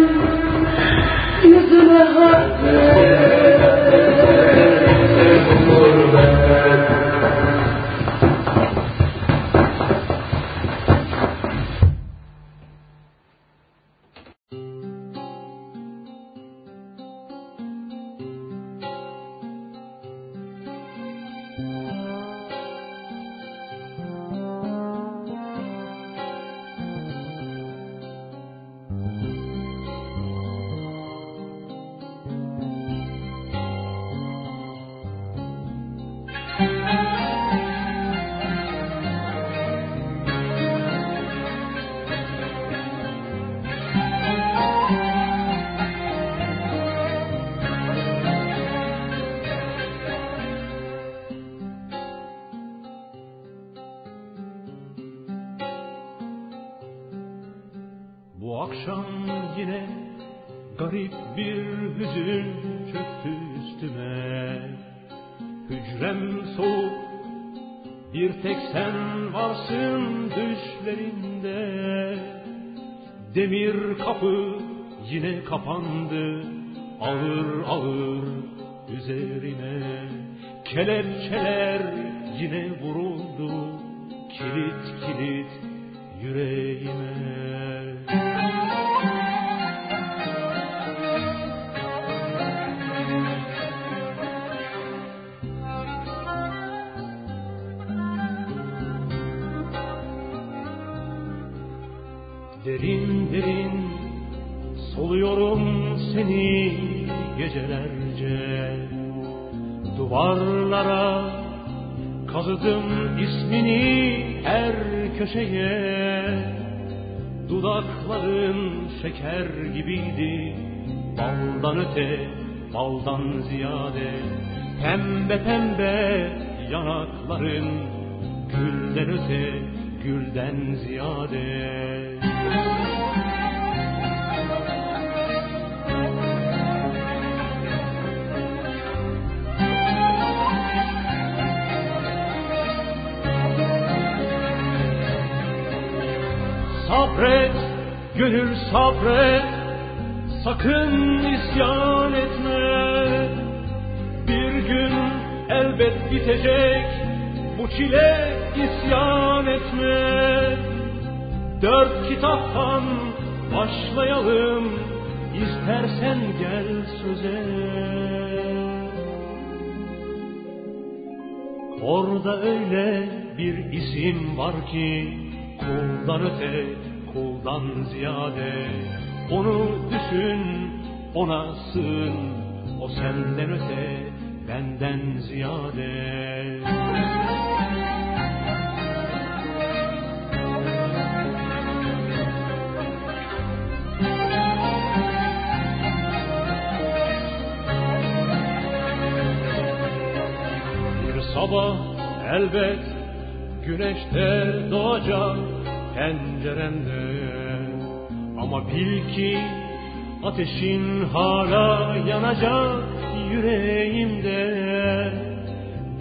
Yanacak 212.23 212.85
yüreğimde. 213.33 214.43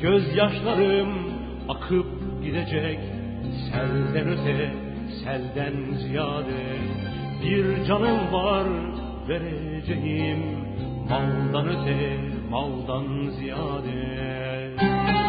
Gözyaşlarım 0.02 1.10
akıp 1.70 2.06
gidecek 2.44 3.00
selden 3.72 4.28
öte 4.28 4.70
selden 5.24 5.94
ziyade. 5.94 6.62
Bir 7.44 7.86
canım 7.86 8.34
var 8.34 8.68
vereceğim 9.30 10.40
maldan 11.10 11.68
öte 11.68 12.18
maldan 12.50 13.30
ziyade 13.30 15.21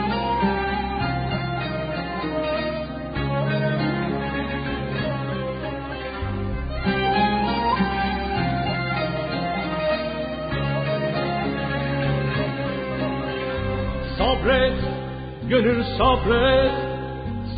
gönül 15.62 15.82
sabret, 15.98 16.72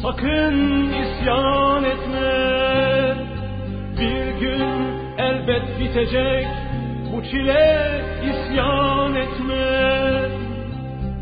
sakın 0.02 0.89
isyan 0.93 1.85
etme. 1.85 3.16
Bir 3.98 4.40
gün 4.40 4.62
elbet 5.18 5.81
bitecek, 5.81 6.47
bu 7.12 7.22
çile 7.22 8.02
isyan 8.31 9.14
etme. 9.14 9.64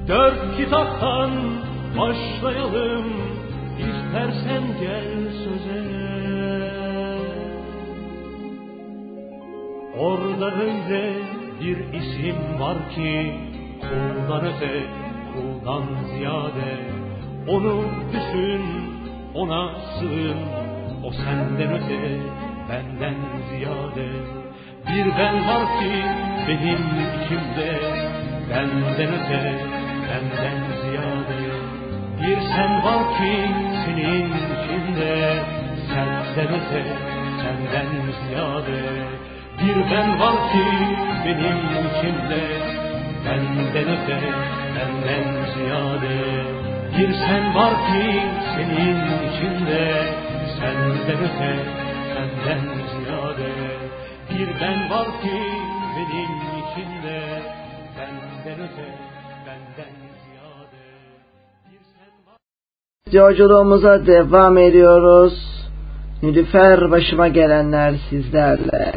Dört 0.08 0.56
kitaptan 0.56 1.30
başlayalım, 1.98 3.04
istersen 3.78 4.62
gel 4.80 5.32
söze. 5.44 5.82
Orada 9.98 10.54
öyle 10.54 11.14
bir 11.60 11.94
isim 11.94 12.60
var 12.60 12.76
ki, 12.94 13.34
kuldan 13.80 14.46
öte, 14.46 15.01
kuldan 15.62 15.82
ziyade 16.14 16.78
Onu 17.48 17.84
düşün, 18.12 18.62
ona 19.34 19.70
sığın. 19.78 20.38
O 21.04 21.12
senden 21.12 21.72
öte, 21.72 22.20
benden 22.68 23.14
ziyade. 23.50 24.08
Bir 24.88 25.18
ben 25.18 25.48
var 25.48 25.66
ki 25.78 25.92
benim 26.48 26.82
içimde 27.16 27.78
benden 28.50 29.14
öte, 29.18 29.58
benden 30.08 30.60
ziyade. 30.82 31.42
Bir 32.22 32.40
sen 32.40 32.84
var 32.84 33.18
ki 33.18 33.32
senin 33.84 34.28
içinde, 34.28 35.42
senden 35.88 36.54
öte, 36.54 36.84
senden 37.42 37.88
ziyade. 38.20 38.82
Bir 39.62 39.90
ben 39.90 40.20
var 40.20 40.34
ki 40.52 40.64
benim 41.24 41.58
içimde, 41.88 42.81
benden 43.24 43.88
öte, 43.94 44.18
benden 44.76 45.26
ziyade. 45.54 46.18
Bir 46.98 47.12
sen 47.14 47.54
var 47.54 47.74
ki 47.74 48.20
senin 48.54 48.96
içinde, 49.28 50.04
senden 50.58 51.18
öte, 51.28 51.52
senden 52.14 52.60
ziyade. 52.92 53.52
Bir 54.30 54.48
ben 54.60 54.90
var 54.90 55.06
ki 55.22 55.38
benim 55.96 56.32
içinde, 56.60 57.42
benden 57.98 58.60
öte, 58.64 58.88
benden 59.46 60.02
Yolculuğumuza 63.12 64.06
devam 64.06 64.58
ediyoruz. 64.58 65.32
Nilüfer 66.22 66.90
başıma 66.90 67.28
gelenler 67.28 67.94
sizlerle. 68.10 68.92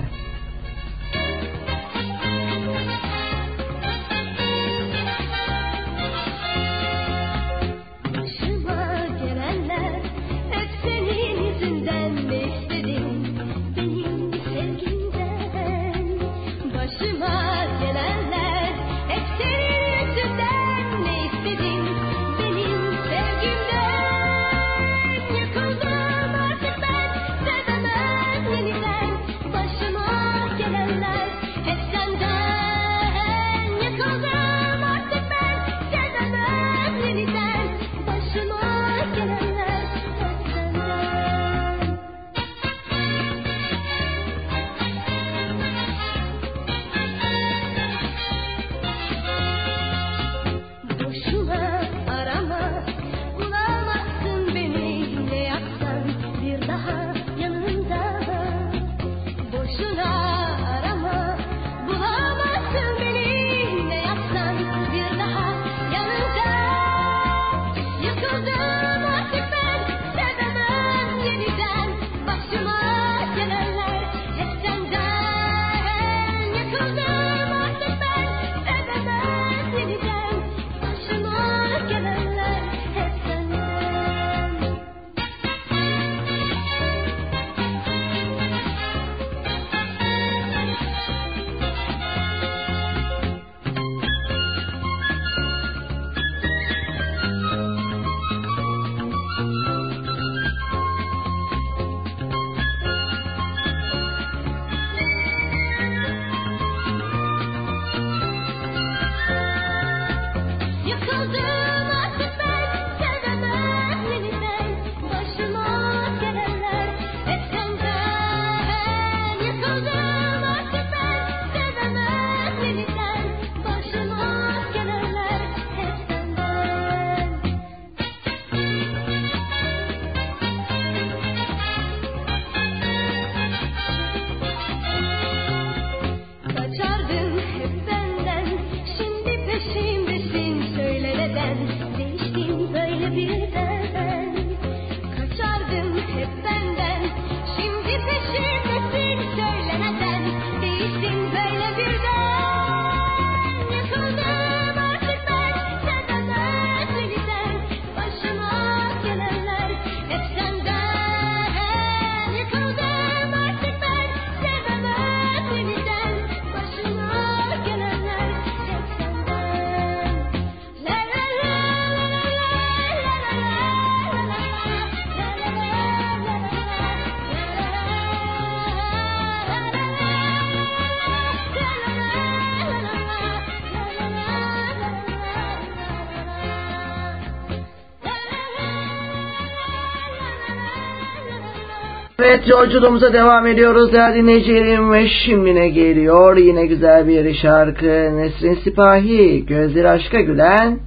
Yolculuğumuza 192.47 193.13
devam 193.13 193.47
ediyoruz 193.47 193.93
değerli 193.93 194.15
dinleyicilerim 194.15 194.91
ve 194.91 195.07
şimdi 195.25 195.55
ne 195.55 195.69
geliyor 195.69 196.37
yine 196.37 196.65
güzel 196.65 197.07
bir 197.07 197.33
şarkı 197.33 198.17
Nesrin 198.17 198.59
Sipahi 198.63 199.45
gözleri 199.45 199.89
aşka 199.89 200.21
gülen 200.21 200.79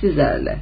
sizlerle. 0.00 0.56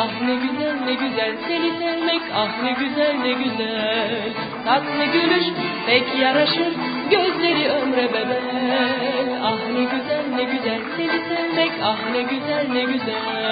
Ah 0.00 0.20
ne 0.22 0.34
güzel 0.34 0.76
ne 0.84 0.94
güzel 0.94 1.36
seni 1.48 1.70
sevmek. 1.78 2.22
Ah 2.34 2.62
ne 2.62 2.72
güzel 2.72 3.14
ne 3.22 3.32
güzel. 3.32 4.32
Tatlı 4.64 5.04
gülüş 5.04 5.44
pek 5.86 6.18
yaraşır. 6.20 6.72
Gözleri 7.10 7.68
ömre 7.68 8.12
bedel. 8.12 8.42
Ah 9.42 9.58
ne 9.74 9.84
güzel 9.84 10.24
ne 10.34 10.44
güzel 10.44 10.80
seni 10.96 11.20
sevmek. 11.28 11.72
Ah 11.82 11.98
ne 12.12 12.22
güzel 12.22 12.66
ne 12.72 12.84
güzel 12.84 13.48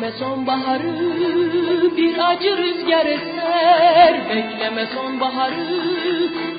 Bekleme 0.00 0.18
sonbaharı 0.18 1.96
bir 1.96 2.30
acı 2.30 2.56
rüzgar 2.56 3.06
eser. 3.06 4.14
Bekleme 4.30 4.86
sonbaharı 4.86 5.66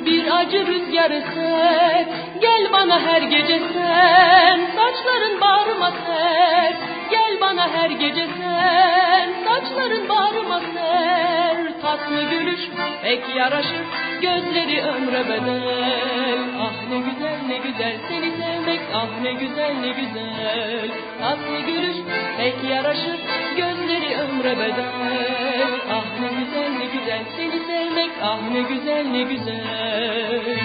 bir 0.06 0.38
acı 0.38 0.68
rüzgar 0.68 1.12
eser. 1.12 2.06
Gel 2.42 2.72
bana 2.74 3.00
her 3.00 3.22
gece 3.22 3.60
sen 3.74 4.60
saçların 4.76 5.42
bağrıma 5.42 5.92
ser. 5.92 6.74
Gel 7.12 7.38
bana 7.42 7.70
her 7.70 7.90
gece 7.90 8.28
sen 8.38 9.30
saçların 9.46 10.10
bağrıma 10.10 10.60
ser. 10.60 11.82
Tatlı 11.82 12.24
gülüş 12.24 12.62
pek 13.04 13.36
yaraşır 13.36 13.86
gözleri 14.22 14.82
ömre 14.82 15.26
bedel. 15.30 16.44
Ah 16.62 16.90
ne 16.90 16.98
güzel 16.98 17.31
güzel 17.64 17.96
seni 18.10 18.32
sevmek 18.32 18.82
ah 18.94 19.22
ne 19.22 19.34
güzel 19.34 19.74
ne 19.82 19.90
güzel. 19.90 20.90
Tatlı 21.20 21.60
gülüş 21.60 21.98
pek 22.38 22.56
yaraşır 22.70 23.20
gözleri 23.58 24.18
ömre 24.18 24.60
bedel. 24.60 25.72
Ah 25.92 26.06
ne 26.22 26.28
güzel 26.28 26.70
ne 26.80 26.86
güzel 26.86 27.24
seni 27.38 27.66
sevmek 27.68 28.12
ah 28.24 28.42
ne 28.52 28.62
güzel 28.62 29.06
ne 29.06 29.24
güzel. 29.24 30.58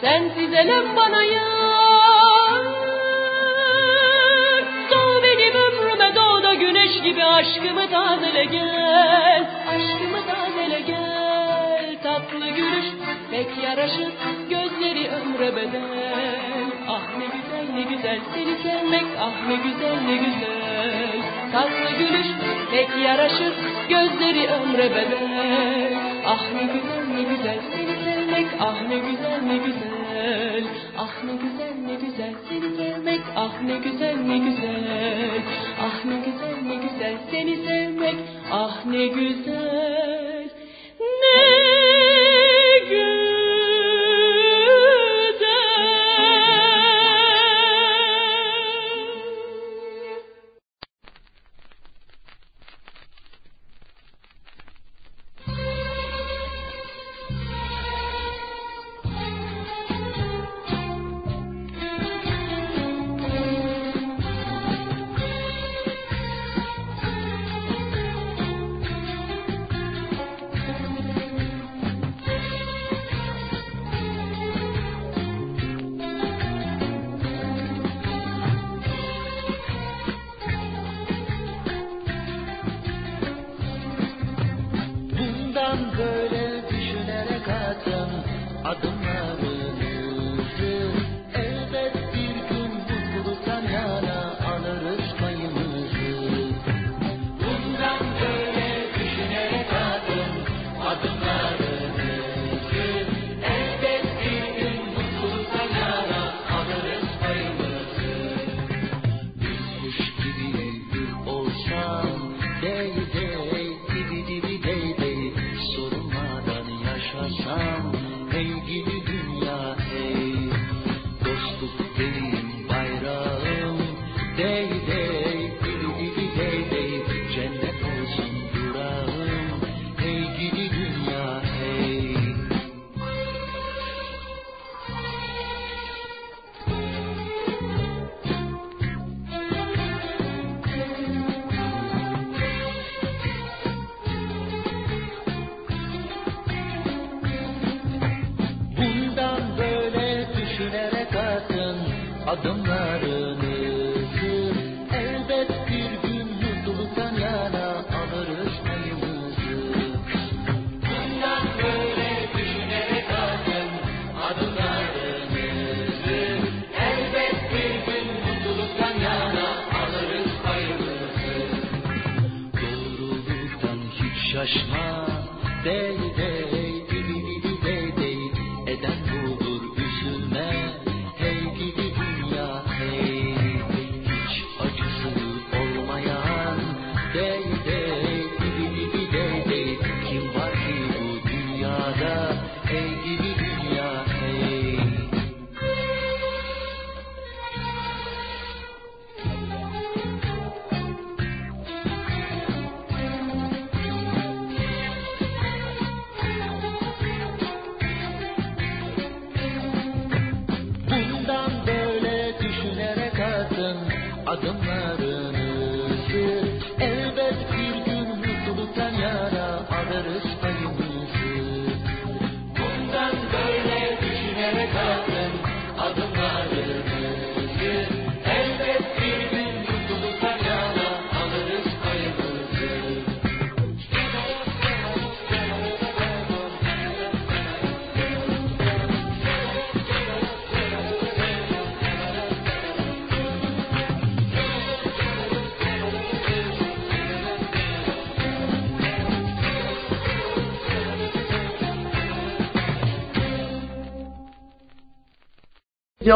Sensiz 0.00 0.52
elem 0.54 0.96
bana 0.96 1.22
yar. 1.22 1.44
Doğ 4.90 5.22
benim 5.22 5.54
ömrüme 5.54 6.14
doğ 6.14 6.42
da 6.42 6.54
güneş 6.54 7.02
gibi 7.02 7.24
aşkımı 7.24 7.90
tazele 7.90 8.44
gel. 8.44 9.50
Aşkımı 9.68 10.26
tazele 10.26 10.80
gel. 10.80 11.96
Tatlı 12.02 12.48
gülüş 12.48 12.86
pek 13.30 13.64
yaraşır 13.64 14.12
ömre 15.34 15.56
bedel 15.56 16.70
Ah 16.88 17.02
ne 17.18 17.24
güzel 17.24 17.74
ne 17.74 17.82
güzel 17.82 18.20
seni 18.34 18.56
sevmek 18.62 19.04
ah 19.20 19.48
ne 19.48 19.54
güzel 19.54 20.00
ne 20.06 20.16
güzel 20.16 21.22
Tatlı 21.52 21.98
gülüş 21.98 22.26
pek 22.70 22.88
yaraşır 23.04 23.54
gözleri 23.88 24.48
ömre 24.48 24.90
bedel 24.90 25.92
Ah 26.26 26.42
ne 26.54 26.62
güzel 26.62 27.04
ne 27.14 27.22
güzel 27.22 27.58
seni 27.72 28.04
sevmek 28.04 28.46
ah 28.60 28.82
ne 28.88 28.96
güzel 28.96 29.42
ne 29.42 29.56
güzel 29.56 30.64
Ah 30.98 31.24
ne 31.24 31.32
güzel 31.32 31.74
ne 31.86 31.94
güzel 31.94 32.34
seni 32.48 32.76
sevmek 32.76 33.20
ah 33.36 33.62
ne 33.62 33.76
güzel 33.76 34.16
ne 34.16 34.38
güzel 34.38 35.42
Ah 35.80 36.04
ne 36.04 36.16
güzel 36.16 36.56
ne 36.66 36.74
güzel 36.74 37.14
seni 37.30 37.56
sevmek 37.56 38.16
ah 38.52 38.84
ne 38.86 39.06
güzel 39.06 40.48
ne 41.00 42.13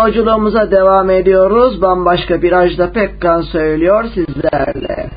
Yolculuğumuza 0.09 0.71
devam 0.71 1.11
ediyoruz. 1.11 1.83
Bambaşka 1.83 2.43
bir 2.43 2.53
ajda 2.53 2.93
Pekkan 2.93 3.41
söylüyor 3.41 4.05
sizlerle. 4.15 5.11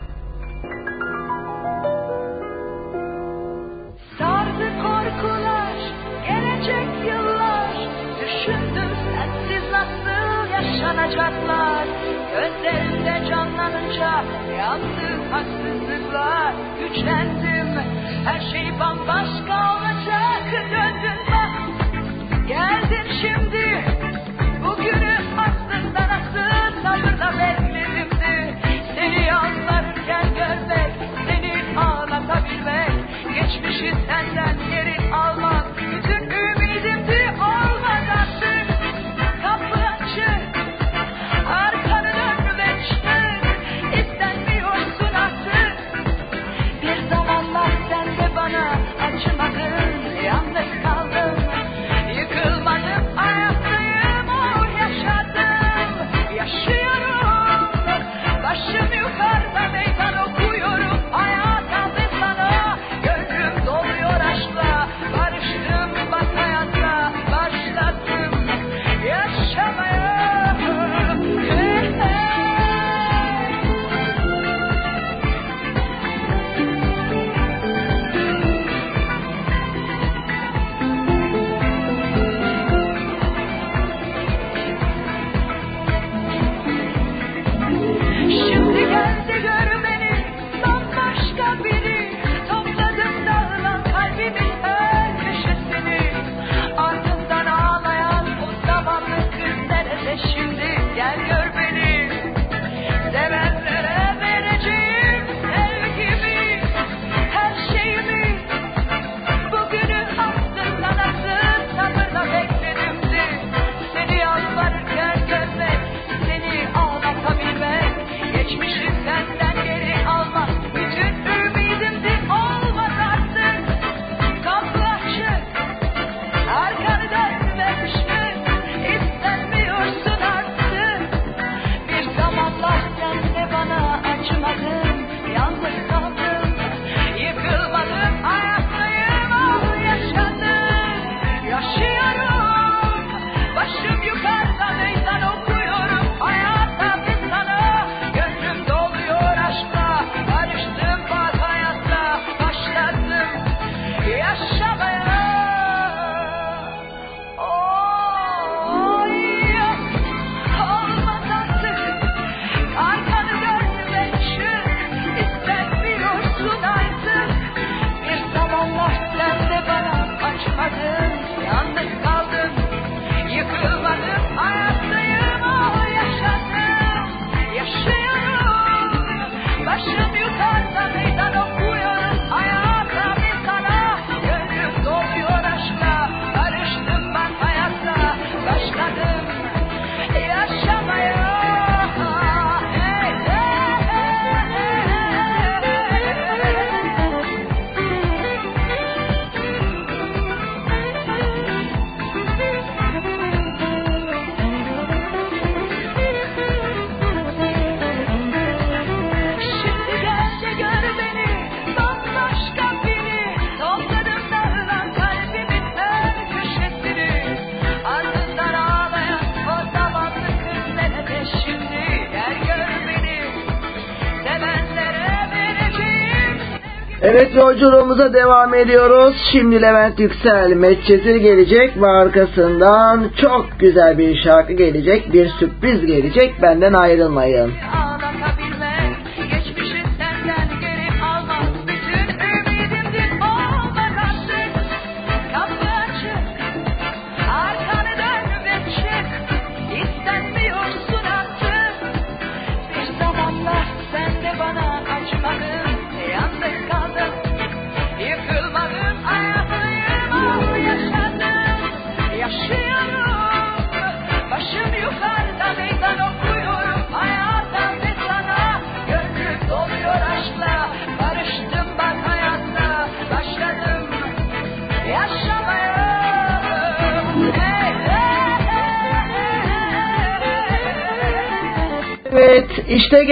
Evet 227.32 227.44
yolculuğumuza 227.44 228.14
devam 228.14 228.54
ediyoruz. 228.54 229.16
Şimdi 229.32 229.62
Levent 229.62 230.00
Yüksel, 230.00 230.54
Medcezir 230.54 231.16
gelecek 231.16 231.82
ve 231.82 231.88
arkasından 231.88 233.10
çok 233.22 233.46
güzel 233.60 233.98
bir 233.98 234.24
şarkı 234.24 234.54
gelecek, 234.54 235.14
bir 235.14 235.28
sürpriz 235.28 235.86
gelecek. 235.86 236.42
Benden 236.42 236.74
ayrılmayın. 236.74 237.52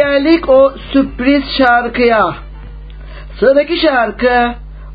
Geldik 0.10 0.50
o 0.50 0.72
sürpriz 0.94 1.44
şarkıya. 1.58 2.36
Sıradaki 3.40 3.78
şarkı 3.82 4.54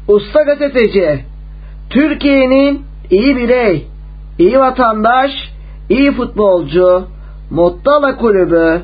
Usta 0.08 0.42
Gazeteci. 0.42 1.24
Türkiye'nin 1.90 2.82
iyi 3.10 3.36
birey, 3.36 3.86
iyi 4.38 4.58
vatandaş, 4.58 5.30
iyi 5.88 6.12
futbolcu, 6.12 7.04
Mottala 7.50 8.16
Kulübü, 8.16 8.82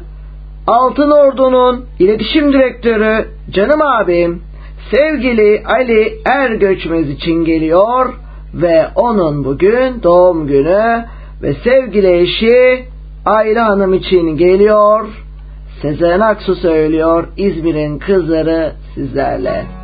Altın 0.67 1.11
Ordu'nun 1.11 1.85
iletişim 1.99 2.53
direktörü 2.53 3.29
canım 3.51 3.83
abim 3.83 4.43
sevgili 4.91 5.63
Ali 5.67 6.19
Ergöçmez 6.25 7.11
için 7.11 7.45
geliyor 7.45 8.15
ve 8.55 8.87
onun 8.95 9.45
bugün 9.45 10.03
doğum 10.03 10.47
günü 10.47 11.05
ve 11.43 11.55
sevgili 11.65 12.21
eşi 12.21 12.85
Ayla 13.27 13.67
Hanım 13.67 13.95
için 13.95 14.37
geliyor. 14.37 15.09
Sezen 15.83 16.21
Aksu 16.21 16.55
söylüyor. 16.55 17.29
İzmir'in 17.37 17.99
kızları 17.99 18.73
sizlerle. 18.95 19.80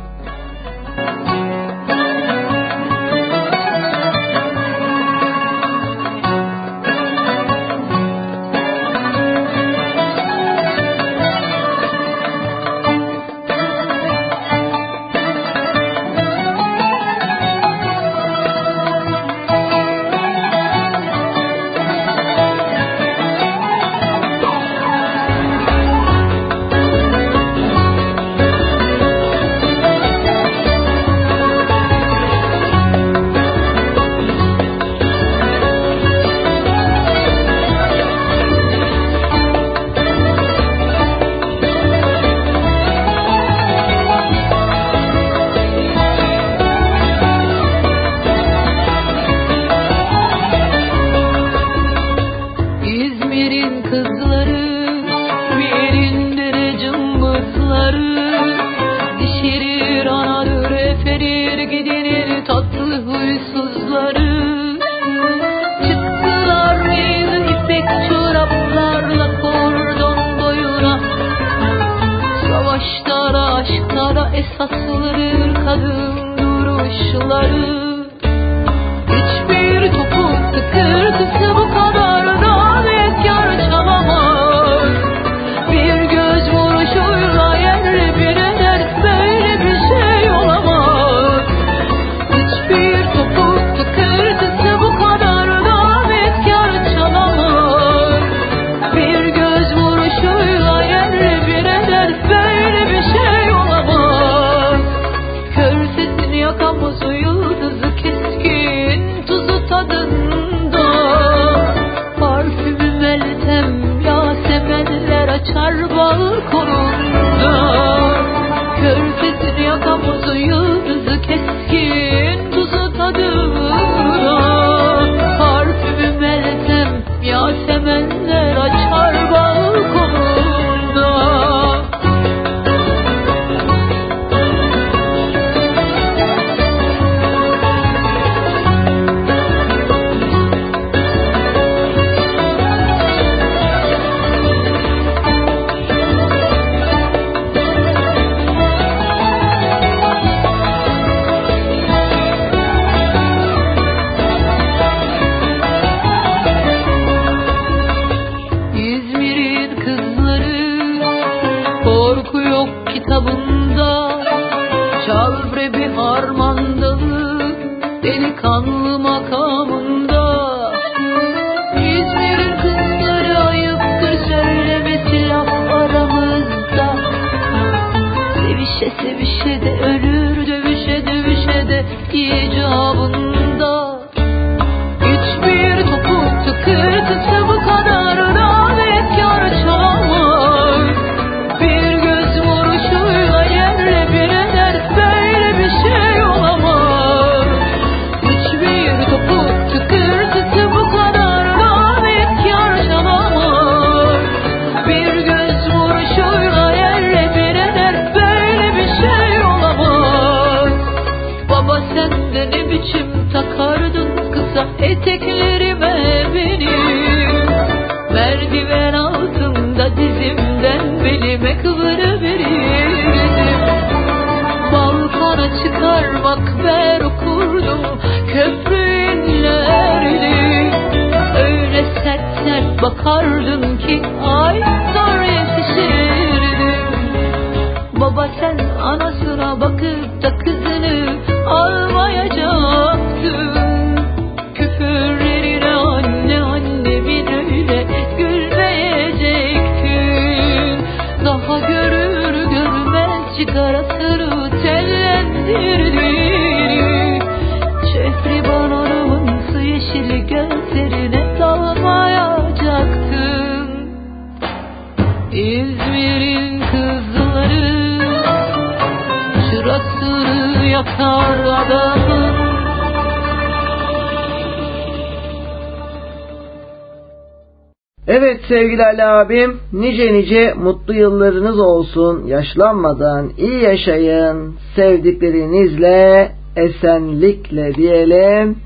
Bilal 278.77 279.21
abim 279.21 279.59
nice 279.73 280.13
nice 280.13 280.53
mutlu 280.53 280.93
yıllarınız 280.93 281.59
olsun. 281.59 282.25
Yaşlanmadan 282.25 283.29
iyi 283.37 283.63
yaşayın. 283.63 284.55
Sevdiklerinizle 284.75 286.31
esenlikle 286.55 287.75
diyelim. 287.75 288.57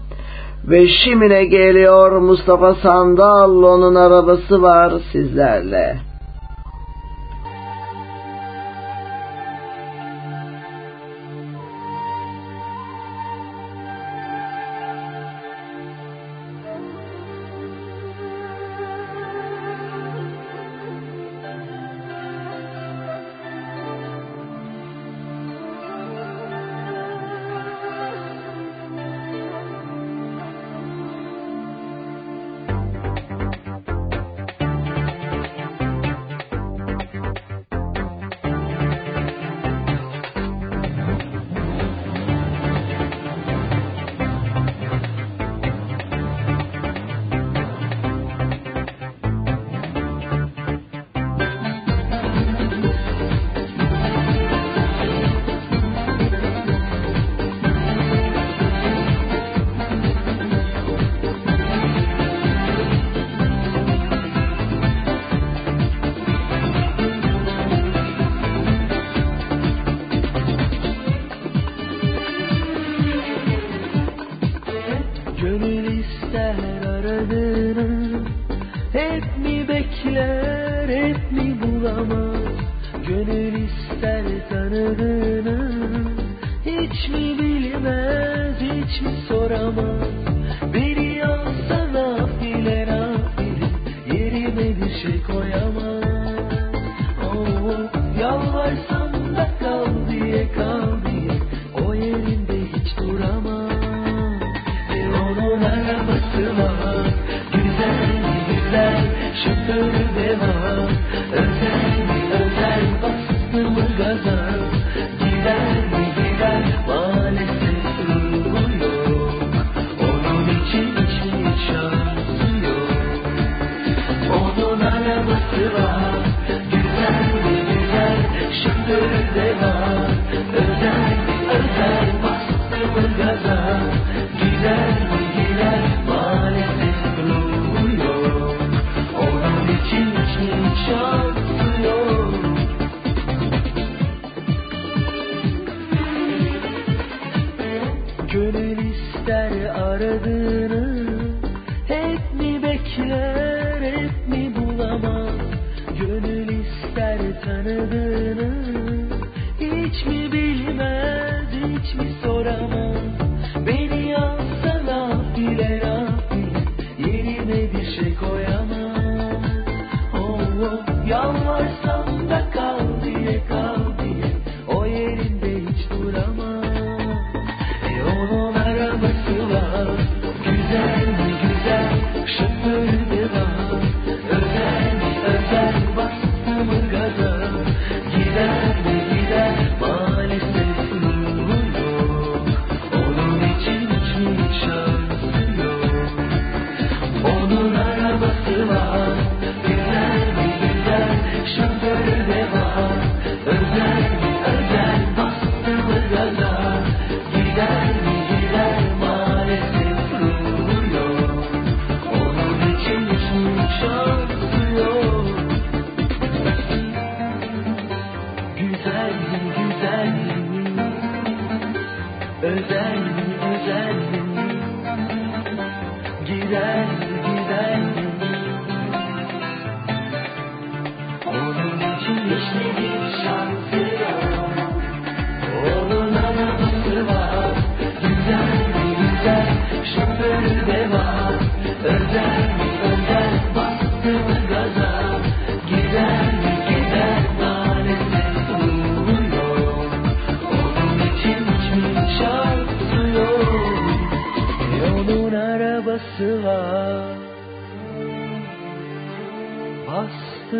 Ve 0.67 0.87
şimdi 0.87 1.49
geliyor 1.49 2.11
Mustafa 2.11 2.73
Sandal, 2.73 2.91
Sandallo'nun 2.91 3.95
arabası 3.95 4.61
var 4.61 4.93
sizlerle. 5.11 6.10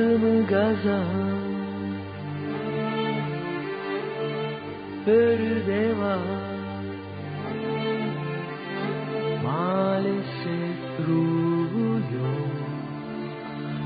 Bastım 0.01 0.47
gaza. 0.47 0.99
Var 6.01 6.31
Maalesef 9.43 10.79
ruhu 11.07 11.93
yok 12.15 12.51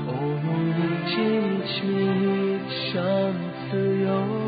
Onun 0.08 0.68
için 1.06 1.42
hiç 1.62 1.84
mi 1.84 2.04
hiç 2.14 2.92
şansı 2.92 3.82
yok. 4.06 4.46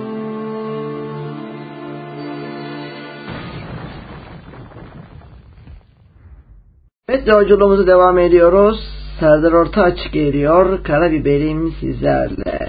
Evet 7.08 7.28
yolculuğumuza 7.28 7.86
devam 7.86 8.18
ediyoruz. 8.18 8.97
Serdar 9.20 9.52
Ortaç 9.52 10.12
geliyor. 10.12 10.84
Karabiberim 10.84 11.72
sizlerle. 11.80 12.68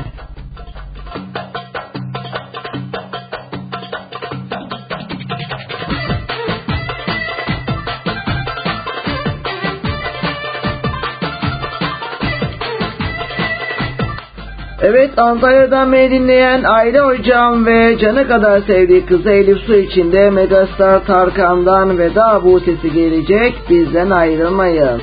Evet 14.81 15.19
Antalya'dan 15.19 15.91
beni 15.91 16.11
dinleyen 16.11 16.63
aile 16.63 16.99
hocam 16.99 17.65
ve 17.65 17.97
canı 17.97 18.27
kadar 18.27 18.61
sevdiği 18.61 19.05
kızı 19.05 19.29
Elif 19.29 19.57
Su 19.57 19.75
içinde 19.75 20.29
Megastar 20.29 21.05
Tarkan'dan 21.05 21.97
veda 21.97 22.43
bu 22.43 22.59
sesi 22.59 22.93
gelecek 22.93 23.53
bizden 23.69 24.09
ayrılmayın. 24.09 25.01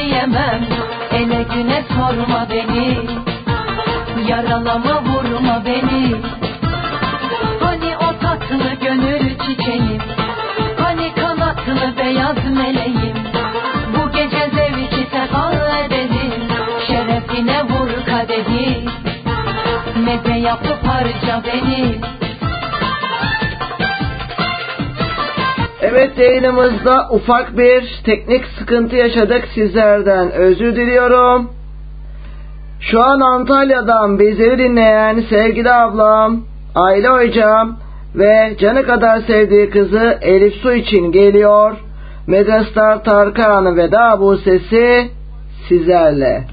Diyemem. 0.00 0.60
Ele 1.12 1.42
güne 1.54 1.84
sorma 1.88 2.46
beni. 2.50 2.98
Yaralama 4.28 5.02
vurma 5.04 5.62
beni. 5.64 6.16
Hani 7.60 7.96
o 7.96 8.18
tatlı 8.22 8.74
gönül 8.80 9.38
çiçeğim? 9.38 10.02
Hani 10.82 11.12
kanatlı 11.14 11.96
beyaz 11.98 12.36
meleğim? 12.56 13.16
Bu 13.94 14.12
gece 14.12 14.50
zevki 14.54 15.06
sefal 15.10 15.54
edelim 15.84 16.32
Şerefine 16.86 17.62
vur 17.64 18.04
kadehi. 18.06 18.84
Meze 20.04 20.38
yapıp 20.38 20.86
harca 20.86 21.42
beni 21.44 22.00
Evet 25.82 26.18
yayınımızda 26.18 27.08
ufak 27.10 27.58
bir 27.58 28.00
teknik 28.04 28.44
sıkıntı 28.58 28.96
yaşadık 28.96 29.48
sizlerden 29.54 30.32
özür 30.32 30.76
diliyorum. 30.76 31.50
Şu 32.80 33.02
an 33.02 33.20
Antalya'dan 33.20 34.18
bizleri 34.18 34.58
dinleyen 34.58 35.20
sevgili 35.20 35.72
ablam, 35.72 36.40
aile 36.74 37.08
hocam 37.08 37.76
ve 38.14 38.56
canı 38.60 38.82
kadar 38.82 39.20
sevdiği 39.20 39.70
kızı 39.70 40.18
Elif 40.22 40.54
Su 40.54 40.72
için 40.72 41.12
geliyor. 41.12 41.76
Megastar 42.26 43.04
Tarkan'ın 43.04 43.76
veda 43.76 44.20
bu 44.20 44.36
sesi 44.36 45.10
sizlerle. 45.68 46.44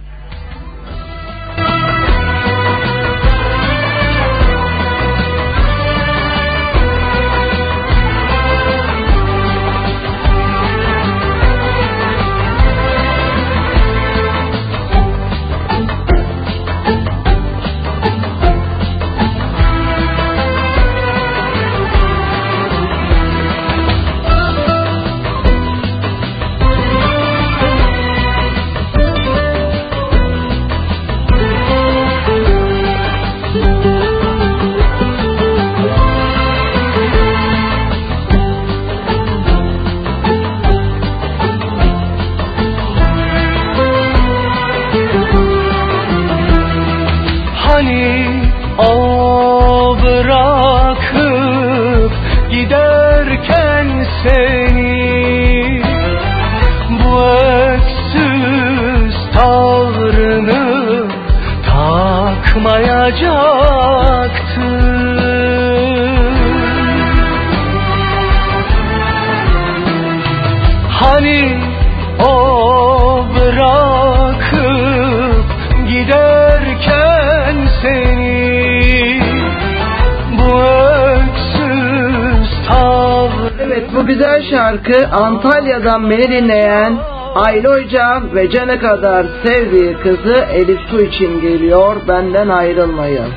Şarkı 84.87 85.15
Antalya'dan 85.15 86.09
beni 86.09 86.31
dinleyen 86.31 86.97
Aile 87.35 87.67
hocam 87.67 88.35
ve 88.35 88.49
canı 88.49 88.79
kadar 88.79 89.25
sevdiği 89.45 89.97
kızı 89.97 90.45
Elif 90.53 90.79
Su 90.89 91.01
için 91.01 91.41
geliyor. 91.41 91.95
Benden 92.07 92.49
ayrılmayın. 92.49 93.27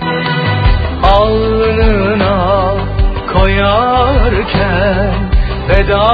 alnına 1.03 2.75
koyarken 3.33 5.15
Veda 5.69 6.09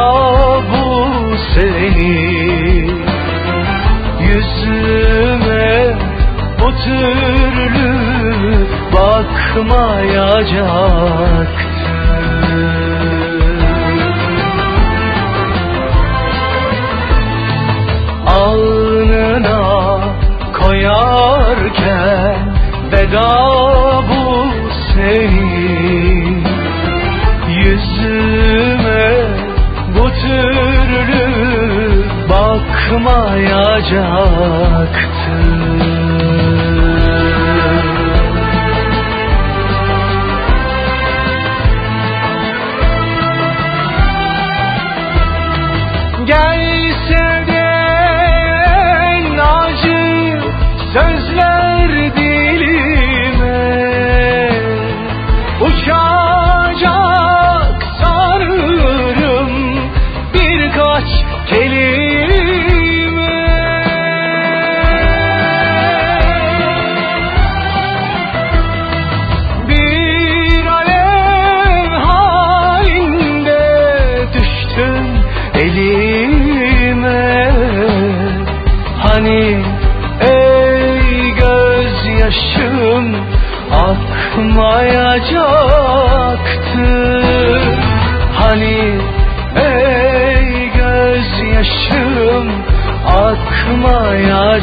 bu 0.71 1.07
seni 1.55 2.91
Yüzüme 4.21 5.95
bu 6.61 6.69
türlü 6.85 7.91
bakmayacaktı 8.93 11.76
Alnına 19.47 20.01
koyarken 20.53 22.37
Veda 22.93 23.49
bu 24.09 24.47
seni 24.95 26.43
Yüzüme 27.49 29.13
bu 29.97 30.05
türlü 30.11 31.25
bakmayacaktı 32.31 35.06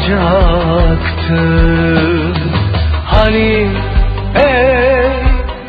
akmayacaktı 0.04 1.40
Hani 3.06 3.68
ey 4.34 5.10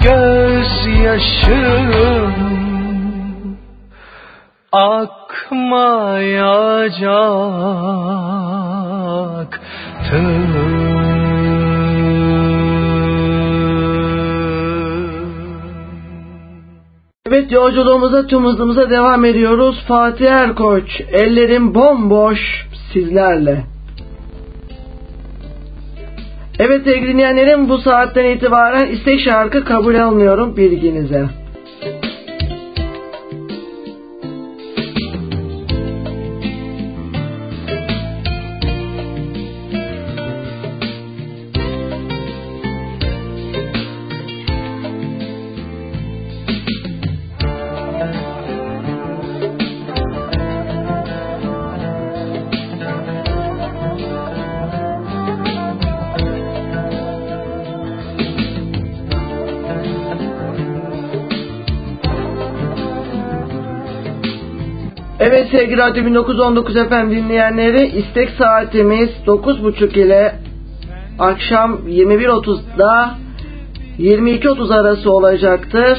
gözyaşım 0.02 1.56
akmayacaktı 4.72 5.26
Evet 17.28 17.52
yolculuğumuza 17.52 18.28
tüm 18.28 18.44
hızımıza 18.44 18.90
devam 18.90 19.26
ediyoruz. 19.26 19.84
Fatih 19.88 20.32
Erkoç, 20.32 21.02
ellerim 21.12 21.76
bomboş 21.76 22.68
sizlerle. 22.94 23.75
Evet 26.60 26.84
sevgili 26.84 27.14
dinleyenlerim 27.14 27.70
bu 27.70 27.78
saatten 27.78 28.26
itibaren 28.26 28.88
istek 28.88 29.20
şarkı 29.20 29.66
kabul 29.66 29.96
almıyorum 29.96 30.58
bilginize. 30.58 31.26
Sevgili 65.66 65.82
Radyo 65.82 66.06
1919 66.06 66.76
FM 66.76 67.12
dinleyenleri 67.12 67.88
istek 67.88 68.30
saatimiz 68.30 69.10
9.30 69.28 70.00
ile 70.00 70.36
akşam 71.20 71.80
21.30'da 71.88 73.16
22.30 74.00 74.74
arası 74.74 75.12
olacaktır. 75.12 75.98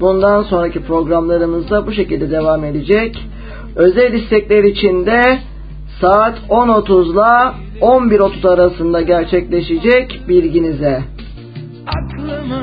Bundan 0.00 0.42
sonraki 0.42 0.82
programlarımızda 0.82 1.86
bu 1.86 1.92
şekilde 1.92 2.30
devam 2.30 2.64
edecek. 2.64 3.16
Özel 3.76 4.12
istekler 4.12 4.64
için 4.64 5.06
de 5.06 5.38
saat 6.00 6.38
10.30 6.48 7.12
ile 7.12 7.54
11.30 7.80 8.48
arasında 8.48 9.00
gerçekleşecek 9.00 10.20
bilginize. 10.28 11.02
Aklımın 11.86 12.57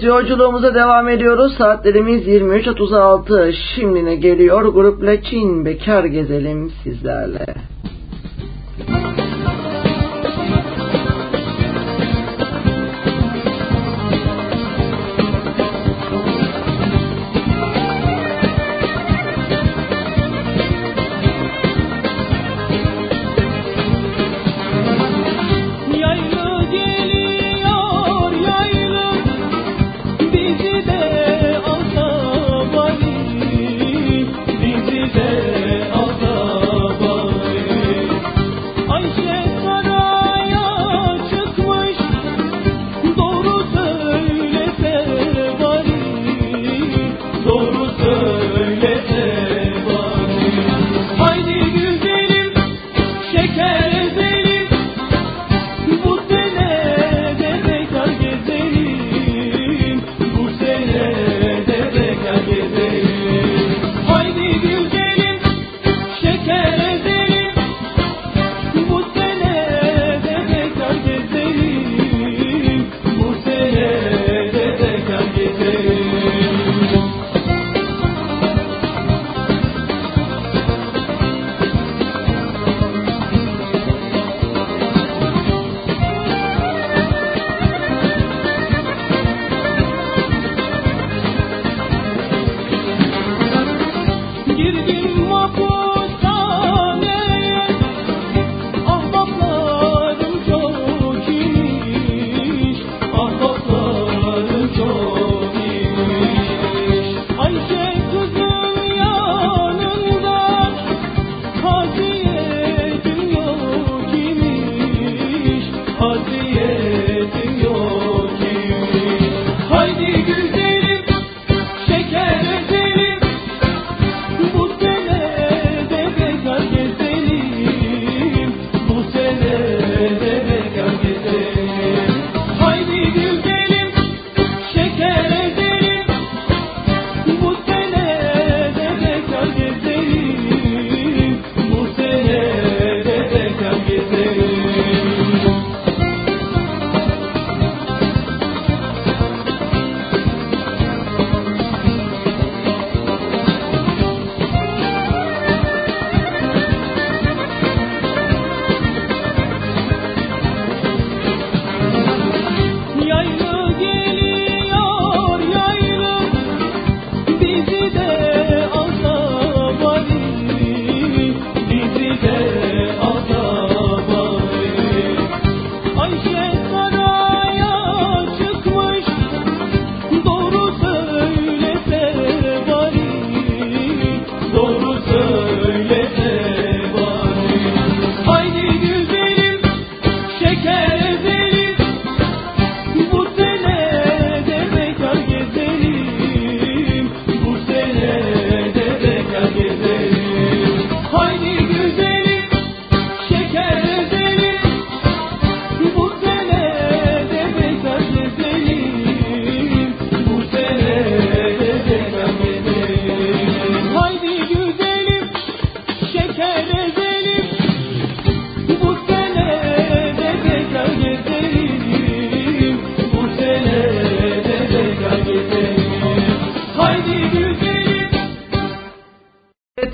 Evet 0.00 0.08
yolculuğumuza 0.08 0.74
devam 0.74 1.08
ediyoruz. 1.08 1.54
Saatlerimiz 1.58 2.26
23.36. 2.26 3.52
Şimdine 3.52 4.16
geliyor. 4.16 4.62
Grupla 4.62 5.22
Çin 5.22 5.64
Bekar 5.64 6.04
Gezelim 6.04 6.72
sizlerle. 6.84 7.46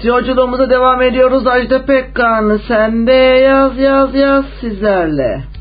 Yolculuğumuza 0.06 0.70
devam 0.70 1.02
ediyoruz. 1.02 1.46
Ajda 1.46 1.84
Pekkan 1.84 2.60
sen 2.68 3.06
de 3.06 3.12
yaz 3.12 3.78
yaz 3.78 4.14
yaz 4.14 4.44
sizlerle. 4.60 5.55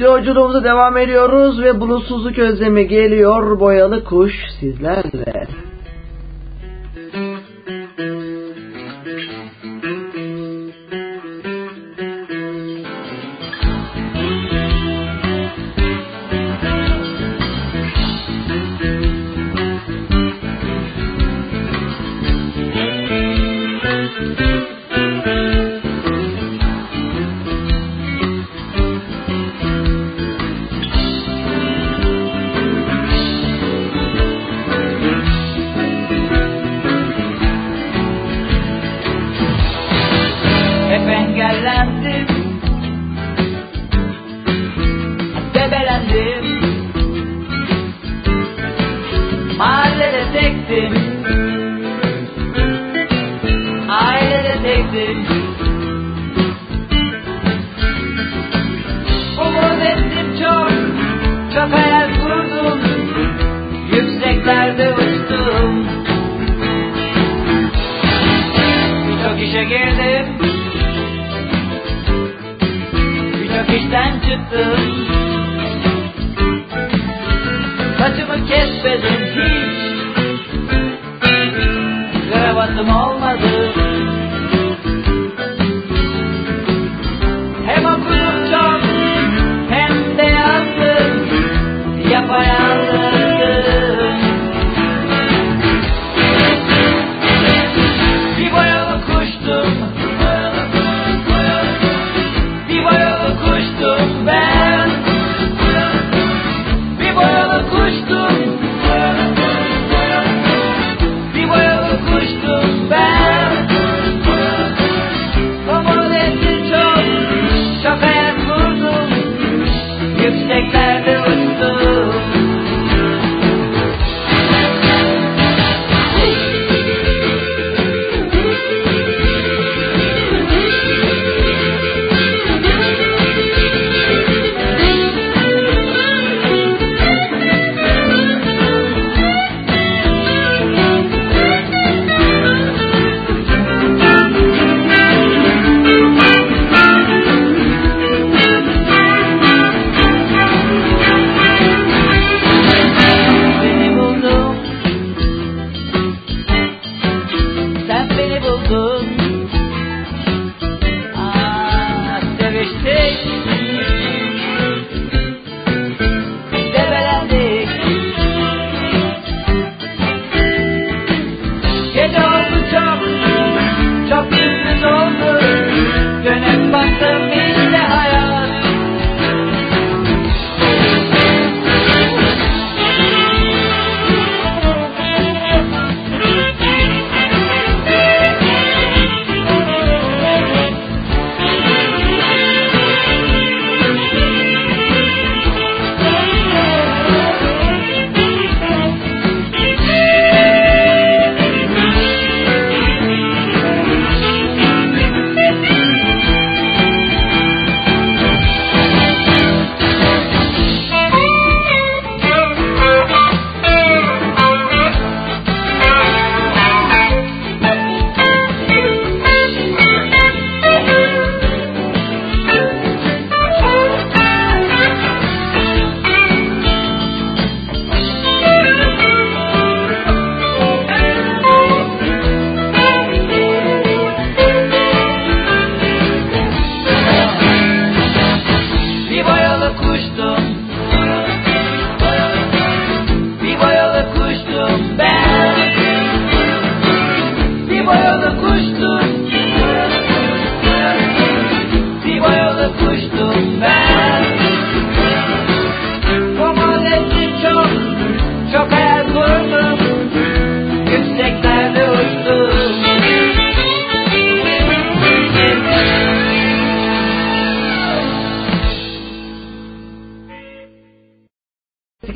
Yolculuğumuza 0.00 0.64
devam 0.64 0.96
ediyoruz 0.96 1.62
ve 1.62 1.80
bulutsuzluk 1.80 2.38
özlemi 2.38 2.88
geliyor 2.88 3.60
boyalı 3.60 4.04
kuş 4.04 4.34
sizlerle. 4.60 5.19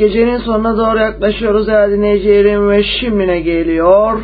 Gecenin 0.05 0.39
sonuna 0.39 0.77
doğru 0.77 0.99
yaklaşıyoruz 0.99 1.67
değerli 1.67 1.97
dinleyicilerim 1.97 2.71
ve 2.71 2.83
şimdine 2.83 3.41
geliyor. 3.41 4.21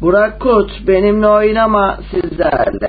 Burak 0.00 0.40
Kut 0.40 0.70
benimle 0.86 1.26
oynama 1.26 1.98
sizlerle. 2.10 2.85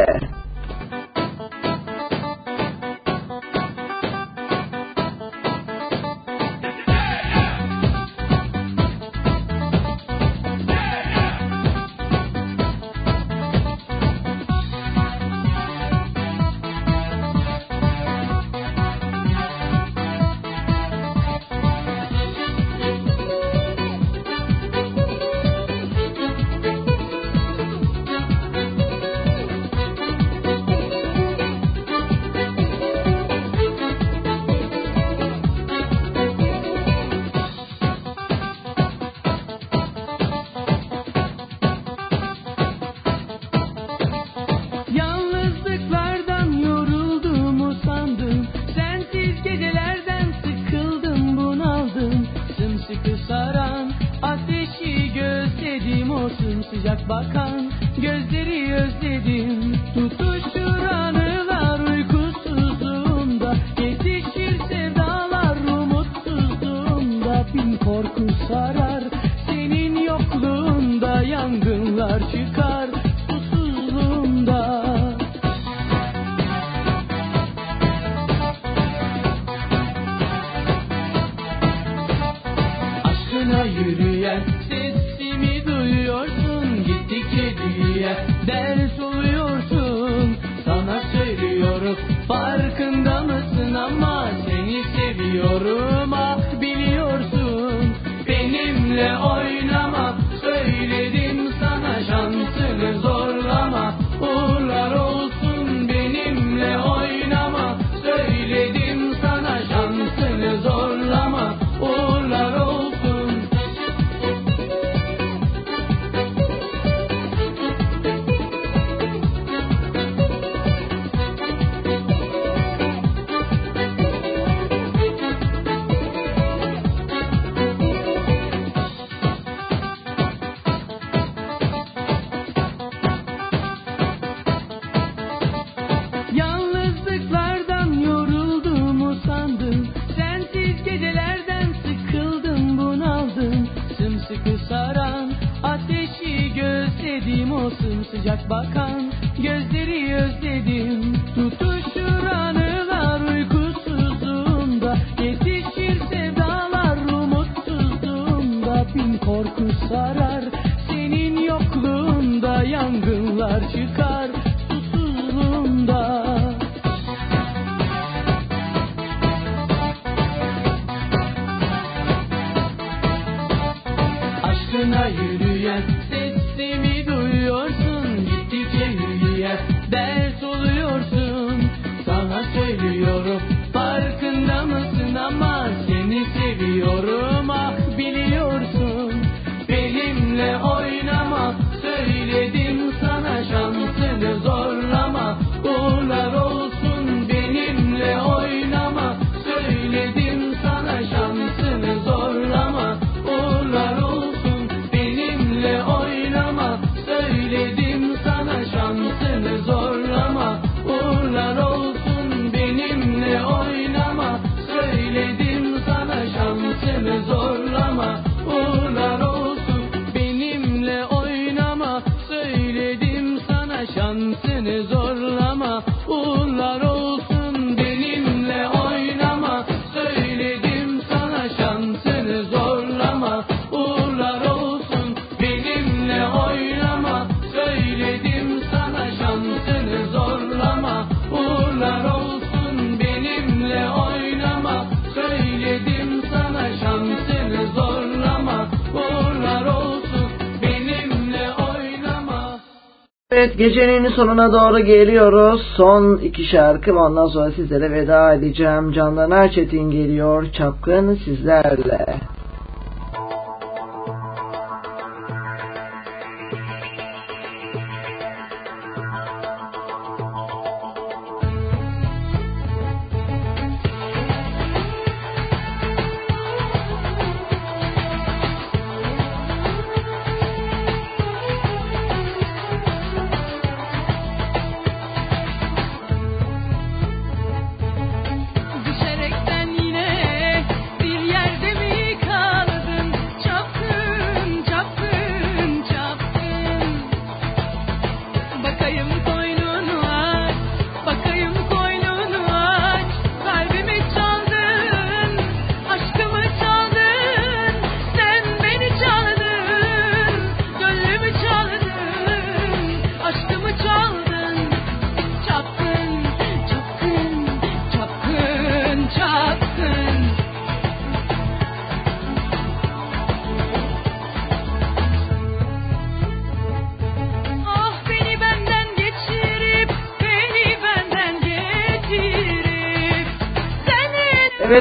Gecenin 253.58 254.08
sonuna 254.08 254.54
doğru 254.54 254.80
geliyoruz. 254.80 255.62
Son 255.78 256.18
iki 256.18 256.44
şarkı 256.46 257.00
ondan 257.00 257.28
sonra 257.28 257.52
sizlere 257.52 257.92
veda 257.92 258.34
edeceğim. 258.34 258.92
Candan 258.92 259.32
Erçetin 259.32 259.92
geliyor. 259.92 260.52
Çapkın 260.52 261.16
sizlerle. 261.26 262.17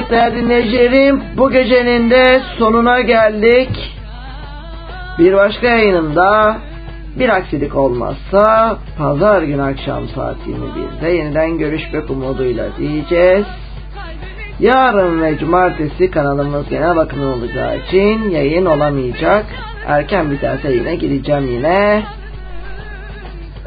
Evet 0.09 0.19
değerli 0.19 0.43
dinleyicilerim 0.43 1.23
bu 1.37 1.51
gecenin 1.51 2.09
de 2.09 2.41
sonuna 2.57 3.01
geldik. 3.01 3.97
Bir 5.19 5.33
başka 5.33 5.67
yayınımda 5.67 6.57
bir 7.19 7.29
aksilik 7.29 7.75
olmazsa 7.75 8.77
pazar 8.97 9.41
günü 9.41 9.61
akşam 9.61 10.07
saat 10.07 10.35
21'de 10.47 11.09
yeniden 11.09 11.57
görüşmek 11.57 12.09
umuduyla 12.09 12.65
diyeceğiz. 12.77 13.45
Yarın 14.59 15.21
ve 15.21 15.37
cumartesi 15.37 16.11
kanalımız 16.11 16.69
genel 16.69 16.95
bakımı 16.95 17.33
olacağı 17.33 17.77
için 17.77 18.29
yayın 18.29 18.65
olamayacak. 18.65 19.45
Erken 19.87 20.31
biterse 20.31 20.73
yine 20.73 20.95
gireceğim 20.95 21.49
yine. 21.49 22.03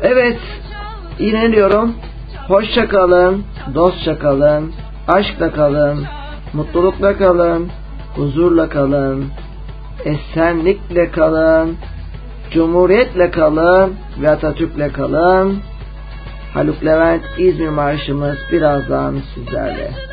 Evet, 0.02 0.38
yine 1.18 1.52
diyorum. 1.52 1.94
Hoşça 2.48 2.88
kalın, 2.88 3.44
dostça 3.74 4.18
kalın, 4.18 4.72
aşkla 5.08 5.52
kalın, 5.52 6.06
Mutlulukla 6.52 7.18
kalın, 7.18 7.68
huzurla 8.16 8.68
kalın, 8.68 9.24
esenlikle 10.04 11.10
kalın, 11.10 11.76
cumhuriyetle 12.50 13.30
kalın 13.30 13.94
ve 14.22 14.30
Atatürk'le 14.30 14.92
kalın. 14.92 15.58
Haluk 16.54 16.84
Levent 16.84 17.22
İzmir 17.38 17.68
Marşımız 17.68 18.38
birazdan 18.52 19.18
sizlerle. 19.34 20.09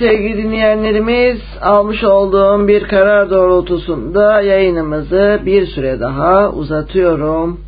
Sevgili 0.00 0.42
dinleyenlerimiz 0.42 1.40
almış 1.62 2.04
olduğum 2.04 2.68
bir 2.68 2.88
karar 2.88 3.30
doğrultusunda 3.30 4.40
yayınımızı 4.40 5.40
bir 5.46 5.66
süre 5.66 6.00
daha 6.00 6.50
uzatıyorum. 6.50 7.60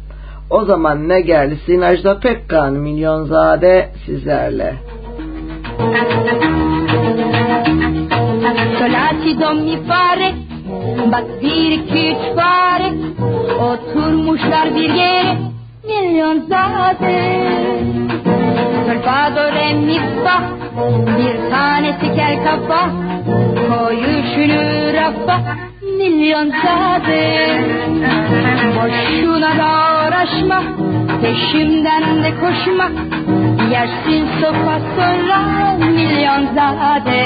O 0.51 0.65
zaman 0.65 1.09
ne 1.09 1.21
gelsin 1.21 1.81
Ajda 1.81 2.19
Pekkan 2.21 2.73
Milyonzade 2.73 3.89
sizlerle. 4.07 4.75
Solati 8.79 9.41
don 9.41 9.57
mi 9.57 9.79
fare 9.89 10.33
Bak 11.13 11.25
bir 11.43 11.71
iki 11.71 12.11
üç 12.11 12.37
fare 12.37 12.93
Oturmuşlar 13.63 14.75
bir 14.75 14.95
yere 14.95 15.37
Milyonzade 15.87 17.23
Sol 18.87 19.03
fa 19.03 19.37
do 19.37 19.53
re 19.53 19.75
mi 19.75 20.01
fa 20.25 20.62
Bir 20.77 21.51
tanesi 21.51 22.15
kel 22.17 22.45
kafa 22.45 22.91
Koyuşunu 23.69 24.93
rafa. 24.93 25.41
Milyonzade 25.99 27.61
Boşuna 28.77 29.59
da 29.59 29.73
uğraşma 30.09 30.63
Peşimden 31.23 32.25
de 32.25 32.31
koşma. 32.41 32.91
Yersin 33.71 34.27
sopa 34.41 34.79
sonra 34.97 35.39
milyonzade 35.77 37.25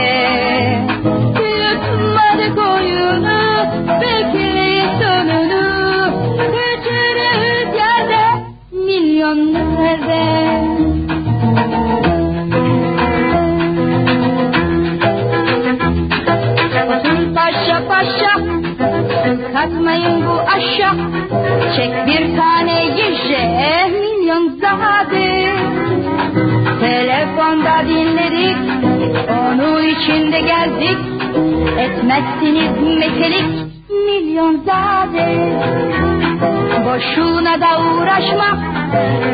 Yutmadı 1.62 2.55
koyunu 2.55 3.66
Bekleyin 4.00 4.84
sonunu. 5.00 5.66
Kaçırır 6.36 7.75
yerde 7.76 8.25
Milyon 8.73 9.55
nerede 9.55 10.35
Kalkmayın 19.86 20.26
bu 20.26 20.40
aşağı. 20.40 20.97
Çek 21.76 22.06
bir 22.06 22.36
tane 22.36 22.84
yeşe 22.84 23.89
Milyon 23.89 24.48
zade 24.60 25.55
Telefonda 26.81 27.89
dinledik. 27.89 28.56
Onu 29.31 29.81
içinde 29.81 30.40
geldik. 30.40 30.98
Etmezsiniz 31.78 32.98
metelik. 32.98 33.47
Milyon 34.06 34.56
zade 34.66 35.52
Boşuna 36.84 37.60
da 37.60 37.81
uğraşma. 37.81 38.58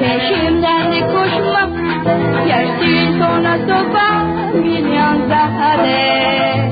Peşimden 0.00 0.92
de 0.92 1.00
koşma. 1.00 1.68
Yersin 2.48 3.20
sonra 3.20 3.58
soba 3.58 4.24
Milyon 4.55 5.28
zade 5.28 6.72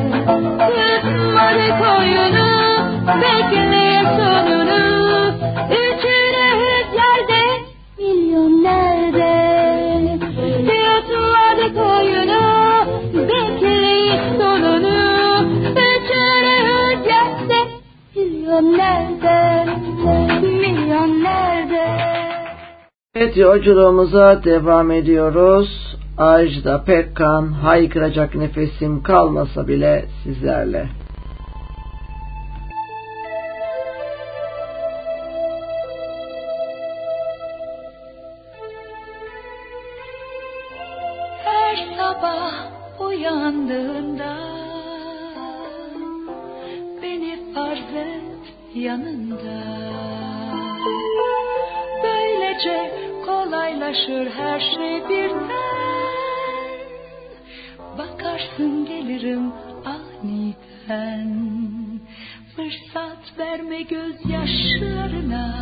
Evet 23.31 23.39
yolculuğumuza 23.39 24.45
devam 24.45 24.91
ediyoruz. 24.91 25.97
Ajda 26.19 26.85
Pekkan 26.85 27.47
haykıracak 27.53 28.35
nefesim 28.35 29.03
kalmasa 29.03 29.69
bile 29.69 30.05
sizlerle. 30.25 30.89
Kolaylaşır 53.81 54.31
her 54.31 54.61
şey 54.61 55.09
birden. 55.09 55.51
Bakarsın 57.99 58.87
gelirim 58.87 59.53
aniden. 59.85 61.29
Fırsat 62.57 63.39
verme 63.39 63.83
gözyaşlarına. 63.83 65.55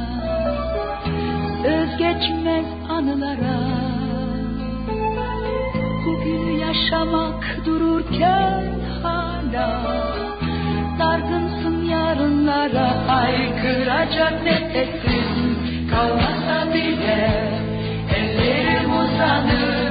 Özgeçmez 1.64 2.66
anılara. 2.88 3.58
Bugünü 6.06 6.60
yaşamak 6.60 7.66
dururken 7.66 8.64
hala 9.02 9.82
Dargınsın 10.98 11.84
yarınlara 11.84 13.08
Haykıracak 13.08 14.42
nefesin 14.42 15.88
kalmasa 15.90 16.74
bile 16.74 17.47
Ellerim 19.18 19.87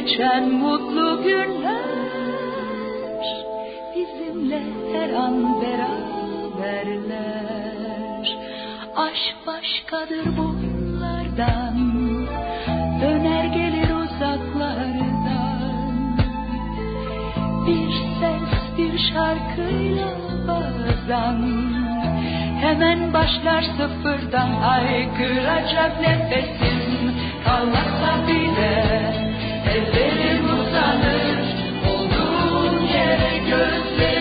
geçen 0.00 0.48
mutlu 0.48 1.22
günler 1.22 1.98
Bizimle 3.96 4.62
her 4.92 5.10
an 5.10 5.62
beraberler. 5.62 7.08
Aşk 8.96 9.36
başkadır 9.46 10.36
bunlardan 10.36 11.76
Döner 13.02 13.44
gelir 13.44 13.90
uzaklardan. 13.90 15.38
Bir 17.66 17.92
ses 18.20 18.78
bir 18.78 18.98
şarkıyla 18.98 20.08
bazen 20.48 21.38
Hemen 22.60 23.12
başlar 23.12 23.62
sıfırdan. 23.62 24.48
Haykıracak 24.48 26.00
nefesim 26.00 27.14
Kalmasa 27.44 28.28
bile 28.28 29.27
ellerim 29.70 30.44
uzanır 30.60 31.38
Olduğun 31.88 32.86
yere 32.86 33.38
gözlerim 33.38 34.17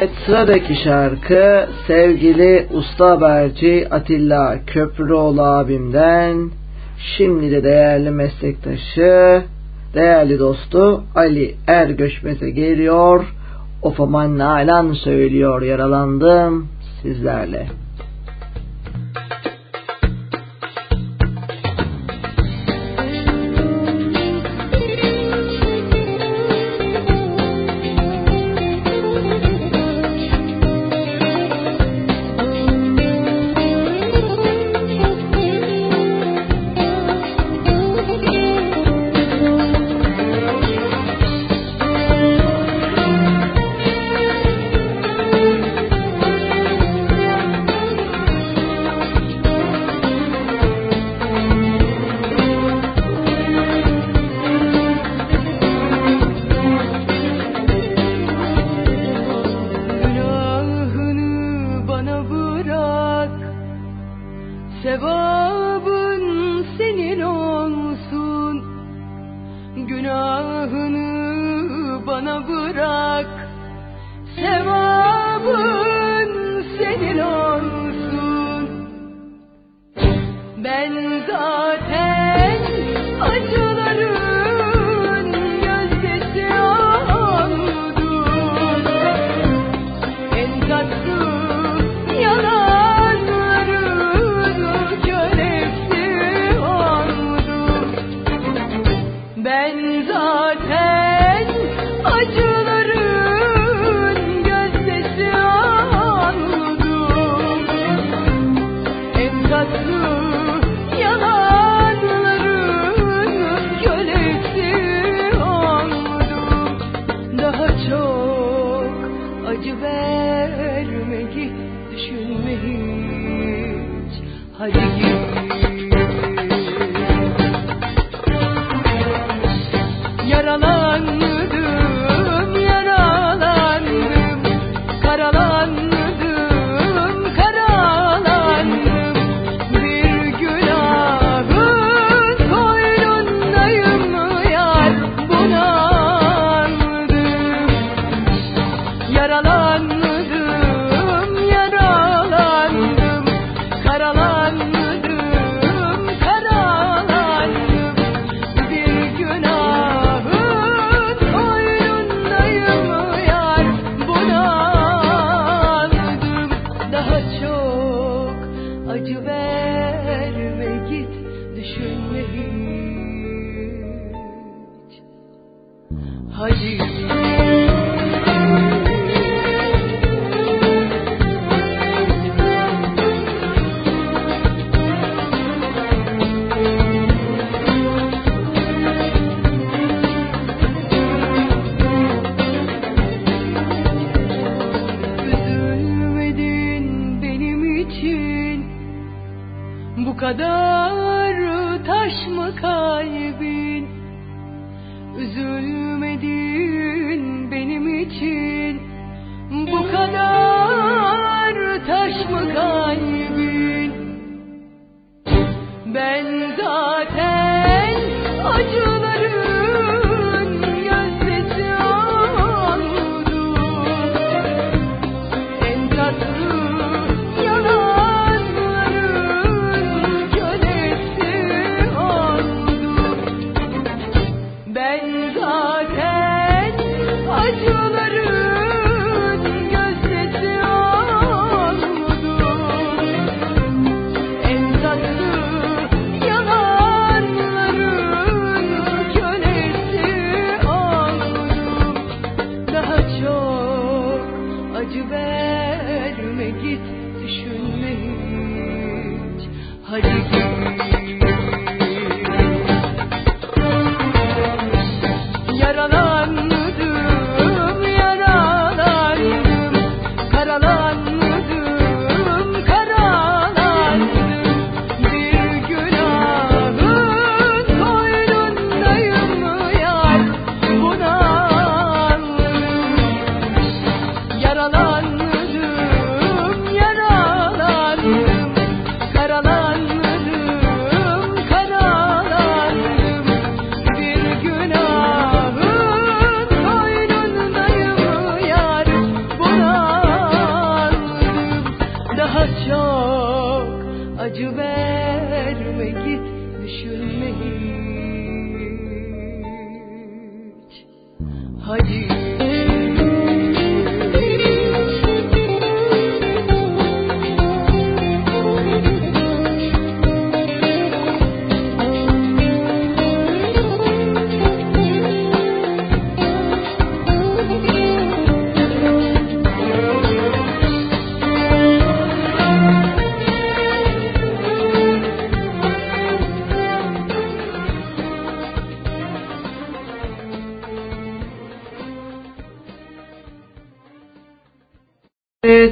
Evet 0.00 0.10
sıradaki 0.26 0.74
şarkı 0.84 1.68
sevgili 1.86 2.66
usta 2.70 3.10
haberci 3.10 3.88
Atilla 3.90 4.58
Köprüoğlu 4.66 5.42
abimden 5.42 6.50
şimdi 7.16 7.50
de 7.50 7.64
değerli 7.64 8.10
meslektaşı 8.10 9.42
değerli 9.94 10.38
dostu 10.38 11.04
Ali 11.14 11.54
Ergöçmez'e 11.66 12.50
geliyor. 12.50 13.24
Of 13.82 14.00
aman 14.00 14.38
nalan 14.38 14.92
söylüyor 14.92 15.62
yaralandım 15.62 16.68
sizlerle. 17.02 17.66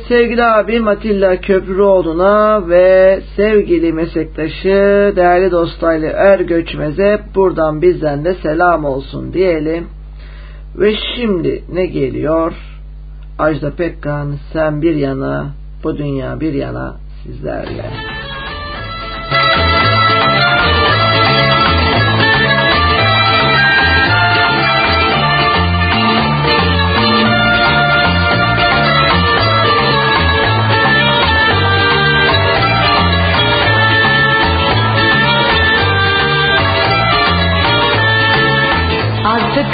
Sevgili 0.08 0.44
abi 0.44 0.80
Matilla 0.80 1.40
Köprüoğlu'na 1.40 2.68
ve 2.68 3.20
sevgili 3.36 3.92
meslektaşı 3.92 5.12
değerli 5.16 5.50
dostaylı 5.50 6.06
Er 6.06 6.40
Göçmez'e 6.40 7.20
buradan 7.34 7.82
bizden 7.82 8.24
de 8.24 8.34
selam 8.34 8.84
olsun 8.84 9.32
diyelim. 9.32 9.86
Ve 10.76 10.94
şimdi 11.16 11.62
ne 11.72 11.86
geliyor? 11.86 12.52
Ajda 13.38 13.70
Pekkan 13.70 14.34
sen 14.52 14.82
bir 14.82 14.94
yana 14.94 15.46
bu 15.84 15.98
dünya 15.98 16.40
bir 16.40 16.52
yana 16.52 16.96
sizlerle. 17.22 18.17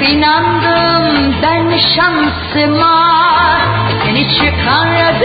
İnandım 0.08 1.34
ben 1.42 1.78
şansıma 1.78 3.05
Seni 4.05 4.28
çıkardı 4.28 5.24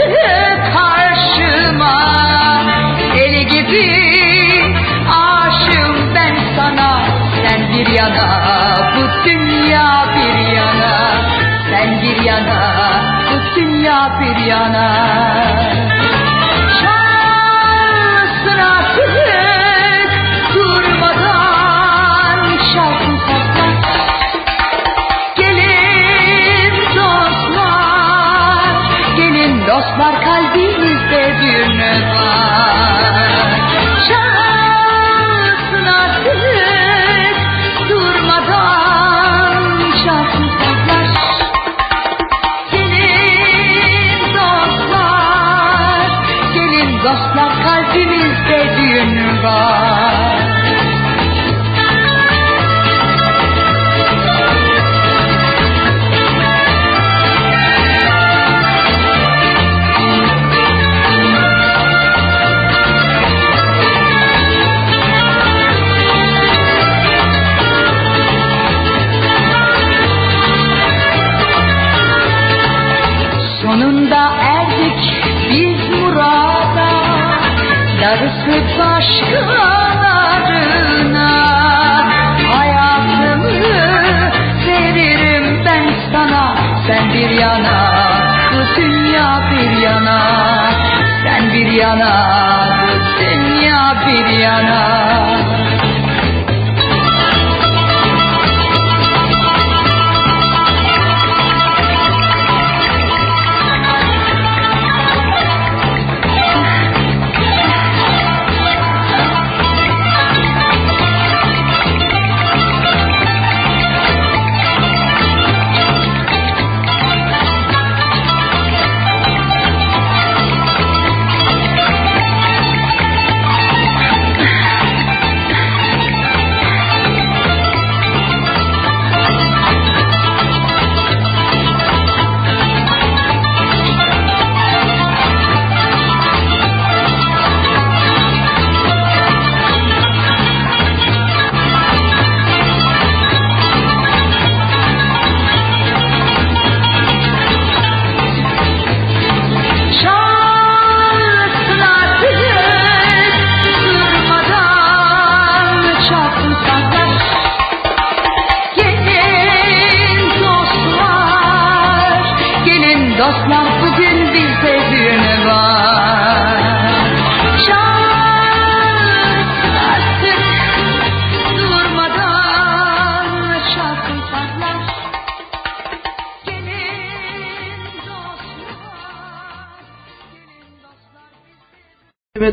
karşıma. 0.74 1.96
Eli 3.16 3.46
gibi 3.46 3.86
aşığım 5.10 6.14
ben 6.14 6.36
sana 6.56 7.00
Sen 7.46 7.72
bir 7.72 7.86
yana 7.86 8.40
bu 8.96 9.28
dünya 9.28 10.04
bir 10.14 10.54
yana. 10.54 11.10
Sen 11.70 12.02
bir 12.02 12.22
yana 12.24 12.60
bu 13.30 13.60
dünya 13.60 14.20
bir 14.20 14.46
yana 14.46 14.90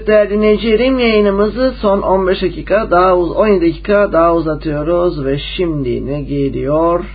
değerli 0.07 0.29
dinleyicilerim 0.29 0.99
yayınımızı 0.99 1.73
son 1.81 2.01
15 2.01 2.41
dakika 2.41 2.91
daha 2.91 3.17
uz 3.17 3.31
17 3.31 3.65
dakika 3.65 4.11
daha 4.11 4.35
uzatıyoruz 4.35 5.25
ve 5.25 5.39
şimdi 5.57 6.05
ne 6.05 6.21
geliyor? 6.21 7.05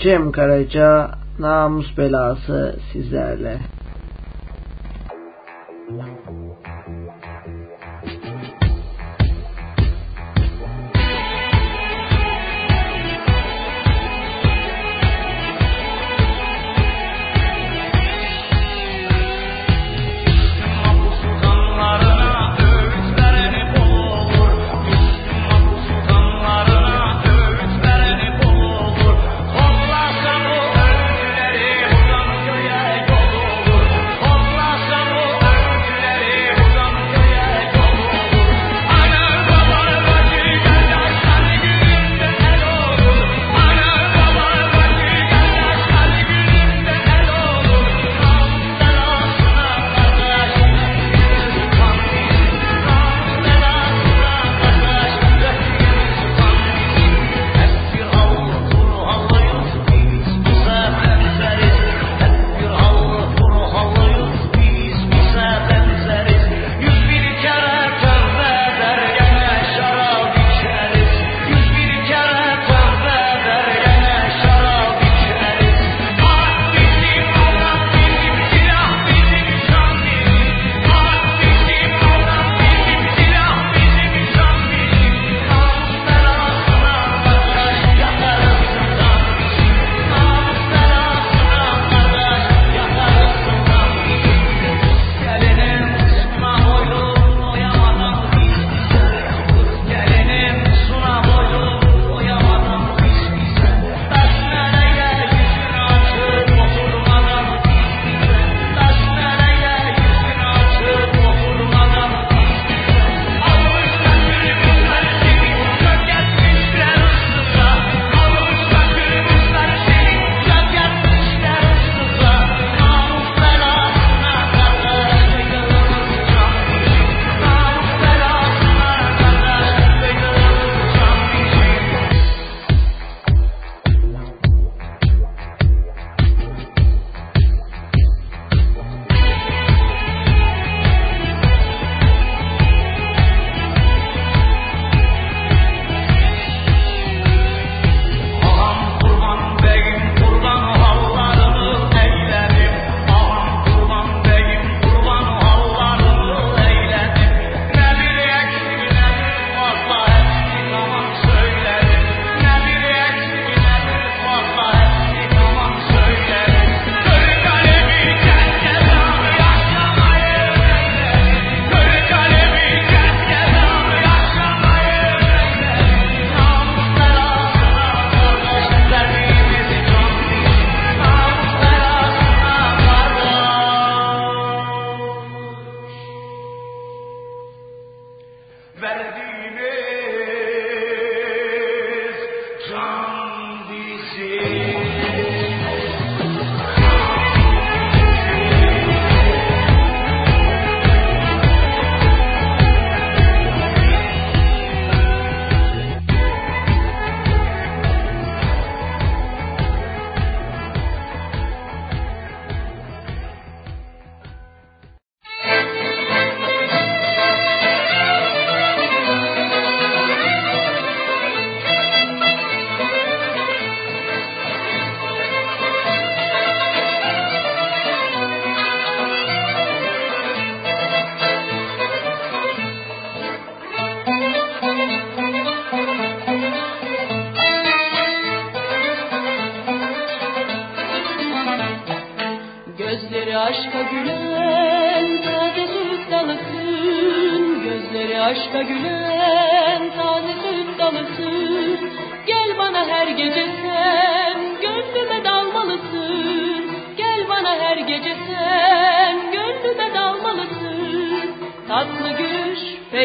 Cem 0.00 0.32
Karaca 0.32 1.10
namus 1.38 1.98
belası 1.98 2.76
sizlerle. 2.92 3.58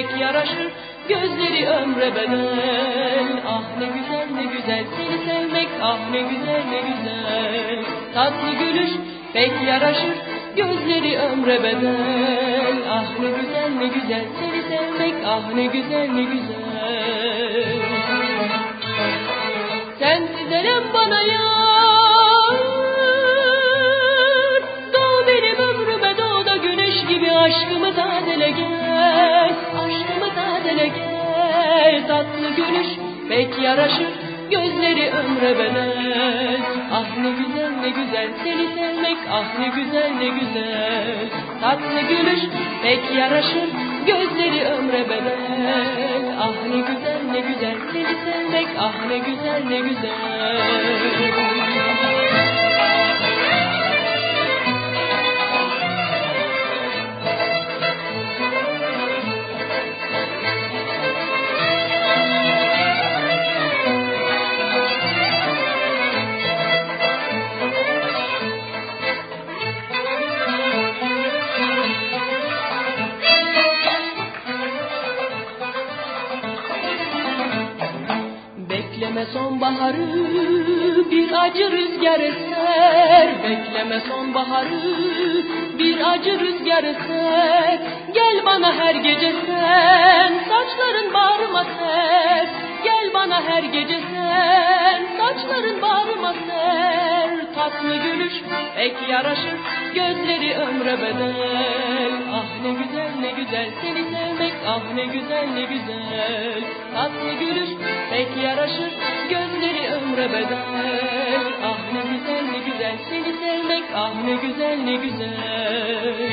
Pek 0.03 0.21
yaraşır. 0.21 0.71
Gözleri 1.09 1.67
ömre 1.67 2.15
bedel 2.15 3.41
Ah 3.47 3.63
ne 3.79 3.85
güzel 3.85 4.27
ne 4.35 4.43
güzel. 4.43 4.83
Seni 4.97 5.25
sevmek 5.25 5.67
Ah 5.81 5.97
ne 6.11 6.21
güzel 6.21 6.63
ne 6.69 6.81
güzel. 6.81 7.83
Tatlı 8.13 8.51
gülüş 8.59 8.91
pek 9.33 9.51
yaraşır. 9.67 10.13
Gözleri 10.55 11.17
ömre 11.17 11.63
bedel 11.63 12.77
Ah 12.89 13.19
ne 13.19 13.27
güzel 13.27 13.69
ne 13.77 13.87
güzel. 13.87 14.25
Seni 14.39 14.61
sevmek 14.63 15.15
Ah 15.25 15.53
ne 15.55 15.65
güzel 15.65 16.09
ne 16.09 16.23
güzel. 16.23 17.81
Sensiz 19.99 20.51
elem 20.51 20.83
bana 20.93 21.21
yar. 21.21 21.43
Doğ 24.93 25.27
benim 25.27 25.55
ömrüme 25.57 26.17
doğ 26.17 26.45
da 26.45 26.57
güneş 26.57 27.05
gibi 27.09 27.31
Aşkımı 27.31 27.95
tazele 27.95 28.49
gel 28.49 28.83
Tatlı 32.07 32.49
gülüş 32.55 32.87
pek 33.29 33.59
yaraşır 33.61 34.07
Gözleri 34.51 35.11
ömre 35.11 35.59
bedel 35.59 36.61
Ah 36.91 37.17
ne 37.17 37.29
güzel 37.29 37.71
ne 37.81 37.89
güzel 37.89 38.27
seni 38.43 38.67
sevmek 38.75 39.17
Ah 39.31 39.59
ne 39.59 39.67
güzel 39.67 40.11
ne 40.19 40.27
güzel. 40.27 41.29
Tatlı 41.61 42.01
gülüş 42.09 42.39
pek 42.83 43.15
yaraşır 43.17 43.69
Gözleri 44.07 44.65
ömre 44.65 45.09
bedel 45.09 46.35
Ah 46.39 46.53
ne 46.69 46.77
güzel 46.77 47.21
ne 47.31 47.39
güzel 47.39 47.75
seni 47.93 48.15
sevmek 48.25 48.67
Ah 48.79 48.93
ne 49.09 49.17
güzel 49.17 49.63
ne 49.69 49.79
güzel 49.79 51.92
Bekleme 79.23 79.39
sonbaharı 79.39 81.11
bir 81.11 81.43
acı 81.43 81.71
rüzgar 81.71 82.19
eser. 82.19 83.27
Bekleme 83.43 83.99
sonbaharı 83.99 84.81
bir 85.79 86.11
acı 86.11 86.39
rüzgar 86.39 86.83
eser. 86.83 87.79
Gel 88.13 88.45
bana 88.45 88.73
her 88.73 88.95
gece 88.95 89.33
sen 89.45 90.33
saçların 90.49 91.13
bağrıma 91.13 91.63
ser. 91.63 92.47
Gel 92.83 93.13
bana 93.13 93.43
her 93.43 93.63
gece 93.63 93.99
sen 94.13 95.03
saçların 95.17 95.81
bağrıma 95.81 96.33
ser. 96.33 97.29
Tatlı 97.55 97.95
gülüş 97.95 98.33
pek 98.75 99.09
yaraşır 99.09 99.59
gözleri 99.95 100.55
ömre 100.55 100.97
bedel. 101.01 102.13
Ah 102.33 102.63
ne 102.63 102.71
güzel 102.71 103.11
ne 103.21 103.31
güzel 103.31 103.69
seni 103.81 104.03
sevmek 104.03 104.53
ah 104.67 104.93
ne 104.95 105.05
güzel 105.05 105.47
ne 105.53 105.61
güzel. 105.61 106.61
Tatlı 106.95 107.33
gülüş 107.33 107.69
pek 108.11 108.43
yaraşır 108.43 108.93
gözleri 109.29 109.93
ömre 109.93 110.29
bedel. 110.33 111.43
Ah 111.63 111.79
ne 111.93 112.01
güzel 112.01 112.43
ne 112.51 112.59
güzel. 112.71 112.95
Seni 113.09 113.33
sevmek 113.39 113.83
ah 113.95 114.13
ne 114.23 114.35
güzel 114.35 114.77
ne 114.77 114.95
güzel. 114.95 116.31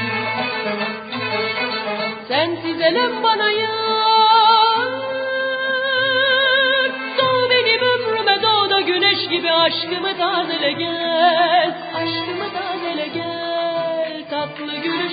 Sensiz 2.28 2.80
elem 2.80 3.22
bana 3.22 3.50
yar. 3.50 4.90
Doğ 7.18 7.50
benim 7.50 7.82
ömrüme 7.82 8.42
doğ 8.42 8.60
güneş 8.86 9.28
gibi. 9.28 9.50
Aşkımı 9.50 10.16
tazele 10.18 10.72
gel. 10.72 11.74
Aşkımı 11.94 12.48
tazele 12.52 13.06
gel. 13.06 14.24
Tatlı 14.30 14.76
gülüş 14.76 15.09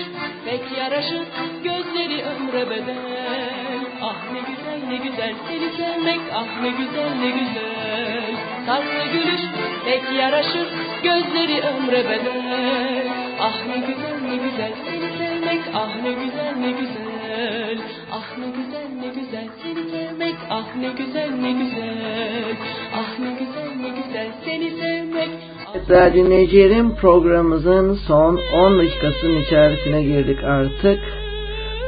pek 0.57 0.77
yaraşır 0.77 1.27
gözleri 1.63 2.23
ömre 2.23 2.69
bedel 2.69 3.79
Ah 4.01 4.31
ne 4.33 4.39
güzel 4.39 4.87
ne 4.89 4.97
güzel 4.97 5.35
seni 5.47 5.69
sevmek 5.77 6.19
ah 6.33 6.61
ne 6.61 6.69
güzel 6.69 7.15
ne 7.19 7.29
güzel 7.29 8.35
Tatlı 8.65 9.11
gülüş 9.13 9.41
pek 9.85 10.11
yaraşır 10.19 10.67
gözleri 11.03 11.61
ömre 11.61 12.09
bedel 12.09 13.07
Ah 13.39 13.65
ne 13.67 13.77
güzel 13.77 14.21
ne 14.29 14.35
güzel 14.35 14.71
seni 14.85 15.17
sevmek 15.17 15.61
ah 15.73 15.95
ne 16.03 16.11
güzel 16.11 16.55
ne 16.59 16.71
güzel 16.71 17.77
Ah 18.11 18.37
ne 18.37 18.45
güzel 18.45 18.87
ne 19.01 19.07
güzel 19.07 19.47
seni 19.63 19.91
sevmek 19.91 20.35
ah 20.49 20.75
ne 20.75 20.89
güzel 20.89 21.31
ne 21.31 21.51
güzel 21.51 22.55
Ah 22.95 23.19
ne 23.19 23.29
güzel 23.39 23.69
ne 23.81 23.89
güzel 23.89 24.27
seni 24.45 24.69
sevmek 24.81 25.56
Değerli 25.77 26.13
dinleyicilerim 26.13 26.95
programımızın 26.95 27.93
son 27.93 28.39
10 28.53 28.79
dakikasının 28.79 29.41
içerisine 29.41 30.03
girdik 30.03 30.43
artık. 30.43 30.99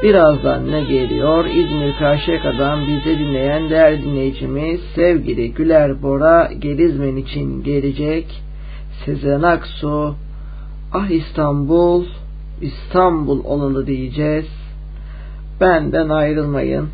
Birazdan 0.03 0.71
ne 0.71 0.83
geliyor? 0.83 1.45
İzmir 1.45 1.95
Karşıyaka'dan 1.99 2.79
bizi 2.87 3.19
dinleyen 3.19 3.69
değerli 3.69 4.03
dinleyicimiz 4.03 4.81
sevgili 4.95 5.53
Güler 5.53 6.03
Bora 6.03 6.49
Gelizmen 6.59 7.15
için 7.15 7.63
gelecek. 7.63 8.41
Sezen 9.05 9.41
Aksu 9.41 10.15
Ah 10.93 11.09
İstanbul 11.09 12.05
İstanbul 12.61 13.43
olalı 13.43 13.87
diyeceğiz. 13.87 14.47
Benden 15.61 16.09
ayrılmayın. 16.09 16.89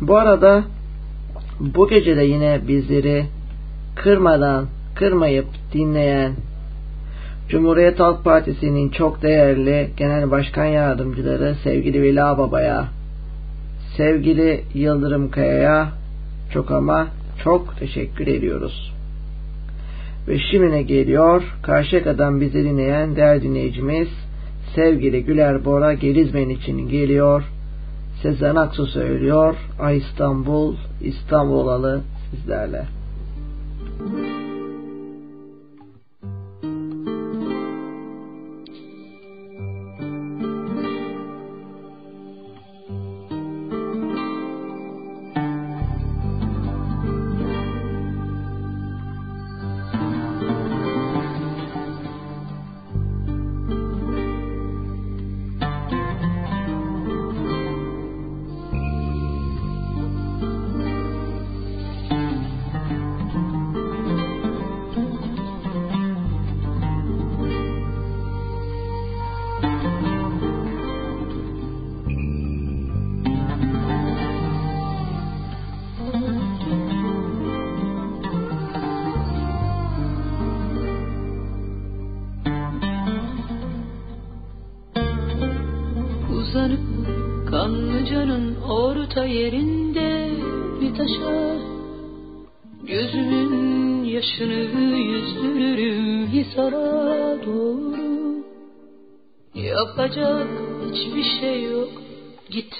Bu 0.00 0.16
arada 0.16 0.64
bu 1.60 1.88
gece 1.88 2.16
de 2.16 2.24
yine 2.24 2.60
bizleri 2.68 3.26
kırmadan 3.96 4.66
kırmayıp 4.98 5.46
dinleyen 5.72 6.32
Cumhuriyet 7.48 8.00
Halk 8.00 8.24
Partisi'nin 8.24 8.88
çok 8.88 9.22
değerli 9.22 9.90
Genel 9.96 10.30
Başkan 10.30 10.64
Yardımcıları 10.64 11.56
sevgili 11.64 12.02
Vela 12.02 12.38
Baba'ya, 12.38 12.88
sevgili 13.96 14.64
Yıldırım 14.74 15.30
Kaya'ya 15.30 15.92
çok 16.52 16.70
ama 16.70 17.08
çok 17.44 17.76
teşekkür 17.78 18.26
ediyoruz. 18.26 18.92
Ve 20.28 20.38
şimdi 20.38 20.70
ne 20.70 20.82
geliyor? 20.82 21.42
Karşıyaka'dan 21.62 22.40
bizi 22.40 22.64
dinleyen 22.64 23.16
değerli 23.16 23.42
dinleyicimiz 23.42 24.08
sevgili 24.74 25.24
Güler 25.24 25.64
Bora 25.64 25.94
Gelizmen 25.94 26.48
için 26.48 26.88
geliyor. 26.88 27.42
Sezen 28.22 28.54
Aksu 28.56 28.86
söylüyor. 28.86 29.56
Ay 29.80 29.96
İstanbul, 29.98 30.76
İstanbul 31.00 31.54
olalı 31.54 32.00
sizlerle. 32.30 32.84
Müzik 34.00 34.47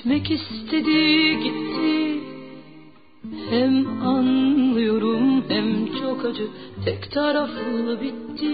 Gitmek 0.08 0.30
istedi 0.30 1.38
gitti. 1.42 2.20
Hem 3.50 4.02
anlıyorum 4.06 5.44
hem 5.48 5.86
çok 6.00 6.24
acı. 6.24 6.46
Tek 6.84 7.12
taraflı 7.12 8.00
bitti. 8.00 8.50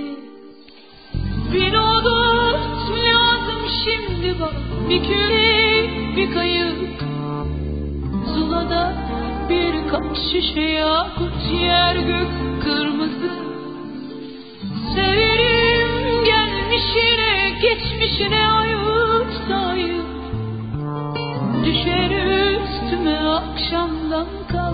Bir 1.52 1.72
dost 1.72 2.90
lazım 2.90 3.62
şimdi 3.84 4.40
bak 4.40 4.54
Bir 4.88 5.04
kürek 5.04 6.16
bir 6.16 6.34
kayık. 6.34 7.00
Zulada 8.34 8.94
birkaç 9.48 10.18
şişe 10.18 10.60
yakut 10.60 11.52
Yer 11.62 11.96
gök 11.96 12.62
kırmızı. 12.62 13.30
Severim 14.94 16.24
gelmişine 16.24 17.50
geçmişine 17.62 18.48
ayıp 18.48 18.73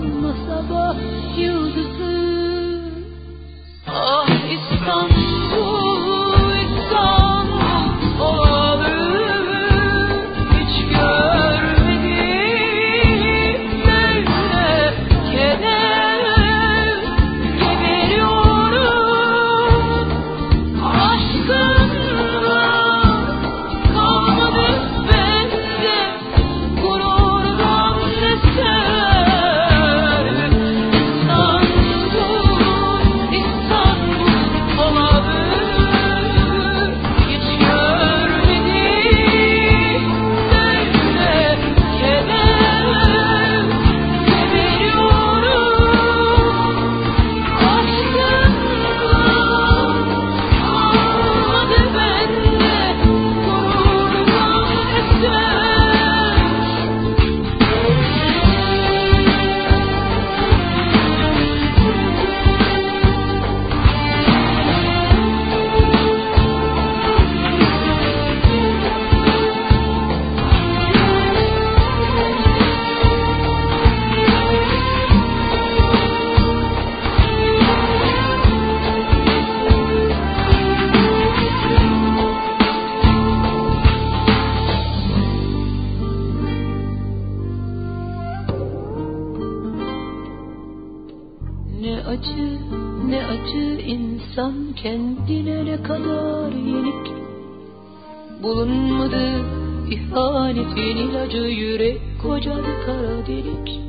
akşamdan 0.01 0.11
kalma 0.11 0.33
sabah 0.47 0.95
acı 92.11 92.59
ne 93.09 93.25
acı 93.25 93.81
insan 93.87 94.53
kendine 94.75 95.65
ne 95.65 95.83
kadar 95.83 96.51
yenik. 96.51 97.07
Bulunmadı 98.43 99.25
ihanetin 99.91 100.97
ilacı 100.97 101.37
yürek 101.37 102.01
kocadı 102.21 102.71
kara 102.85 103.27
delik. 103.27 103.79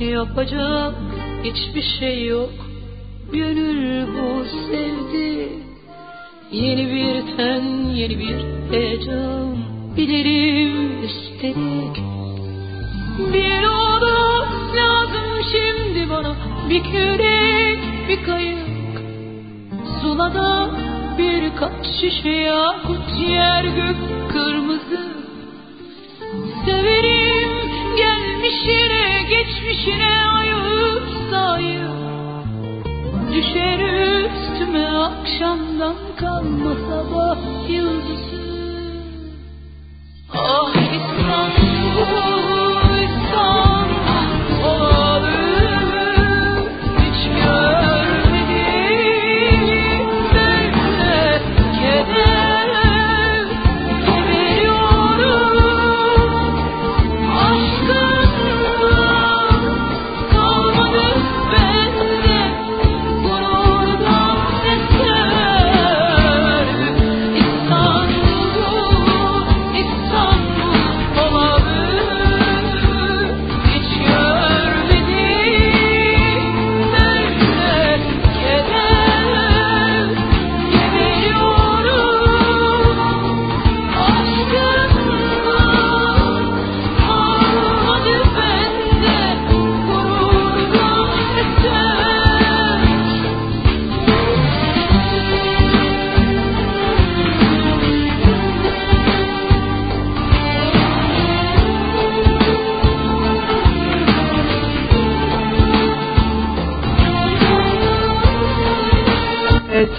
Yapacak 0.00 0.94
hiçbir 1.44 1.84
şey 2.00 2.26
yok 2.26 2.50
Gönül 3.32 4.06
bu 4.06 4.44
sevdi. 4.68 5.48
Yeni 6.52 6.86
bir 6.94 7.36
ten 7.36 7.62
yeni 7.94 8.18
bir 8.18 8.36
heyecan 8.70 9.56
Bilirim 9.96 11.04
üstelik 11.04 11.96
bir 13.18 13.62
oda 13.62 14.46
lazım 14.76 15.42
şimdi 15.52 16.10
bana 16.10 16.55
Bir 16.70 16.82
kürek 16.82 17.78
bir 18.08 18.24
kayık. 18.24 18.58
Zulada 20.02 20.70
birkaç 21.18 21.86
şişe 22.00 22.28
yakut 22.28 23.20
Yer 23.28 23.64
gök 23.64 23.96
kırmızı. 24.32 25.16
Severim 26.64 27.50
gelmişine 27.96 29.22
geçmişine 29.30 30.22
ayıp 30.38 31.02
sayıp. 31.30 31.96
Düşer 33.34 33.78
üstüme 34.24 34.86
akşamdan 34.86 35.96
kalma 36.16 36.74
sabah 36.74 37.38
yıldızı. 37.68 38.36
Ah 40.34 40.74
İstanbul, 40.74 42.02
İstanbul 43.02 43.65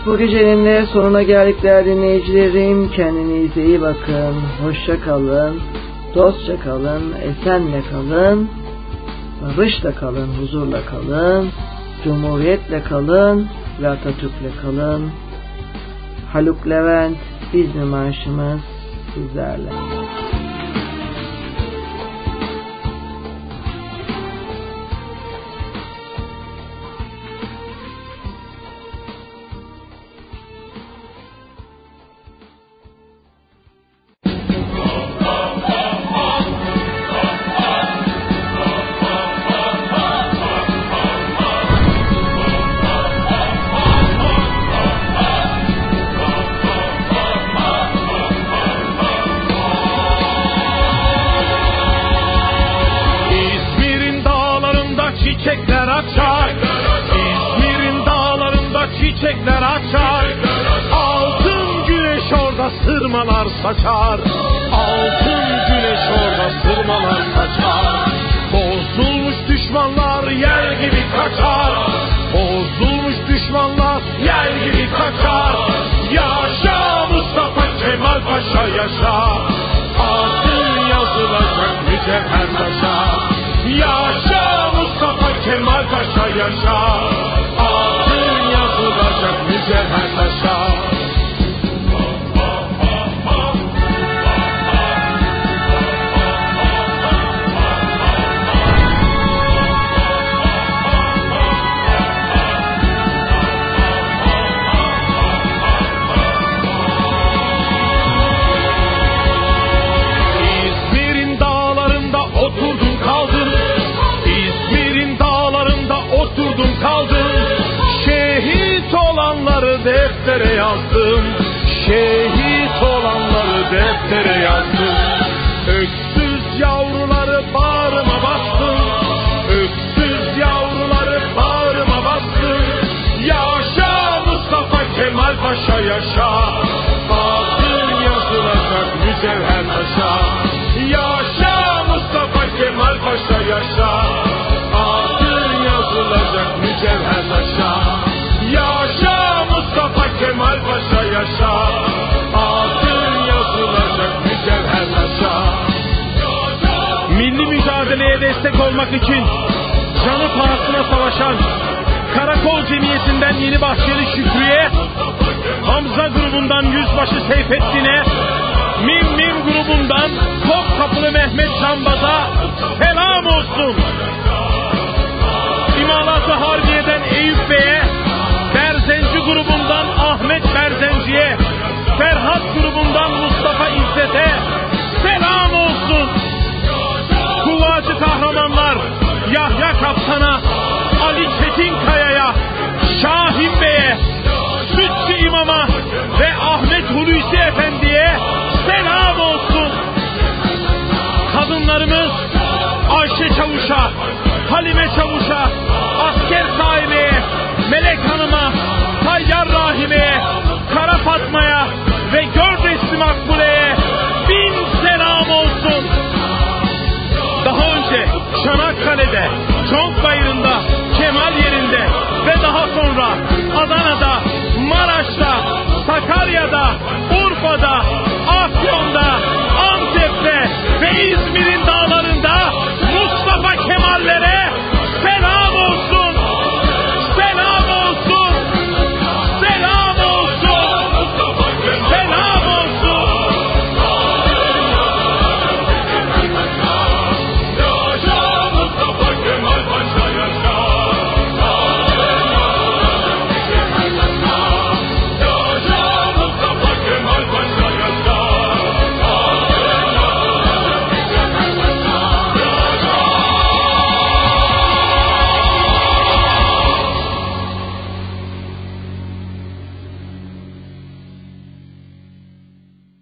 bu 0.07 0.17
gecenin 0.17 0.65
de 0.65 0.85
sonuna 0.93 1.23
geldik 1.23 1.63
değerli 1.63 1.85
dinleyicilerim. 1.85 2.91
Kendinize 2.91 3.63
iyi 3.63 3.81
bakın. 3.81 4.35
Hoşça 4.63 5.01
kalın. 5.01 5.59
Dostça 6.15 6.59
kalın. 6.59 7.13
Esenle 7.21 7.81
kalın. 7.91 8.49
Barışla 9.41 9.95
kalın. 9.95 10.27
Huzurla 10.41 10.85
kalın. 10.85 11.49
Cumhuriyetle 12.03 12.83
kalın. 12.83 13.47
Ve 13.81 13.89
Atatürk'le 13.89 14.61
kalın. 14.61 15.11
Haluk 16.33 16.67
Levent 16.69 17.17
İzmir 17.53 17.83
Marşımız 17.83 18.61
sizlerle. 19.13 19.69